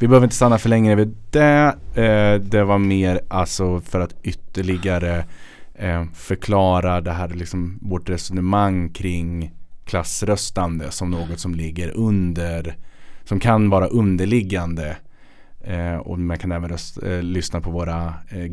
Vi 0.00 0.08
behöver 0.08 0.24
inte 0.24 0.36
stanna 0.36 0.58
för 0.58 0.68
länge 0.68 0.94
vid 0.94 1.16
det. 1.30 1.74
Eh, 1.94 2.34
det 2.40 2.64
var 2.64 2.78
mer 2.78 3.20
alltså 3.28 3.80
för 3.80 4.00
att 4.00 4.14
ytterligare 4.22 5.24
eh, 5.82 6.04
förklara 6.14 7.00
det 7.00 7.12
här 7.12 7.28
liksom 7.28 7.78
vårt 7.82 8.08
resonemang 8.08 8.88
kring 8.88 9.52
klassröstande 9.84 10.90
som 10.90 11.10
något 11.10 11.40
som 11.40 11.54
ligger 11.54 11.90
under 11.90 12.76
som 13.24 13.40
kan 13.40 13.70
vara 13.70 13.86
underliggande 13.86 14.96
eh, 15.60 15.96
och 15.96 16.18
man 16.18 16.38
kan 16.38 16.52
även 16.52 16.68
röst, 16.68 17.02
eh, 17.02 17.22
lyssna 17.22 17.60
på 17.60 17.70
våra 17.70 18.14
eh, 18.28 18.44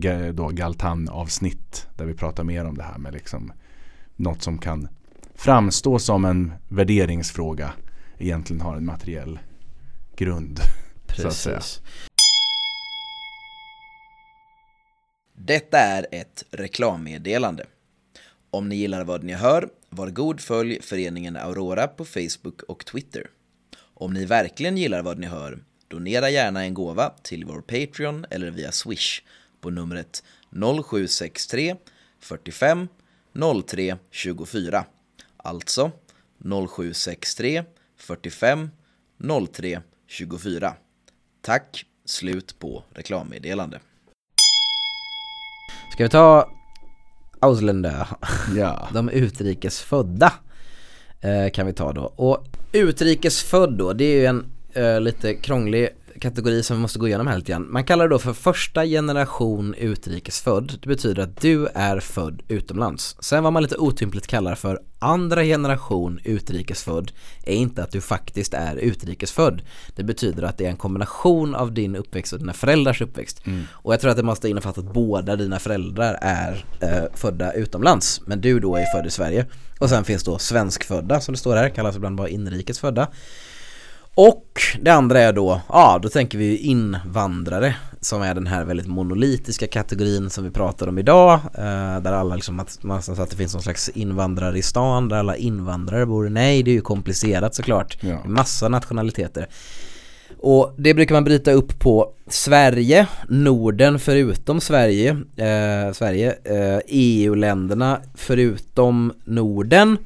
Galtan-avsnitt 0.51 1.87
där 1.97 2.05
vi 2.05 2.13
pratar 2.13 2.43
mer 2.43 2.65
om 2.65 2.77
det 2.77 2.83
här 2.83 2.97
med 2.97 3.13
liksom 3.13 3.51
något 4.15 4.41
som 4.41 4.57
kan 4.57 4.87
framstå 5.35 5.99
som 5.99 6.25
en 6.25 6.53
värderingsfråga 6.67 7.73
egentligen 8.17 8.61
har 8.61 8.75
en 8.75 8.85
materiell 8.85 9.39
grund. 10.15 10.59
Precis. 11.07 11.81
Detta 15.41 15.79
är 15.79 16.07
ett 16.11 16.43
reklammeddelande. 16.51 17.65
Om 18.49 18.69
ni 18.69 18.75
gillar 18.75 19.03
vad 19.03 19.23
ni 19.23 19.33
hör, 19.33 19.69
var 19.89 20.09
god 20.09 20.41
följ 20.41 20.81
föreningen 20.81 21.35
Aurora 21.35 21.87
på 21.87 22.05
Facebook 22.05 22.61
och 22.63 22.85
Twitter. 22.85 23.29
Om 23.77 24.13
ni 24.13 24.25
verkligen 24.25 24.77
gillar 24.77 25.01
vad 25.01 25.19
ni 25.19 25.27
hör, 25.27 25.59
donera 25.87 26.29
gärna 26.29 26.63
en 26.63 26.73
gåva 26.73 27.09
till 27.21 27.45
vår 27.45 27.61
Patreon 27.61 28.25
eller 28.29 28.51
via 28.51 28.71
Swish 28.71 29.21
på 29.61 29.69
numret 29.69 30.23
0763 30.51 31.75
45 32.19 32.87
03 33.67 33.97
24. 34.11 34.85
Alltså 35.37 35.91
0763 36.67 37.63
45 37.97 38.69
03 39.53 39.81
24. 40.07 40.75
Tack, 41.41 41.85
slut 42.05 42.59
på 42.59 42.83
reklammeddelande. 42.93 43.79
Ska 45.99 46.03
vi 46.03 46.09
ta 46.09 46.49
Ausländer, 47.39 48.07
Ja. 48.55 48.87
de 48.93 49.09
utrikesfödda 49.09 50.33
eh, 51.21 51.51
kan 51.53 51.65
vi 51.67 51.73
ta 51.73 51.93
då. 51.93 52.01
Och 52.01 52.45
utrikesfödd 52.71 53.73
då, 53.77 53.93
det 53.93 54.03
är 54.03 54.19
ju 54.19 54.25
en 54.25 54.45
eh, 54.73 55.01
lite 55.01 55.33
krånglig 55.33 55.89
kategori 56.19 56.63
som 56.63 56.77
vi 56.77 56.81
måste 56.81 56.99
gå 56.99 57.07
igenom 57.07 57.27
här 57.27 57.37
lite 57.37 57.51
grann. 57.51 57.71
Man 57.71 57.83
kallar 57.83 58.07
det 58.07 58.15
då 58.15 58.19
för 58.19 58.33
första 58.33 58.85
generation 58.85 59.73
utrikesfödd. 59.73 60.79
Det 60.81 60.87
betyder 60.87 61.23
att 61.23 61.41
du 61.41 61.67
är 61.67 61.99
född 61.99 62.41
utomlands. 62.47 63.15
Sen 63.19 63.43
vad 63.43 63.53
man 63.53 63.63
lite 63.63 63.77
otympligt 63.77 64.27
kallar 64.27 64.55
för 64.55 64.79
andra 64.99 65.43
generation 65.43 66.19
utrikesfödd 66.23 67.11
är 67.43 67.55
inte 67.55 67.83
att 67.83 67.91
du 67.91 68.01
faktiskt 68.01 68.53
är 68.53 68.75
utrikesfödd. 68.75 69.61
Det 69.95 70.03
betyder 70.03 70.43
att 70.43 70.57
det 70.57 70.65
är 70.65 70.69
en 70.69 70.77
kombination 70.77 71.55
av 71.55 71.73
din 71.73 71.95
uppväxt 71.95 72.33
och 72.33 72.39
dina 72.39 72.53
föräldrars 72.53 73.01
uppväxt. 73.01 73.41
Och 73.71 73.93
jag 73.93 73.99
tror 73.99 74.11
att 74.11 74.17
det 74.17 74.23
måste 74.23 74.49
innefatta 74.49 74.81
att 74.81 74.93
båda 74.93 75.35
dina 75.35 75.59
föräldrar 75.59 76.17
är 76.21 76.65
eh, 76.79 77.03
födda 77.13 77.53
utomlands. 77.53 78.21
Men 78.25 78.41
du 78.41 78.59
då 78.59 78.75
är 78.75 78.85
född 78.95 79.07
i 79.07 79.11
Sverige. 79.11 79.45
Och 79.79 79.89
sen 79.89 80.03
finns 80.03 80.23
då 80.23 80.37
svenskfödda 80.37 81.21
som 81.21 81.33
det 81.33 81.39
står 81.39 81.55
här, 81.55 81.69
kallas 81.69 81.95
ibland 81.95 82.15
bara 82.15 82.29
inrikesfödda. 82.29 83.07
Och 84.15 84.61
det 84.81 84.89
andra 84.89 85.19
är 85.19 85.33
då, 85.33 85.61
ja 85.69 85.99
då 86.03 86.09
tänker 86.09 86.37
vi 86.37 86.57
invandrare 86.57 87.75
som 88.01 88.21
är 88.21 88.33
den 88.33 88.47
här 88.47 88.63
väldigt 88.65 88.87
monolitiska 88.87 89.67
kategorin 89.67 90.29
som 90.29 90.43
vi 90.43 90.49
pratar 90.49 90.87
om 90.87 90.97
idag 90.97 91.33
eh, 91.33 92.01
där 92.01 92.13
alla 92.13 92.35
liksom, 92.35 92.59
att, 92.59 92.83
man 92.83 93.01
så 93.01 93.21
att 93.21 93.29
det 93.29 93.35
finns 93.35 93.53
någon 93.53 93.63
slags 93.63 93.89
invandrare 93.89 94.57
i 94.57 94.61
stan 94.61 95.09
där 95.09 95.17
alla 95.17 95.35
invandrare 95.35 96.05
bor. 96.05 96.29
Nej, 96.29 96.63
det 96.63 96.71
är 96.71 96.73
ju 96.73 96.81
komplicerat 96.81 97.55
såklart. 97.55 97.97
Ja. 98.01 98.23
Massa 98.25 98.69
nationaliteter. 98.69 99.47
Och 100.37 100.73
det 100.77 100.93
brukar 100.93 101.15
man 101.15 101.23
bryta 101.23 101.51
upp 101.51 101.79
på 101.79 102.13
Sverige, 102.27 103.07
Norden 103.27 103.99
förutom 103.99 104.61
Sverige, 104.61 105.09
eh, 105.35 105.93
Sverige 105.93 106.37
eh, 106.43 106.79
EU-länderna 106.87 108.01
förutom 108.15 109.13
Norden, 109.23 109.97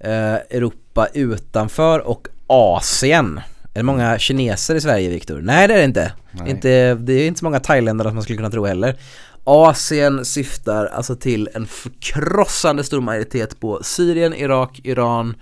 eh, 0.00 0.34
Europa 0.34 1.06
utanför 1.14 1.98
och 1.98 2.28
Asien. 2.48 3.40
Är 3.74 3.78
det 3.78 3.82
många 3.82 4.18
kineser 4.18 4.74
i 4.74 4.80
Sverige 4.80 5.08
Viktor? 5.08 5.40
Nej 5.42 5.68
det 5.68 5.74
är 5.74 5.78
det 5.78 5.84
inte. 5.84 6.12
Nej. 6.32 6.50
inte. 6.50 6.94
Det 6.94 7.12
är 7.12 7.26
inte 7.26 7.38
så 7.38 7.44
många 7.44 7.60
thailändare 7.60 8.08
som 8.08 8.14
man 8.14 8.22
skulle 8.22 8.36
kunna 8.36 8.50
tro 8.50 8.64
heller. 8.64 8.96
Asien 9.44 10.24
syftar 10.24 10.86
alltså 10.86 11.16
till 11.16 11.48
en 11.54 11.66
förkrossande 11.66 12.84
stor 12.84 13.00
majoritet 13.00 13.60
på 13.60 13.80
Syrien, 13.82 14.34
Irak, 14.34 14.80
Iran, 14.84 15.34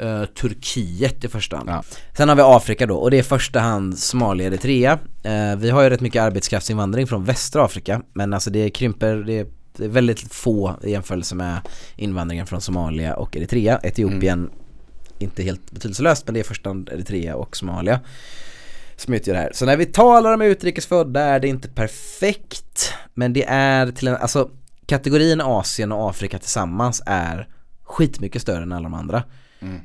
eh, 0.00 0.24
Turkiet 0.24 1.24
i 1.24 1.28
första 1.28 1.56
hand. 1.56 1.68
Ja. 1.68 1.82
Sen 2.16 2.28
har 2.28 2.36
vi 2.36 2.42
Afrika 2.44 2.86
då 2.86 2.96
och 2.96 3.10
det 3.10 3.16
är 3.16 3.20
i 3.20 3.22
första 3.22 3.60
hand 3.60 3.98
Somalia, 3.98 4.46
Eritrea. 4.46 4.98
Eh, 5.22 5.56
vi 5.56 5.70
har 5.70 5.82
ju 5.82 5.90
rätt 5.90 6.00
mycket 6.00 6.22
arbetskraftsinvandring 6.22 7.06
från 7.06 7.24
västra 7.24 7.64
Afrika 7.64 8.02
men 8.12 8.34
alltså 8.34 8.50
det 8.50 8.70
krymper, 8.70 9.16
det 9.16 9.38
är, 9.38 9.46
väldigt 9.76 10.34
få 10.34 10.76
i 10.82 10.90
jämförelse 10.90 11.34
med 11.34 11.58
invandringen 11.96 12.46
från 12.46 12.60
Somalia 12.60 13.16
och 13.16 13.36
Eritrea. 13.36 13.80
Etiopien 13.82 14.50
inte 15.18 15.42
helt 15.42 15.70
betydelselöst 15.70 16.26
men 16.26 16.34
det 16.34 16.40
är 16.40 16.44
första 16.44 16.70
hand 16.70 16.88
Eritrea 16.88 17.36
och 17.36 17.56
Somalia 17.56 18.00
som 18.96 19.14
utgör 19.14 19.34
det 19.34 19.40
här. 19.40 19.50
Så 19.54 19.66
när 19.66 19.76
vi 19.76 19.86
talar 19.86 20.34
om 20.34 20.42
utrikesfödda 20.42 21.20
är 21.20 21.40
det 21.40 21.48
inte 21.48 21.68
perfekt 21.68 22.92
men 23.14 23.32
det 23.32 23.44
är 23.48 23.92
till 23.92 24.08
en, 24.08 24.16
alltså 24.16 24.50
kategorin 24.86 25.40
Asien 25.40 25.92
och 25.92 26.10
Afrika 26.10 26.38
tillsammans 26.38 27.02
är 27.06 27.48
skitmycket 27.82 28.42
större 28.42 28.62
än 28.62 28.72
alla 28.72 28.82
de 28.82 28.94
andra. 28.94 29.22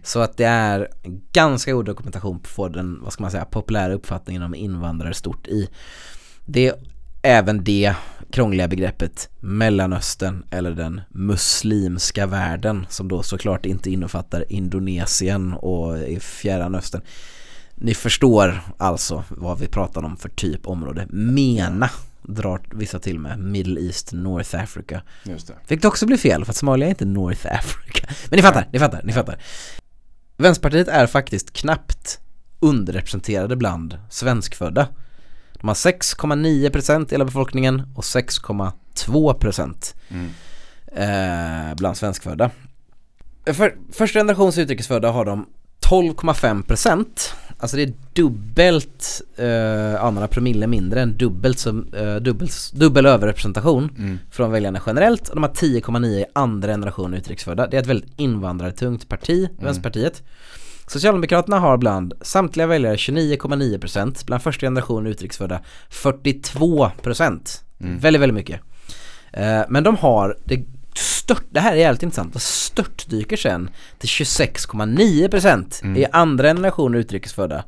Så 0.03 0.19
att 0.19 0.37
det 0.37 0.45
är 0.45 0.87
ganska 1.33 1.71
god 1.73 1.85
dokumentation 1.85 2.39
på 2.55 2.67
den, 2.67 2.99
vad 3.03 3.13
ska 3.13 3.23
man 3.23 3.31
säga, 3.31 3.45
populära 3.45 3.93
uppfattningen 3.93 4.43
om 4.43 4.55
invandrare 4.55 5.13
stort 5.13 5.47
i. 5.47 5.69
Det 6.45 6.73
även 7.21 7.63
det 7.63 7.93
krångliga 8.31 8.67
begreppet 8.67 9.29
Mellanöstern 9.39 10.43
eller 10.51 10.71
den 10.71 11.01
muslimska 11.09 12.25
världen 12.25 12.85
som 12.89 13.07
då 13.07 13.23
såklart 13.23 13.65
inte 13.65 13.91
innefattar 13.91 14.51
Indonesien 14.51 15.53
och 15.53 15.97
i 15.97 16.19
Fjärran 16.19 16.75
Östern. 16.75 17.01
Ni 17.75 17.93
förstår 17.93 18.61
alltså 18.77 19.23
vad 19.29 19.59
vi 19.59 19.67
pratar 19.67 20.03
om 20.05 20.17
för 20.17 20.29
typ 20.29 20.67
område. 20.67 21.07
MENA 21.09 21.89
drar 22.21 22.61
vissa 22.71 22.99
till 22.99 23.19
med 23.19 23.39
Middle 23.39 23.81
East 23.81 24.13
North 24.13 24.63
Africa. 24.63 25.01
Just 25.23 25.47
det. 25.47 25.53
Vilket 25.67 25.85
också 25.85 26.05
blir 26.05 26.17
fel 26.17 26.45
för 26.45 26.51
att 26.51 26.57
Somalia 26.57 26.87
är 26.87 26.89
inte 26.89 27.05
North 27.05 27.47
Africa. 27.59 28.07
Men 28.29 28.37
ni 28.37 28.41
fattar, 28.43 28.67
ni 28.73 28.79
fattar, 28.79 29.01
ni 29.03 29.13
fattar. 29.13 29.41
Vänsterpartiet 30.37 30.87
är 30.87 31.07
faktiskt 31.07 31.53
knappt 31.53 32.19
underrepresenterade 32.59 33.55
bland 33.55 33.97
svenskfödda. 34.09 34.87
De 35.61 35.67
har 35.67 35.75
6,9% 35.75 37.05
i 37.09 37.11
hela 37.11 37.25
befolkningen 37.25 37.81
och 37.95 38.03
6,2% 38.03 39.95
Mm. 40.09 40.29
eh, 40.95 41.75
bland 41.75 41.97
svenskfödda. 41.97 42.51
För, 43.45 43.75
första 43.91 44.19
generations 44.19 44.57
utrikesfödda 44.57 45.11
har 45.11 45.25
de 45.25 45.45
12,5% 45.89 47.05
Alltså 47.61 47.77
det 47.77 47.83
är 47.83 47.93
dubbelt, 48.13 49.21
eh, 49.37 49.45
ja 49.47 50.11
några 50.11 50.27
promille 50.27 50.67
mindre 50.67 51.01
än 51.01 51.17
dubbelt 51.17 51.59
som, 51.59 51.93
eh, 51.93 52.15
dubbel, 52.15 52.47
dubbel 52.73 53.05
överrepresentation 53.05 53.89
Mm. 53.97 54.19
från 54.31 54.51
väljarna 54.51 54.81
generellt 54.85 55.29
och 55.29 55.35
de 55.35 55.43
har 55.43 55.49
10,9 55.53 56.19
i 56.19 56.25
andra 56.33 56.67
generation 56.71 57.13
utrikesfödda. 57.13 57.67
Det 57.67 57.77
är 57.77 57.81
ett 57.81 57.87
väldigt 57.87 58.13
invandrartungt 58.19 59.09
parti, 59.09 59.49
Vänsterpartiet. 59.59 60.23
Socialdemokraterna 60.89 61.59
har 61.59 61.77
bland 61.77 62.13
samtliga 62.21 62.67
väljare 62.67 62.95
29,9% 62.95 64.25
bland 64.25 64.43
första 64.43 64.65
generation 64.65 65.07
utrikesfödda 65.07 65.61
42% 65.89 67.61
Väldigt, 67.77 68.21
väldigt 68.21 68.35
mycket. 68.35 68.61
Eh, 69.33 69.61
Men 69.69 69.83
de 69.83 69.97
har, 69.97 70.37
det 70.43 70.65
stört, 70.95 71.43
det 71.49 71.59
här 71.59 71.71
är 71.71 71.75
jävligt 71.75 72.03
intressant, 72.03 72.33
det 72.33 72.39
störtdyker 72.39 73.37
sen 73.37 73.69
till 73.97 74.09
26,9% 74.09 75.97
i 75.97 76.05
andra 76.11 76.47
generation 76.47 76.95
utrikesfödda. 76.95 77.63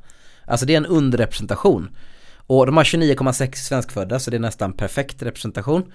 Alltså 0.45 0.65
det 0.65 0.73
är 0.73 0.77
en 0.77 0.85
underrepresentation. 0.85 1.89
Och 2.35 2.65
de 2.65 2.77
har 2.77 2.83
29,6 2.83 3.55
svenskfödda 3.55 4.19
så 4.19 4.31
det 4.31 4.37
är 4.37 4.39
nästan 4.39 4.73
perfekt 4.73 5.23
representation. 5.23 5.91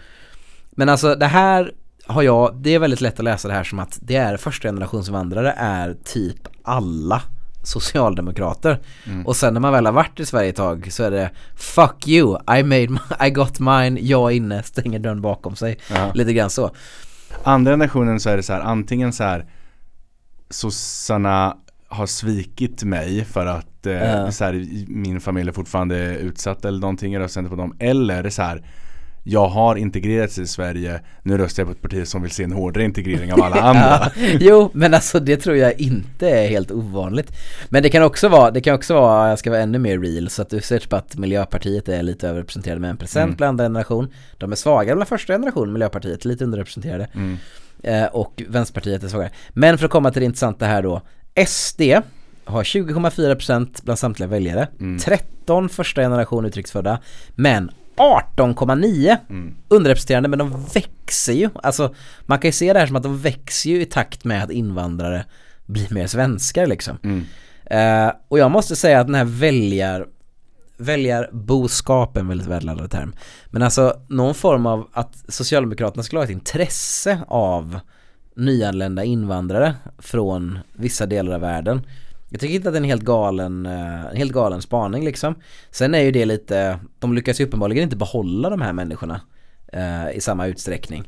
Men 0.70 0.89
alltså 0.89 1.14
det 1.14 1.27
här 1.27 1.72
har 2.07 2.23
jag, 2.23 2.57
det 2.57 2.75
är 2.75 2.79
väldigt 2.79 3.01
lätt 3.01 3.19
att 3.19 3.25
läsa 3.25 3.49
det 3.49 3.55
här 3.55 3.65
som 3.65 3.79
att 3.79 3.99
det 4.03 4.17
är 4.17 4.37
första 4.37 4.69
generationsinvandrare 4.69 5.53
är 5.57 5.97
typ 6.05 6.39
alla 6.63 7.23
socialdemokrater. 7.63 8.81
Och 9.25 9.37
sen 9.37 9.55
när 9.55 9.61
man 9.61 9.73
väl 9.73 9.87
har 9.87 9.93
varit 9.93 10.21
i 10.21 10.27
Sverige 10.27 10.49
ett 10.49 10.57
tag 10.57 10.93
så 10.93 11.03
är 11.03 11.11
det 11.11 11.31
Fuck 11.57 12.09
you, 12.09 12.39
I 12.59 12.63
made 12.63 12.89
my, 12.89 13.27
I 13.27 13.31
got 13.31 13.61
mine, 13.61 13.99
jag 14.01 14.33
är 14.33 14.37
inne, 14.37 14.63
stänger 14.63 14.99
dörren 14.99 15.23
bakom 15.23 15.57
sig. 15.57 15.79
Ja. 15.91 16.11
Lite 16.15 16.33
grann 16.33 16.51
så. 16.51 16.71
Andra 17.43 17.73
generationen 17.73 18.21
så 18.21 18.31
är 18.31 18.37
det 18.37 18.43
så 18.43 18.53
här, 18.53 18.61
antingen 18.61 19.13
så 19.13 19.25
här 19.25 19.47
sossarna 20.51 21.57
har 21.89 22.07
svikit 22.07 22.83
mig 22.83 23.25
för 23.25 23.47
att 23.47 23.87
eh, 23.87 23.93
Ja. 23.93 24.33
så 24.33 24.45
här, 24.45 24.67
min 24.89 25.21
familj 25.21 25.49
är 25.49 25.53
fortfarande 25.53 26.17
utsatt 26.19 26.65
eller 26.65 26.81
någonting, 26.81 27.13
jag 27.13 27.21
röstar 27.21 27.41
inte 27.41 27.51
på 27.51 27.57
dem. 27.57 27.77
Eller 27.79 28.31
så 28.31 28.43
här, 28.43 28.67
jag 29.29 29.49
har 29.49 29.77
integrerats 29.77 30.39
i 30.39 30.47
Sverige, 30.47 31.01
nu 31.22 31.39
röstar 31.39 31.61
jag 31.62 31.66
på 31.68 31.72
ett 31.72 31.83
parti 31.83 32.07
som 32.09 32.22
vill 32.22 32.31
se 32.31 32.45
en 32.45 32.53
hårdare 32.53 32.85
integrering 32.85 33.33
av 33.33 33.43
alla 33.43 33.61
andra. 33.61 34.11
Ja, 34.16 34.37
jo, 34.41 34.70
men 34.74 34.95
alltså 34.95 35.20
det 35.20 35.37
tror 35.37 35.57
jag 35.57 35.81
inte 35.81 36.29
är 36.31 36.49
helt 36.49 36.70
ovanligt. 36.70 37.33
Men 37.68 37.83
det 37.83 37.89
kan 37.89 38.03
också 38.03 38.29
vara, 38.29 38.51
det 38.51 38.61
kan 38.61 38.74
också 38.74 38.95
vara, 38.95 39.29
jag 39.29 39.39
ska 39.39 39.51
vara 39.51 39.61
ännu 39.61 39.79
mer 39.79 39.99
real, 39.99 40.29
så 40.31 40.43
att 40.43 40.51
du 40.51 40.61
ser 40.61 40.87
på 40.91 40.97
att 40.97 41.16
Miljöpartiet 41.16 41.89
är 41.89 42.03
lite 42.03 42.29
överrepresenterade 42.29 42.81
med 42.81 42.91
en 42.91 42.97
procent 42.97 43.24
Mm. 43.24 43.37
bland 43.37 43.49
andra 43.61 43.64
generation. 43.64 44.09
De 44.39 44.53
är 44.53 44.57
svagare 44.57 44.95
bland 44.97 45.09
första 45.09 45.33
generation, 45.33 45.72
Miljöpartiet, 45.72 46.24
lite 46.24 46.45
underrepresenterade. 46.45 47.09
Mm. 47.14 47.37
Eh, 47.83 48.05
och 48.07 48.43
Vänsterpartiet 48.49 49.03
är 49.03 49.09
svagare. 49.09 49.31
Men 49.51 49.79
för 49.79 49.85
att 49.85 49.91
komma 49.91 50.11
till 50.11 50.20
det 50.20 50.27
intressanta 50.27 50.66
här 50.66 50.83
då, 50.83 51.03
SD 51.47 51.81
har 52.45 52.62
20,4% 52.64 53.81
bland 53.85 53.99
samtliga 53.99 54.29
väljare, 54.29 54.68
Mm. 54.81 54.99
13 54.99 55.68
första 55.68 56.01
generation 56.01 56.45
utrikesfödda, 56.45 56.99
men 57.35 57.70
18,9 57.97 59.17
Mm. 59.31 59.55
underrepresenterade 59.69 60.29
men 60.29 60.39
de 60.39 60.65
växer 60.75 61.33
ju. 61.33 61.51
Alltså 61.63 61.95
man 62.21 62.39
kan 62.39 62.49
ju 62.49 62.53
se 62.53 62.73
det 62.73 62.79
här 62.79 62.87
som 62.87 62.97
att 62.97 63.03
de 63.03 63.19
växer 63.19 63.71
ju 63.71 63.81
i 63.81 63.85
takt 63.85 64.25
med 64.25 64.45
att 64.45 64.51
invandrare 64.51 65.25
blir 65.67 65.95
mer 65.95 66.07
svenskar 66.07 66.67
liksom. 66.67 66.99
Mm. 67.03 67.25
Eh, 67.65 68.13
och 68.29 68.39
jag 68.39 68.51
måste 68.51 68.77
säga 68.77 69.01
att 69.01 69.07
den 69.07 69.15
här 69.15 69.25
väljar 69.25 70.07
väljarboskap 70.79 72.17
är 72.17 72.21
en 72.21 72.29
väldigt 72.29 72.47
värdeladdad 72.47 72.91
term. 72.91 73.15
Men 73.47 73.63
alltså 73.63 73.95
någon 74.09 74.35
form 74.35 74.67
av 74.67 74.89
att 74.93 75.25
Socialdemokraterna 75.29 76.03
skulle 76.03 76.19
ha 76.21 76.25
ett 76.25 76.31
intresse 76.31 77.19
av 77.29 77.81
nyanlända 78.37 79.05
invandrare 79.05 79.75
från 79.99 80.59
vissa 80.73 81.07
delar 81.07 81.33
av 81.35 81.41
världen. 81.41 81.87
Jag 82.37 82.41
tycker 82.41 82.55
inte 82.55 82.68
att 82.68 82.74
det 82.74 82.76
är 82.76 82.82
en 82.82 82.89
helt 82.89 83.03
galen, 83.03 83.66
eh, 83.66 84.07
en 84.07 84.16
helt 84.16 84.32
galen 84.32 84.62
spaning 84.62 85.05
liksom. 85.05 85.34
Sen 85.70 85.95
är 85.95 86.01
ju 86.01 86.11
det 86.11 86.24
lite, 86.24 86.78
de 86.99 87.14
lyckas 87.14 87.41
ju 87.41 87.45
uppenbarligen 87.45 87.82
inte 87.84 87.97
behålla 87.97 88.51
de 88.51 88.61
här 88.61 88.72
människorna 88.72 89.20
eh, 89.72 90.16
i 90.16 90.20
samma 90.20 90.47
utsträckning. 90.47 91.05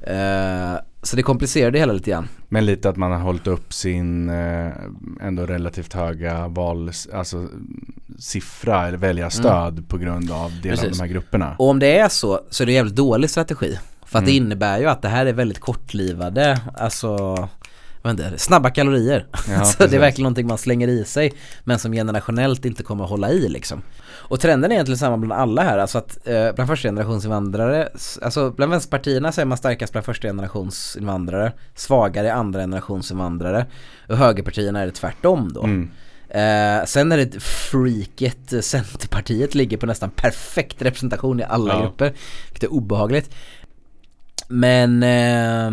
Eh, 0.00 0.74
så 1.02 1.16
det 1.16 1.22
komplicerar 1.22 1.70
det 1.70 1.78
hela 1.78 1.92
lite 1.92 2.10
grann. 2.10 2.28
Men 2.48 2.66
lite 2.66 2.88
att 2.88 2.96
man 2.96 3.12
har 3.12 3.18
hållit 3.18 3.46
upp 3.46 3.72
sin 3.72 4.28
eh, 4.28 4.72
ändå 5.20 5.46
relativt 5.46 5.92
höga 5.92 6.48
val, 6.48 6.90
alltså 7.12 7.48
siffra 8.18 8.88
eller 8.88 8.98
väljarstöd 8.98 9.72
mm. 9.72 9.84
på 9.84 9.98
grund 9.98 10.30
av 10.30 10.60
delar 10.62 10.84
av 10.84 10.90
de 10.90 11.00
här 11.00 11.06
grupperna. 11.06 11.56
Och 11.58 11.68
om 11.68 11.78
det 11.78 11.98
är 11.98 12.08
så 12.08 12.40
så 12.50 12.62
är 12.62 12.66
det 12.66 12.72
en 12.72 12.76
jävligt 12.76 12.96
dålig 12.96 13.30
strategi. 13.30 13.78
För 14.04 14.18
att 14.18 14.22
mm. 14.22 14.26
det 14.26 14.36
innebär 14.36 14.78
ju 14.78 14.86
att 14.86 15.02
det 15.02 15.08
här 15.08 15.26
är 15.26 15.32
väldigt 15.32 15.60
kortlivade, 15.60 16.60
alltså 16.74 17.36
inte, 18.10 18.38
snabba 18.38 18.70
kalorier. 18.70 19.26
Ja, 19.48 19.64
så 19.64 19.86
det 19.86 19.96
är 19.96 20.00
verkligen 20.00 20.24
någonting 20.24 20.46
man 20.46 20.58
slänger 20.58 20.88
i 20.88 21.04
sig 21.04 21.32
men 21.64 21.78
som 21.78 21.92
generationellt 21.92 22.64
inte 22.64 22.82
kommer 22.82 23.04
att 23.04 23.10
hålla 23.10 23.30
i 23.30 23.48
liksom. 23.48 23.82
Och 24.28 24.40
trenden 24.40 24.70
är 24.70 24.74
egentligen 24.74 24.98
samma 24.98 25.16
bland 25.16 25.40
alla 25.40 25.62
här, 25.62 25.78
alltså 25.78 25.98
att 25.98 26.26
eh, 26.26 26.52
bland 26.54 26.68
första 26.68 26.88
generationsinvandrare, 26.88 27.88
alltså 28.22 28.50
bland 28.50 28.70
vänsterpartierna 28.70 29.32
så 29.32 29.40
är 29.40 29.44
man 29.44 29.58
starkast 29.58 29.92
bland 29.92 30.04
första 30.04 30.28
generationsinvandrare, 30.28 31.52
svagare 31.74 32.32
andra 32.32 32.60
generationsinvandrare 32.60 33.66
och 34.08 34.16
högerpartierna 34.16 34.80
är 34.80 34.86
det 34.86 34.92
tvärtom 34.92 35.52
då. 35.52 35.62
Mm. 35.62 35.90
Eh, 36.28 36.84
sen 36.84 37.12
är 37.12 37.16
det 37.16 37.40
freaket 37.42 38.64
Centerpartiet 38.64 39.54
ligger 39.54 39.76
på 39.76 39.86
nästan 39.86 40.10
perfekt 40.10 40.82
representation 40.82 41.40
i 41.40 41.44
alla 41.44 41.74
ja. 41.74 41.80
grupper, 41.80 42.12
vilket 42.46 42.62
är 42.62 42.72
obehagligt. 42.72 43.34
Men 44.48 45.02
eh, 45.02 45.70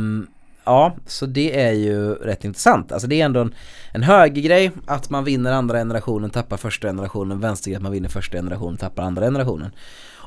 ja, 0.64 0.96
så 1.06 1.26
det 1.26 1.62
är 1.62 1.72
ju 1.72 2.14
rätt 2.14 2.46
intressant. 2.46 2.92
Alltså 2.92 3.08
det 3.08 3.22
är 3.22 3.26
ändå 3.26 3.40
en, 3.40 3.56
en 3.92 4.04
högergrej 4.04 4.72
att 4.86 5.10
man 5.10 5.24
vinner 5.24 5.52
andra 5.52 5.78
generationen, 5.78 6.30
tappar 6.30 6.58
första 6.58 6.88
generationen, 6.88 7.40
vänstergrej 7.40 7.76
att 7.76 7.84
man 7.84 7.92
vinner 7.92 8.10
första 8.10 8.38
generationen, 8.38 8.78
tappar 8.78 9.04
andra 9.04 9.26
generationen. 9.26 9.72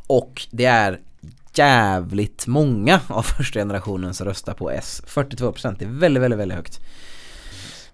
Och 0.07 0.47
det 0.51 0.65
är 0.65 1.01
jävligt 1.55 2.47
många 2.47 3.01
av 3.09 3.23
första 3.23 3.59
generationen 3.59 4.15
som 4.15 4.27
röstar 4.27 4.55
på 4.55 4.71
S. 4.71 5.03
42% 5.07 5.77
det 5.79 5.85
är 5.85 5.89
väldigt, 5.89 6.23
väldigt, 6.23 6.41
väldigt 6.41 6.57
högt. 6.57 6.81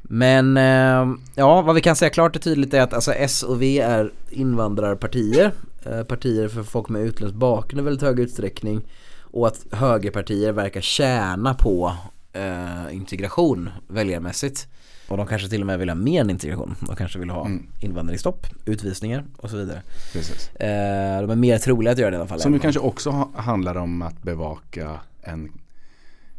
Men 0.02 0.56
eh, 0.56 1.16
ja, 1.34 1.62
vad 1.62 1.74
vi 1.74 1.80
kan 1.80 1.96
säga 1.96 2.10
klart 2.10 2.36
och 2.36 2.42
tydligt 2.42 2.74
är 2.74 2.80
att 2.80 2.94
alltså 2.94 3.12
S 3.12 3.42
och 3.42 3.62
V 3.62 3.80
är 3.80 4.12
invandrarpartier. 4.30 5.52
Eh, 5.84 6.02
partier 6.02 6.48
för 6.48 6.62
folk 6.62 6.88
med 6.88 7.02
utländsk 7.02 7.36
bakgrund 7.36 7.80
i 7.80 7.84
väldigt 7.84 8.02
hög 8.02 8.20
utsträckning. 8.20 8.82
Och 9.20 9.46
att 9.46 9.66
högerpartier 9.72 10.52
verkar 10.52 10.80
tjäna 10.80 11.54
på 11.54 11.92
eh, 12.32 12.94
integration 12.94 13.70
väljarmässigt. 13.88 14.68
Och 15.08 15.16
de 15.16 15.26
kanske 15.26 15.48
till 15.48 15.60
och 15.60 15.66
med 15.66 15.78
vill 15.78 15.88
ha 15.88 15.94
mer 15.94 16.20
än 16.20 16.30
integration. 16.30 16.74
De 16.80 16.96
kanske 16.96 17.18
vill 17.18 17.30
ha 17.30 17.46
mm. 17.46 17.66
invandringsstopp, 17.80 18.46
utvisningar 18.64 19.24
och 19.36 19.50
så 19.50 19.56
vidare. 19.56 19.82
Precis. 20.12 20.48
Eh, 20.54 21.20
de 21.20 21.30
är 21.30 21.36
mer 21.36 21.58
troliga 21.58 21.92
att 21.92 21.98
göra 21.98 22.10
det 22.10 22.16
i 22.16 22.18
alla 22.18 22.28
fall. 22.28 22.40
Som 22.40 22.52
ju 22.52 22.58
kanske 22.58 22.80
också 22.80 23.10
ha, 23.10 23.30
handlar 23.34 23.76
om 23.76 24.02
att 24.02 24.22
bevaka 24.22 25.00
en 25.22 25.52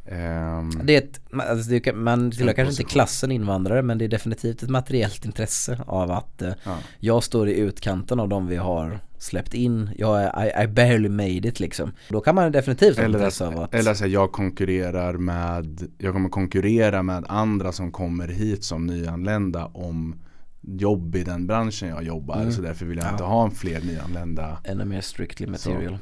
Um, 0.05 0.81
det 0.83 0.93
är 0.93 0.97
ett, 0.97 1.21
alltså 1.31 1.69
det, 1.69 1.93
man 1.93 2.31
tillhör 2.31 2.53
kanske 2.53 2.71
inte 2.71 2.93
klassen 2.93 3.31
invandrare 3.31 3.81
men 3.81 3.97
det 3.97 4.05
är 4.05 4.09
definitivt 4.09 4.63
ett 4.63 4.69
materiellt 4.69 5.25
intresse 5.25 5.79
av 5.87 6.11
att 6.11 6.41
uh, 6.41 6.49
ja. 6.63 6.77
jag 6.99 7.23
står 7.23 7.49
i 7.49 7.57
utkanten 7.57 8.19
av 8.19 8.29
de 8.29 8.47
vi 8.47 8.55
har 8.55 8.99
släppt 9.23 9.53
in. 9.53 9.89
Jag 9.97 10.23
är, 10.23 10.45
I, 10.45 10.63
I 10.63 10.67
barely 10.67 11.09
made 11.09 11.47
it 11.47 11.59
liksom. 11.59 11.91
Då 12.09 12.21
kan 12.21 12.35
man 12.35 12.51
definitivt 12.51 12.97
ha 12.97 13.05
intresse 13.05 13.47
av 13.47 13.59
att 13.59 13.73
Eller 13.73 13.93
så 13.93 14.07
jag 14.07 14.31
konkurrerar 14.31 15.13
med, 15.13 15.89
jag 15.97 16.13
kommer 16.13 16.29
konkurrera 16.29 17.03
med 17.03 17.25
andra 17.27 17.71
som 17.71 17.91
kommer 17.91 18.27
hit 18.27 18.63
som 18.63 18.85
nyanlända 18.85 19.65
om 19.65 20.15
jobb 20.61 21.15
i 21.15 21.23
den 21.23 21.47
branschen 21.47 21.89
jag 21.89 22.03
jobbar. 22.03 22.35
Mm. 22.41 22.51
Så 22.51 22.61
därför 22.61 22.85
vill 22.85 22.97
jag 22.97 23.07
ja. 23.07 23.11
inte 23.11 23.23
ha 23.23 23.45
en 23.45 23.51
fler 23.51 23.81
nyanlända. 23.81 24.57
Ännu 24.63 24.85
mer 24.85 25.01
strictly 25.01 25.47
material. 25.47 25.97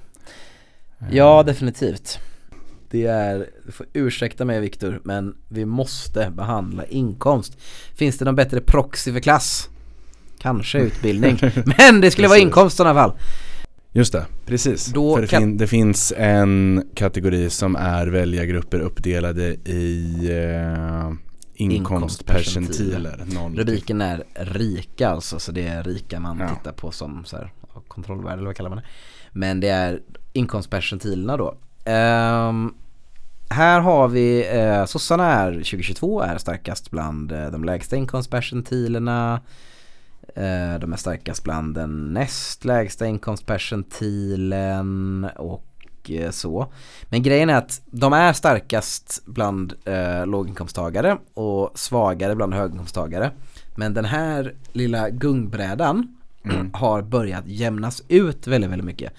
Så. 1.00 1.06
Ja, 1.12 1.44
definitivt. 1.44 2.20
Det 2.90 3.06
är, 3.06 3.50
du 3.66 3.72
får 3.72 3.86
ursäkta 3.94 4.46
mig 4.46 4.60
Viktor, 4.60 5.02
men 5.04 5.38
vi 5.50 5.66
måste 5.66 6.32
behandla 6.32 6.86
inkomst. 6.86 7.58
Finns 7.96 8.18
det 8.18 8.26
någon 8.26 8.36
bättre 8.36 8.62
proxy 8.62 9.14
för 9.14 9.20
klass? 9.20 9.70
Kanske 10.42 10.80
utbildning, 10.82 11.40
men 11.78 12.02
det 12.02 12.12
skulle 12.12 12.28
vara 12.28 12.40
inkomst 12.40 12.80
i 12.80 12.84
alla 12.84 12.94
fall. 12.94 13.14
Just 13.94 14.14
det, 14.14 14.26
precis. 14.46 14.86
Då 14.86 15.16
För 15.16 15.22
det, 15.22 15.28
fin 15.28 15.58
det, 15.58 15.68
finns 15.68 16.14
en 16.18 16.84
kategori 16.96 17.50
som 17.50 17.76
är 17.76 18.08
väljargrupper 18.08 18.80
uppdelade 18.80 19.48
i 19.66 20.16
eh, 20.32 21.12
inkomstpercentiler. 21.56 23.26
Rubriken 23.56 24.02
är 24.02 24.24
rika 24.36 25.10
alltså, 25.10 25.40
så 25.40 25.52
det 25.52 25.68
är 25.68 25.84
rika 25.84 26.20
man 26.20 26.40
ja. 26.40 26.50
tittar 26.50 26.72
på 26.72 26.92
som 26.92 27.26
så 27.26 27.38
här, 27.38 27.52
kontrollvärde 27.88 28.34
eller 28.34 28.46
vad 28.46 28.56
kallar 28.56 28.70
man 28.70 28.78
det. 28.78 28.86
Men 29.32 29.60
det 29.60 29.70
är 29.70 30.02
inkomstpercentilerna 30.34 31.38
då. 31.38 31.50
Um, 31.92 32.74
här 33.50 33.80
har 33.80 34.08
vi, 34.08 34.50
eh, 34.58 34.86
sossarna 34.86 35.26
är 35.26 35.52
2022 35.52 36.22
är 36.22 36.38
starkast 36.38 36.92
bland 36.92 37.32
eh, 37.32 37.52
de 37.52 37.64
lägsta 37.64 37.96
inkomstpercentilerna. 37.96 39.42
Eh, 40.36 40.80
de 40.80 40.94
är 40.94 40.98
starkast 40.98 41.44
bland 41.44 41.76
den 41.76 42.14
näst 42.14 42.66
lägsta 42.66 43.08
inkomstpercentilen 43.08 45.30
och 45.36 45.66
eh, 46.10 46.32
så. 46.32 46.72
Men 47.10 47.24
grejen 47.24 47.50
är 47.50 47.56
att 47.56 47.82
de 47.86 48.14
är 48.14 48.34
starkast 48.34 49.22
bland 49.26 49.74
eh, 49.86 50.26
låginkomsttagare 50.26 51.18
och 51.34 51.72
svagare 51.76 52.36
bland 52.36 52.54
höginkomsttagare. 52.54 53.32
Men 53.76 53.94
den 53.94 54.06
här 54.06 54.56
lilla 54.72 55.10
gungbrädan 55.10 56.16
mm. 56.44 56.74
har 56.74 57.02
börjat 57.02 57.48
jämnas 57.48 58.04
ut 58.08 58.48
väldigt, 58.48 58.72
väldigt 58.72 58.86
mycket. 58.86 59.14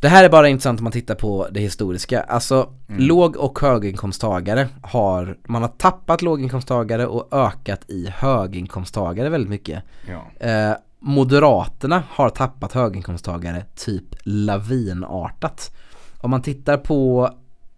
Det 0.00 0.08
här 0.08 0.24
är 0.24 0.28
bara 0.28 0.48
intressant 0.48 0.80
om 0.80 0.84
man 0.84 0.92
tittar 0.92 1.14
på 1.14 1.48
det 1.50 1.60
historiska. 1.60 2.20
Alltså 2.22 2.72
mm. 2.88 3.02
låg 3.02 3.36
och 3.36 3.60
höginkomsttagare 3.60 4.68
har, 4.82 5.38
man 5.46 5.62
har 5.62 5.68
tappat 5.68 6.22
låginkomsttagare 6.22 7.06
och 7.06 7.28
ökat 7.34 7.80
i 7.90 8.08
höginkomsttagare 8.16 9.28
väldigt 9.28 9.50
mycket. 9.50 9.82
Ja. 10.08 10.46
Eh, 10.46 10.76
Moderaterna 10.98 12.02
har 12.10 12.30
tappat 12.30 12.72
höginkomsttagare 12.72 13.64
typ 13.76 14.04
lavinartat. 14.22 15.76
Om 16.20 16.30
man 16.30 16.42
tittar 16.42 16.76
på, 16.76 17.30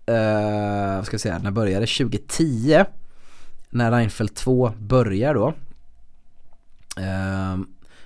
eh, 0.06 0.96
vad 0.96 1.06
ska 1.06 1.14
jag 1.14 1.20
säga, 1.20 1.38
när 1.38 1.50
började 1.50 1.86
2010? 1.86 2.84
När 3.70 3.90
Reinfeldt 3.90 4.36
2 4.36 4.72
börjar 4.78 5.34
då. 5.34 5.48
Eh, 6.96 7.58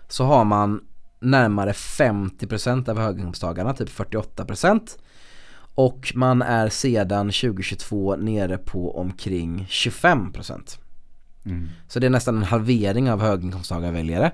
så 0.08 0.24
har 0.24 0.44
man 0.44 0.80
närmare 1.22 1.72
50% 1.72 2.88
av 2.88 2.98
höginkomsttagarna, 2.98 3.74
typ 3.74 3.88
48%. 3.88 4.80
Och 5.74 6.12
man 6.14 6.42
är 6.42 6.68
sedan 6.68 7.26
2022 7.26 8.16
nere 8.16 8.58
på 8.58 8.98
omkring 8.98 9.66
25%. 9.70 10.78
Mm. 11.44 11.68
Så 11.88 12.00
det 12.00 12.06
är 12.06 12.10
nästan 12.10 12.36
en 12.36 12.42
halvering 12.42 13.10
av 13.10 13.20
höginkomsttagarväljare 13.20 14.32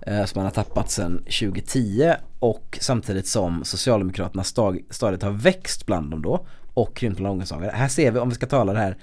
eh, 0.00 0.24
som 0.24 0.38
man 0.38 0.44
har 0.44 0.52
tappat 0.52 0.90
sedan 0.90 1.18
2010 1.18 2.12
och 2.38 2.78
samtidigt 2.80 3.26
som 3.26 3.64
Socialdemokraterna 3.64 4.44
stadigt 4.90 5.22
har 5.22 5.30
växt 5.30 5.86
bland 5.86 6.10
dem 6.10 6.22
då 6.22 6.46
och 6.74 6.96
krympt 6.96 7.18
bland 7.18 7.28
låginkomsttagare. 7.28 7.70
Här 7.74 7.88
ser 7.88 8.10
vi, 8.10 8.18
om 8.18 8.28
vi 8.28 8.34
ska 8.34 8.46
tala 8.46 8.72
det 8.72 8.78
här 8.78 8.96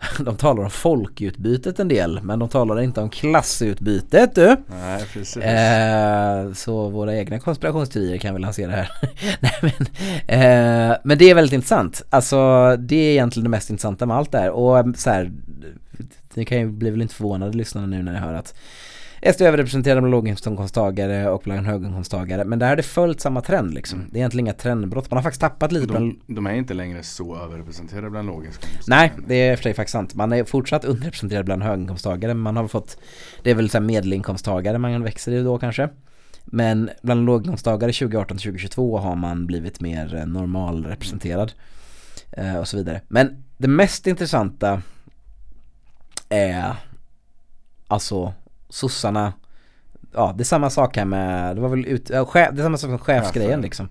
de 0.18 0.36
talar 0.36 0.62
om 0.62 0.70
folkutbytet 0.70 1.80
en 1.80 1.88
del 1.88 2.20
men 2.22 2.38
de 2.38 2.48
talar 2.48 2.80
inte 2.80 3.00
om 3.00 3.10
klassutbytet 3.10 4.34
du. 4.34 4.56
Nej 4.66 5.04
precis. 5.12 5.36
Eh, 5.36 6.52
så 6.52 6.88
våra 6.88 7.16
egna 7.16 7.38
konspirationsteorier 7.38 8.18
kan 8.18 8.34
vi 8.34 8.40
lansera 8.40 8.70
här. 8.70 8.90
Nej, 9.40 9.52
men, 9.62 9.72
eh, 10.26 10.96
men 11.04 11.18
det 11.18 11.30
är 11.30 11.34
väldigt 11.34 11.54
intressant. 11.54 12.02
Alltså 12.10 12.36
det 12.76 12.96
är 12.96 13.10
egentligen 13.10 13.44
det 13.44 13.50
mest 13.50 13.70
intressanta 13.70 14.06
med 14.06 14.16
allt 14.16 14.32
det 14.32 14.38
här 14.38 14.50
och 14.50 14.84
så 14.96 15.10
här, 15.10 15.32
ni 16.34 16.44
kan 16.44 16.58
ju 16.58 16.66
bli 16.66 16.90
väl 16.90 17.02
inte 17.02 17.14
förvånade 17.14 17.56
lyssnarna 17.56 17.86
nu 17.86 18.02
när 18.02 18.12
ni 18.12 18.18
hör 18.18 18.34
att 18.34 18.54
SD 19.22 19.42
är 19.42 19.46
överrepresenterade 19.46 20.00
bland 20.00 20.10
låginkomsttagare 20.10 21.30
och 21.30 21.42
bland 21.44 21.66
höginkomsttagare. 21.66 22.44
Men 22.44 22.58
där 22.58 22.68
har 22.68 22.76
det 22.76 22.82
följt 22.82 23.20
samma 23.20 23.40
trend 23.40 23.74
liksom. 23.74 23.98
Mm. 23.98 24.10
Det 24.12 24.16
är 24.16 24.20
egentligen 24.20 24.46
inga 24.46 24.54
trendbrott. 24.54 25.10
Man 25.10 25.16
har 25.16 25.22
faktiskt 25.22 25.40
tappat 25.40 25.72
lite 25.72 25.86
de, 25.86 25.92
bland... 25.92 26.20
De 26.26 26.46
är 26.46 26.54
inte 26.54 26.74
längre 26.74 27.02
så 27.02 27.36
överrepresenterade 27.36 28.10
bland 28.10 28.26
låginkomsttagare. 28.26 28.80
Nej, 28.86 29.12
det 29.26 29.34
är 29.34 29.56
för 29.56 29.62
sig 29.62 29.74
faktiskt 29.74 29.92
sant. 29.92 30.14
Man 30.14 30.32
är 30.32 30.44
fortsatt 30.44 30.84
underrepresenterad 30.84 31.44
bland 31.44 31.62
höginkomsttagare. 31.62 32.34
Man 32.34 32.56
har 32.56 32.68
fått, 32.68 32.98
det 33.42 33.50
är 33.50 33.54
väl 33.54 33.70
så 33.70 33.80
medelinkomsttagare 33.80 34.78
man 34.78 35.02
växer 35.02 35.32
i 35.32 35.42
då 35.42 35.58
kanske. 35.58 35.88
Men 36.44 36.90
bland 37.02 37.26
låginkomsttagare 37.26 37.90
2018-2022 37.90 38.98
har 38.98 39.16
man 39.16 39.46
blivit 39.46 39.80
mer 39.80 40.14
eh, 40.14 40.26
normalrepresenterad. 40.26 41.52
Eh, 42.32 42.56
och 42.56 42.68
så 42.68 42.76
vidare. 42.76 43.00
Men 43.08 43.44
det 43.58 43.68
mest 43.68 44.06
intressanta 44.06 44.82
är 46.28 46.74
alltså 47.86 48.34
sossarna 48.70 49.32
Ja 50.14 50.34
det 50.36 50.42
är 50.42 50.44
samma 50.44 50.70
sak 50.70 50.96
här 50.96 51.04
med, 51.04 51.56
det 51.56 51.60
var 51.62 51.68
väl 51.68 51.86
ut, 51.86 52.10
äh, 52.10 52.26
chef, 52.26 52.48
det 52.52 52.60
är 52.60 52.62
samma 52.62 52.76
sak 52.76 52.90
som 52.90 52.98
chefsgrejen 52.98 53.60
liksom 53.60 53.88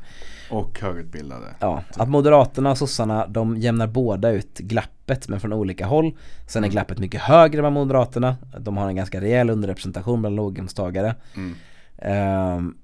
Och 0.51 0.79
högutbildade. 0.79 1.45
Ja, 1.59 1.83
att 1.95 2.09
Moderaterna 2.09 2.71
och 2.71 2.77
sossarna 2.77 3.27
de 3.27 3.57
jämnar 3.57 3.87
båda 3.87 4.29
ut 4.29 4.57
glappet 4.57 5.27
men 5.27 5.39
från 5.39 5.53
olika 5.53 5.85
håll. 5.85 6.17
Sen 6.47 6.63
är 6.63 6.67
Mm. 6.67 6.71
glappet 6.71 6.99
mycket 6.99 7.21
högre 7.21 7.67
än 7.67 7.73
Moderaterna. 7.73 8.35
De 8.59 8.77
har 8.77 8.87
en 8.87 8.95
ganska 8.95 9.21
rejäl 9.21 9.49
underrepresentation 9.49 10.21
bland 10.21 10.35
låginkomsttagare. 10.35 11.15
Mm. 11.35 11.55
Ehm, 11.97 12.77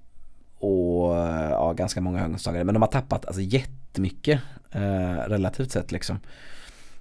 och 0.60 1.16
ja, 1.52 1.74
ganska 1.74 2.02
många 2.02 2.18
höginkomsttagare. 2.20 2.64
Men 2.64 2.74
de 2.74 2.82
har 2.82 2.90
tappat 2.90 3.26
alltså 3.26 3.42
jättemycket 3.42 4.42
eh, 4.72 5.28
relativt 5.28 5.72
sett 5.72 5.92
liksom. 5.92 6.20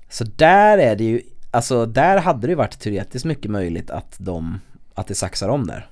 Så 0.08 0.24
där 0.24 0.78
är 0.78 0.96
det 0.96 1.04
ju, 1.04 1.20
alltså 1.50 1.86
där 1.86 2.18
hade 2.18 2.40
det 2.46 2.50
ju 2.50 2.54
varit 2.54 2.78
teoretiskt 2.78 3.24
mycket 3.24 3.50
möjligt 3.50 3.90
att 3.90 4.16
de, 4.18 4.60
att 4.94 5.06
det 5.06 5.14
saxar 5.14 5.48
om 5.48 5.66
där. 5.66 5.86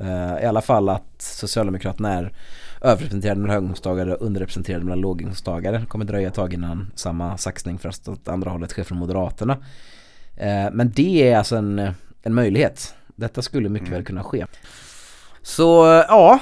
Eh, 0.00 0.44
I 0.44 0.46
alla 0.46 0.60
fall 0.60 0.88
att 0.88 1.12
Socialdemokraterna 1.18 2.12
är 2.14 2.32
överrepresenterade 2.80 3.40
bland 3.40 3.52
höginkomsttagare 3.52 4.14
och 4.14 4.26
underrepresenterade 4.26 4.84
bland 4.84 5.00
låginkomsttagare. 5.00 5.78
Det 5.78 5.86
kommer 5.86 6.04
dröja 6.04 6.28
ett 6.28 6.34
tag 6.34 6.54
innan 6.54 6.90
samma 6.94 7.36
saxning 7.38 7.78
fast 7.78 8.08
åt 8.08 8.28
andra 8.28 8.50
hållet 8.50 8.70
sker 8.70 8.84
från 8.84 8.98
Moderaterna. 8.98 9.56
Eh, 10.36 10.70
Men 10.72 10.92
det 10.94 11.28
är 11.28 11.38
alltså 11.38 11.56
en, 11.56 11.90
en 12.22 12.34
möjlighet. 12.34 12.94
Detta 13.16 13.42
skulle 13.42 13.68
mycket 13.68 13.88
väl 13.88 14.04
kunna 14.04 14.24
ske. 14.24 14.46
Så 15.42 15.86
eh, 15.98 16.04
ja, 16.08 16.40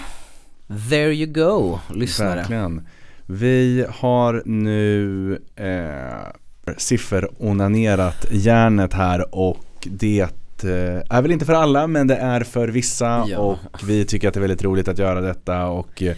there 0.91 1.13
you 1.15 1.33
go, 1.33 1.79
lyssnare. 1.95 2.37
Verkligen. 2.37 2.89
Vi 3.27 3.87
har 3.91 4.43
nu 4.47 5.33
eh, 5.57 6.75
sifferonanerat 6.77 8.27
järnet 8.31 8.93
här 8.93 9.35
och 9.35 9.65
det 9.91 10.29
eh, 10.65 11.17
är 11.17 11.23
väl 11.23 11.31
inte 11.31 11.45
för 11.47 11.53
alla 11.53 11.87
men 11.87 12.07
det 12.07 12.17
är 12.17 12.41
för 12.41 12.69
vissa 12.69 13.25
Ja. 13.29 13.39
och 13.39 13.59
vi 13.89 14.05
tycker 14.05 14.29
att 14.29 14.35
det 14.35 14.39
är 14.39 14.43
väldigt 14.43 14.63
roligt 14.65 14.89
att 14.89 14.99
göra 14.99 15.21
detta 15.21 15.67
och 15.67 16.03
eh, 16.03 16.17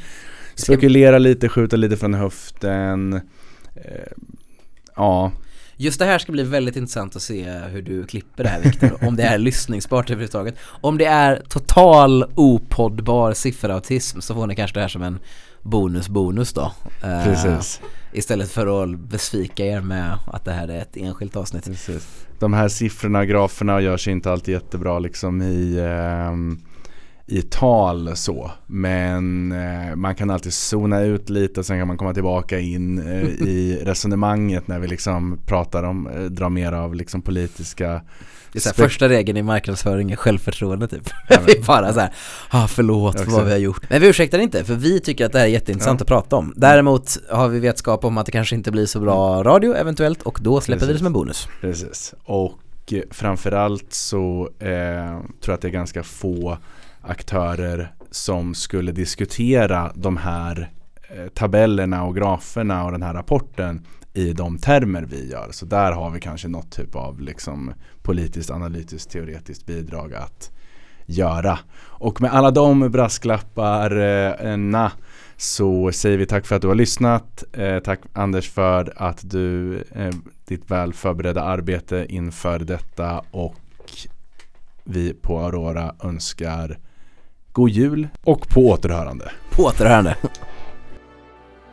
spekulera 0.55 1.19
lite, 1.19 1.49
skjuta 1.49 1.77
lite 1.77 1.97
från 1.97 2.15
höften. 2.15 3.13
Eh, 3.75 4.13
ja, 4.97 5.33
Just 5.81 5.99
det 5.99 6.05
här 6.05 6.19
ska 6.19 6.33
bli 6.33 6.43
väldigt 6.43 6.77
intressant 6.77 7.17
att 7.17 7.23
se 7.23 7.51
hur 7.51 7.83
du 7.83 8.07
klipper 8.07 8.45
det 8.45 8.51
här 8.51 8.61
Viktor. 8.61 9.05
om 9.05 9.17
det 9.17 9.23
är 9.23 9.39
lyssningsbart 9.39 10.11
överhuvudtaget. 10.11 10.55
Om 10.81 10.99
det 10.99 11.05
är 11.05 11.43
total 11.49 12.25
opoddbar 12.35 13.33
sifferautism 13.33 14.21
så 14.21 14.35
får 14.35 14.47
ni 14.47 14.57
kanske 14.57 14.75
det 14.77 14.81
här 14.81 14.89
som 14.89 15.03
en 15.03 15.19
bonus-bonus 15.63 16.53
då. 16.53 16.73
Precis. 17.01 17.81
Istället 18.13 18.51
för 18.51 18.83
att 18.83 18.99
besvika 18.99 19.65
er 19.65 19.81
med 19.81 20.19
att 20.27 20.45
det 20.45 20.53
här 20.53 20.69
är 20.69 20.79
ett 20.83 20.97
enskilt 20.97 21.37
avsnitt. 21.37 21.65
precis. 21.65 22.27
De 22.39 22.53
här 22.53 22.69
siffrorna, 22.69 23.25
graferna 23.25 23.81
gör 23.81 23.97
sig 23.97 24.13
inte 24.13 24.33
alltid 24.33 24.55
jättebra 24.55 24.99
liksom 24.99 25.43
i 25.43 25.79
ehm, 25.81 26.59
i 27.31 27.43
tal 27.43 28.17
så 28.17 28.51
men 28.67 29.53
eh, 29.53 29.97
man 29.97 30.15
kan 30.15 30.31
alltid 30.31 30.53
zona 30.53 31.01
ut 31.01 31.31
lite 31.31 31.61
och 31.61 31.67
sen 31.67 31.79
kan 31.79 31.89
man 31.89 31.97
komma 31.97 32.15
tillbaka 32.15 32.59
in 32.59 32.99
eh, 32.99 33.25
i 33.29 33.81
resonemanget 33.85 34.69
när 34.69 34.79
vi 34.79 34.89
liksom 34.89 35.39
pratar 35.47 35.83
om, 35.83 36.07
eh, 36.07 36.23
drar 36.23 36.49
mer 36.49 36.73
av 36.73 36.95
liksom 36.95 37.23
politiska 37.23 38.01
Det 38.53 38.59
är 38.59 38.61
så 38.61 38.69
här, 38.69 38.75
första 38.75 39.09
regeln 39.09 39.39
i 39.39 39.43
marknadsföring 39.43 40.11
är 40.11 40.17
självförtroende 40.17 40.89
typ. 40.89 41.11
Ja, 41.29 41.37
vi 41.47 41.61
bara 41.67 41.93
så 41.93 42.01
här, 42.01 42.13
ah, 42.51 42.67
förlåt 42.67 43.21
för 43.21 43.31
vad 43.31 43.45
vi 43.45 43.51
har 43.51 43.59
gjort. 43.59 43.91
Men 43.91 44.01
vi 44.01 44.09
ursäktar 44.09 44.39
inte 44.39 44.65
för 44.65 44.75
vi 44.75 45.01
tycker 45.01 45.27
att 45.27 45.33
det 45.33 45.39
här 45.39 45.47
är 45.47 45.51
jätteintressant 45.51 46.01
Ja. 46.01 46.03
att 46.05 46.09
prata 46.09 46.37
om. 46.37 46.53
Däremot 46.57 47.17
har 47.31 47.49
vi 47.49 47.61
vetskap 47.61 48.05
om 48.05 48.19
att 48.19 48.27
det 48.27 48.33
kanske 48.33 48.55
inte 48.55 48.71
blir 48.71 48.87
så 48.87 49.01
bra 49.01 49.43
radio 49.43 49.75
eventuellt 49.75 50.23
och 50.23 50.39
då 50.43 50.61
släpper 50.61 50.81
vi 50.81 50.87
det 50.87 50.93
Precis. 50.93 50.99
som 50.99 51.07
en 51.07 51.13
bonus. 51.13 51.49
Precis 51.61 52.15
och 52.25 52.53
eh, 52.93 53.03
framförallt 53.11 53.93
så 53.95 54.49
eh, 54.59 54.69
tror 54.69 55.23
jag 55.47 55.55
att 55.55 55.61
det 55.63 55.69
är 55.69 55.73
ganska 55.73 56.03
få 56.03 56.59
aktörer 57.01 57.93
som 58.11 58.55
skulle 58.55 58.93
diskutera 58.93 59.93
de 59.95 60.17
här 60.17 60.71
eh, 61.17 61.29
tabellerna 61.29 62.05
och 62.05 62.17
graferna 62.17 62.85
och 62.85 62.93
den 62.93 63.03
här 63.03 63.15
rapporten 63.15 63.87
i 64.19 64.33
de 64.33 64.59
termer 64.59 65.03
vi 65.03 65.31
gör. 65.31 65.49
Så 65.51 65.67
där 65.67 65.93
har 65.93 66.11
vi 66.11 66.21
kanske 66.21 66.49
något 66.49 66.71
typ 66.71 66.95
av 66.95 67.21
liksom 67.21 67.73
politiskt, 68.03 68.51
analytiskt, 68.51 69.11
teoretiskt 69.11 69.67
bidrag 69.67 70.15
att 70.15 70.51
göra. 71.07 71.59
Och 71.81 72.21
med 72.21 72.35
alla 72.35 72.51
de 72.51 72.91
brasklapparna 72.91 74.85
eh, 74.85 74.93
så 75.37 75.93
säger 75.93 76.19
vi 76.19 76.27
tack 76.27 76.47
för 76.47 76.57
att 76.57 76.63
du 76.63 76.69
har 76.69 76.75
lyssnat. 76.75 77.45
Eh, 77.53 77.79
tack 77.79 78.01
Anders 78.13 78.51
för 78.51 78.93
att 78.97 79.31
du, 79.31 79.77
eh, 79.77 80.15
ditt 80.49 80.71
väl 80.71 80.93
förberedda 80.93 81.43
arbete 81.43 82.07
inför 82.09 82.59
detta 82.59 83.23
och 83.31 83.57
vi 84.85 85.15
på 85.15 85.39
Aurora 85.39 85.95
önskar 86.03 86.79
god 87.53 87.71
jul 87.71 88.09
och 88.25 88.49
på 88.49 88.69
återhörande. 88.69 89.31
På 89.51 89.63
återhörande. 89.63 90.17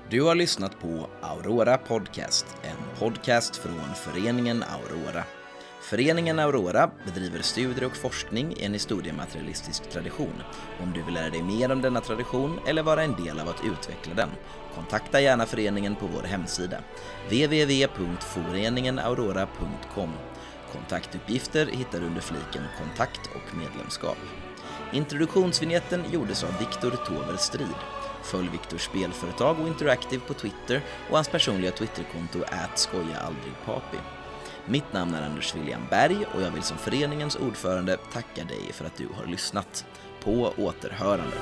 Du 0.10 0.22
har 0.22 0.36
lyssnat 0.36 0.80
på 0.80 1.10
Aurora 1.22 1.78
Podcast, 1.78 2.46
en 2.64 3.00
podcast 3.00 3.56
från 3.56 3.96
föreningen 3.96 4.64
Aurora. 4.64 5.24
Föreningen 5.82 6.40
Aurora 6.40 6.92
bedriver 7.06 7.42
studier 7.42 7.86
och 7.86 7.96
forskning 7.96 8.54
i 8.58 8.66
en 8.66 8.74
historiematerialistisk 8.74 9.90
tradition. 9.90 10.44
Om 10.82 10.94
du 10.94 11.04
vill 11.04 11.14
lära 11.14 11.30
dig 11.30 11.44
mer 11.44 11.72
om 11.72 11.82
denna 11.82 12.02
tradition 12.02 12.60
eller 12.68 12.84
vara 12.84 13.04
en 13.04 13.24
del 13.24 13.40
av 13.40 13.50
att 13.50 13.66
utveckla 13.66 14.14
den, 14.14 14.30
kontakta 14.76 15.22
gärna 15.22 15.46
föreningen 15.46 15.96
på 15.96 16.08
vår 16.08 16.24
hemsida, 16.24 16.78
www.foreningenaurora.com. 17.26 20.12
Kontaktuppgifter 20.72 21.66
hittar 21.66 22.00
du 22.00 22.06
under 22.06 22.22
fliken 22.22 22.64
Kontakt 22.80 23.30
och 23.36 23.56
medlemskap. 23.56 24.18
Introduktionsvinjetten 24.94 26.04
gjordes 26.12 26.44
av 26.44 26.60
Viktor 26.60 26.92
Tover 26.92 27.38
Strid. 27.38 27.76
Följ 28.26 28.50
Viktors 28.50 28.82
spelföretag 28.86 29.60
och 29.60 29.68
Interactive 29.68 30.22
på 30.28 30.34
Twitter 30.34 30.82
och 31.10 31.16
hans 31.16 31.30
personliga 31.30 31.72
Twitterkonto 31.72 32.40
@skojaaldrigpapi. 32.76 33.98
Mitt 34.66 34.94
namn 34.94 35.14
är 35.14 35.22
Anders 35.22 35.56
William 35.56 35.82
Berg 35.90 36.26
och 36.36 36.42
jag 36.42 36.52
vill 36.52 36.64
som 36.64 36.78
föreningens 36.78 37.36
ordförande 37.36 37.98
tacka 37.98 38.44
dig 38.44 38.74
för 38.74 38.86
att 38.86 38.98
du 38.98 39.08
har 39.18 39.26
lyssnat. 39.26 39.86
På 40.24 40.54
återhörande. 40.58 41.38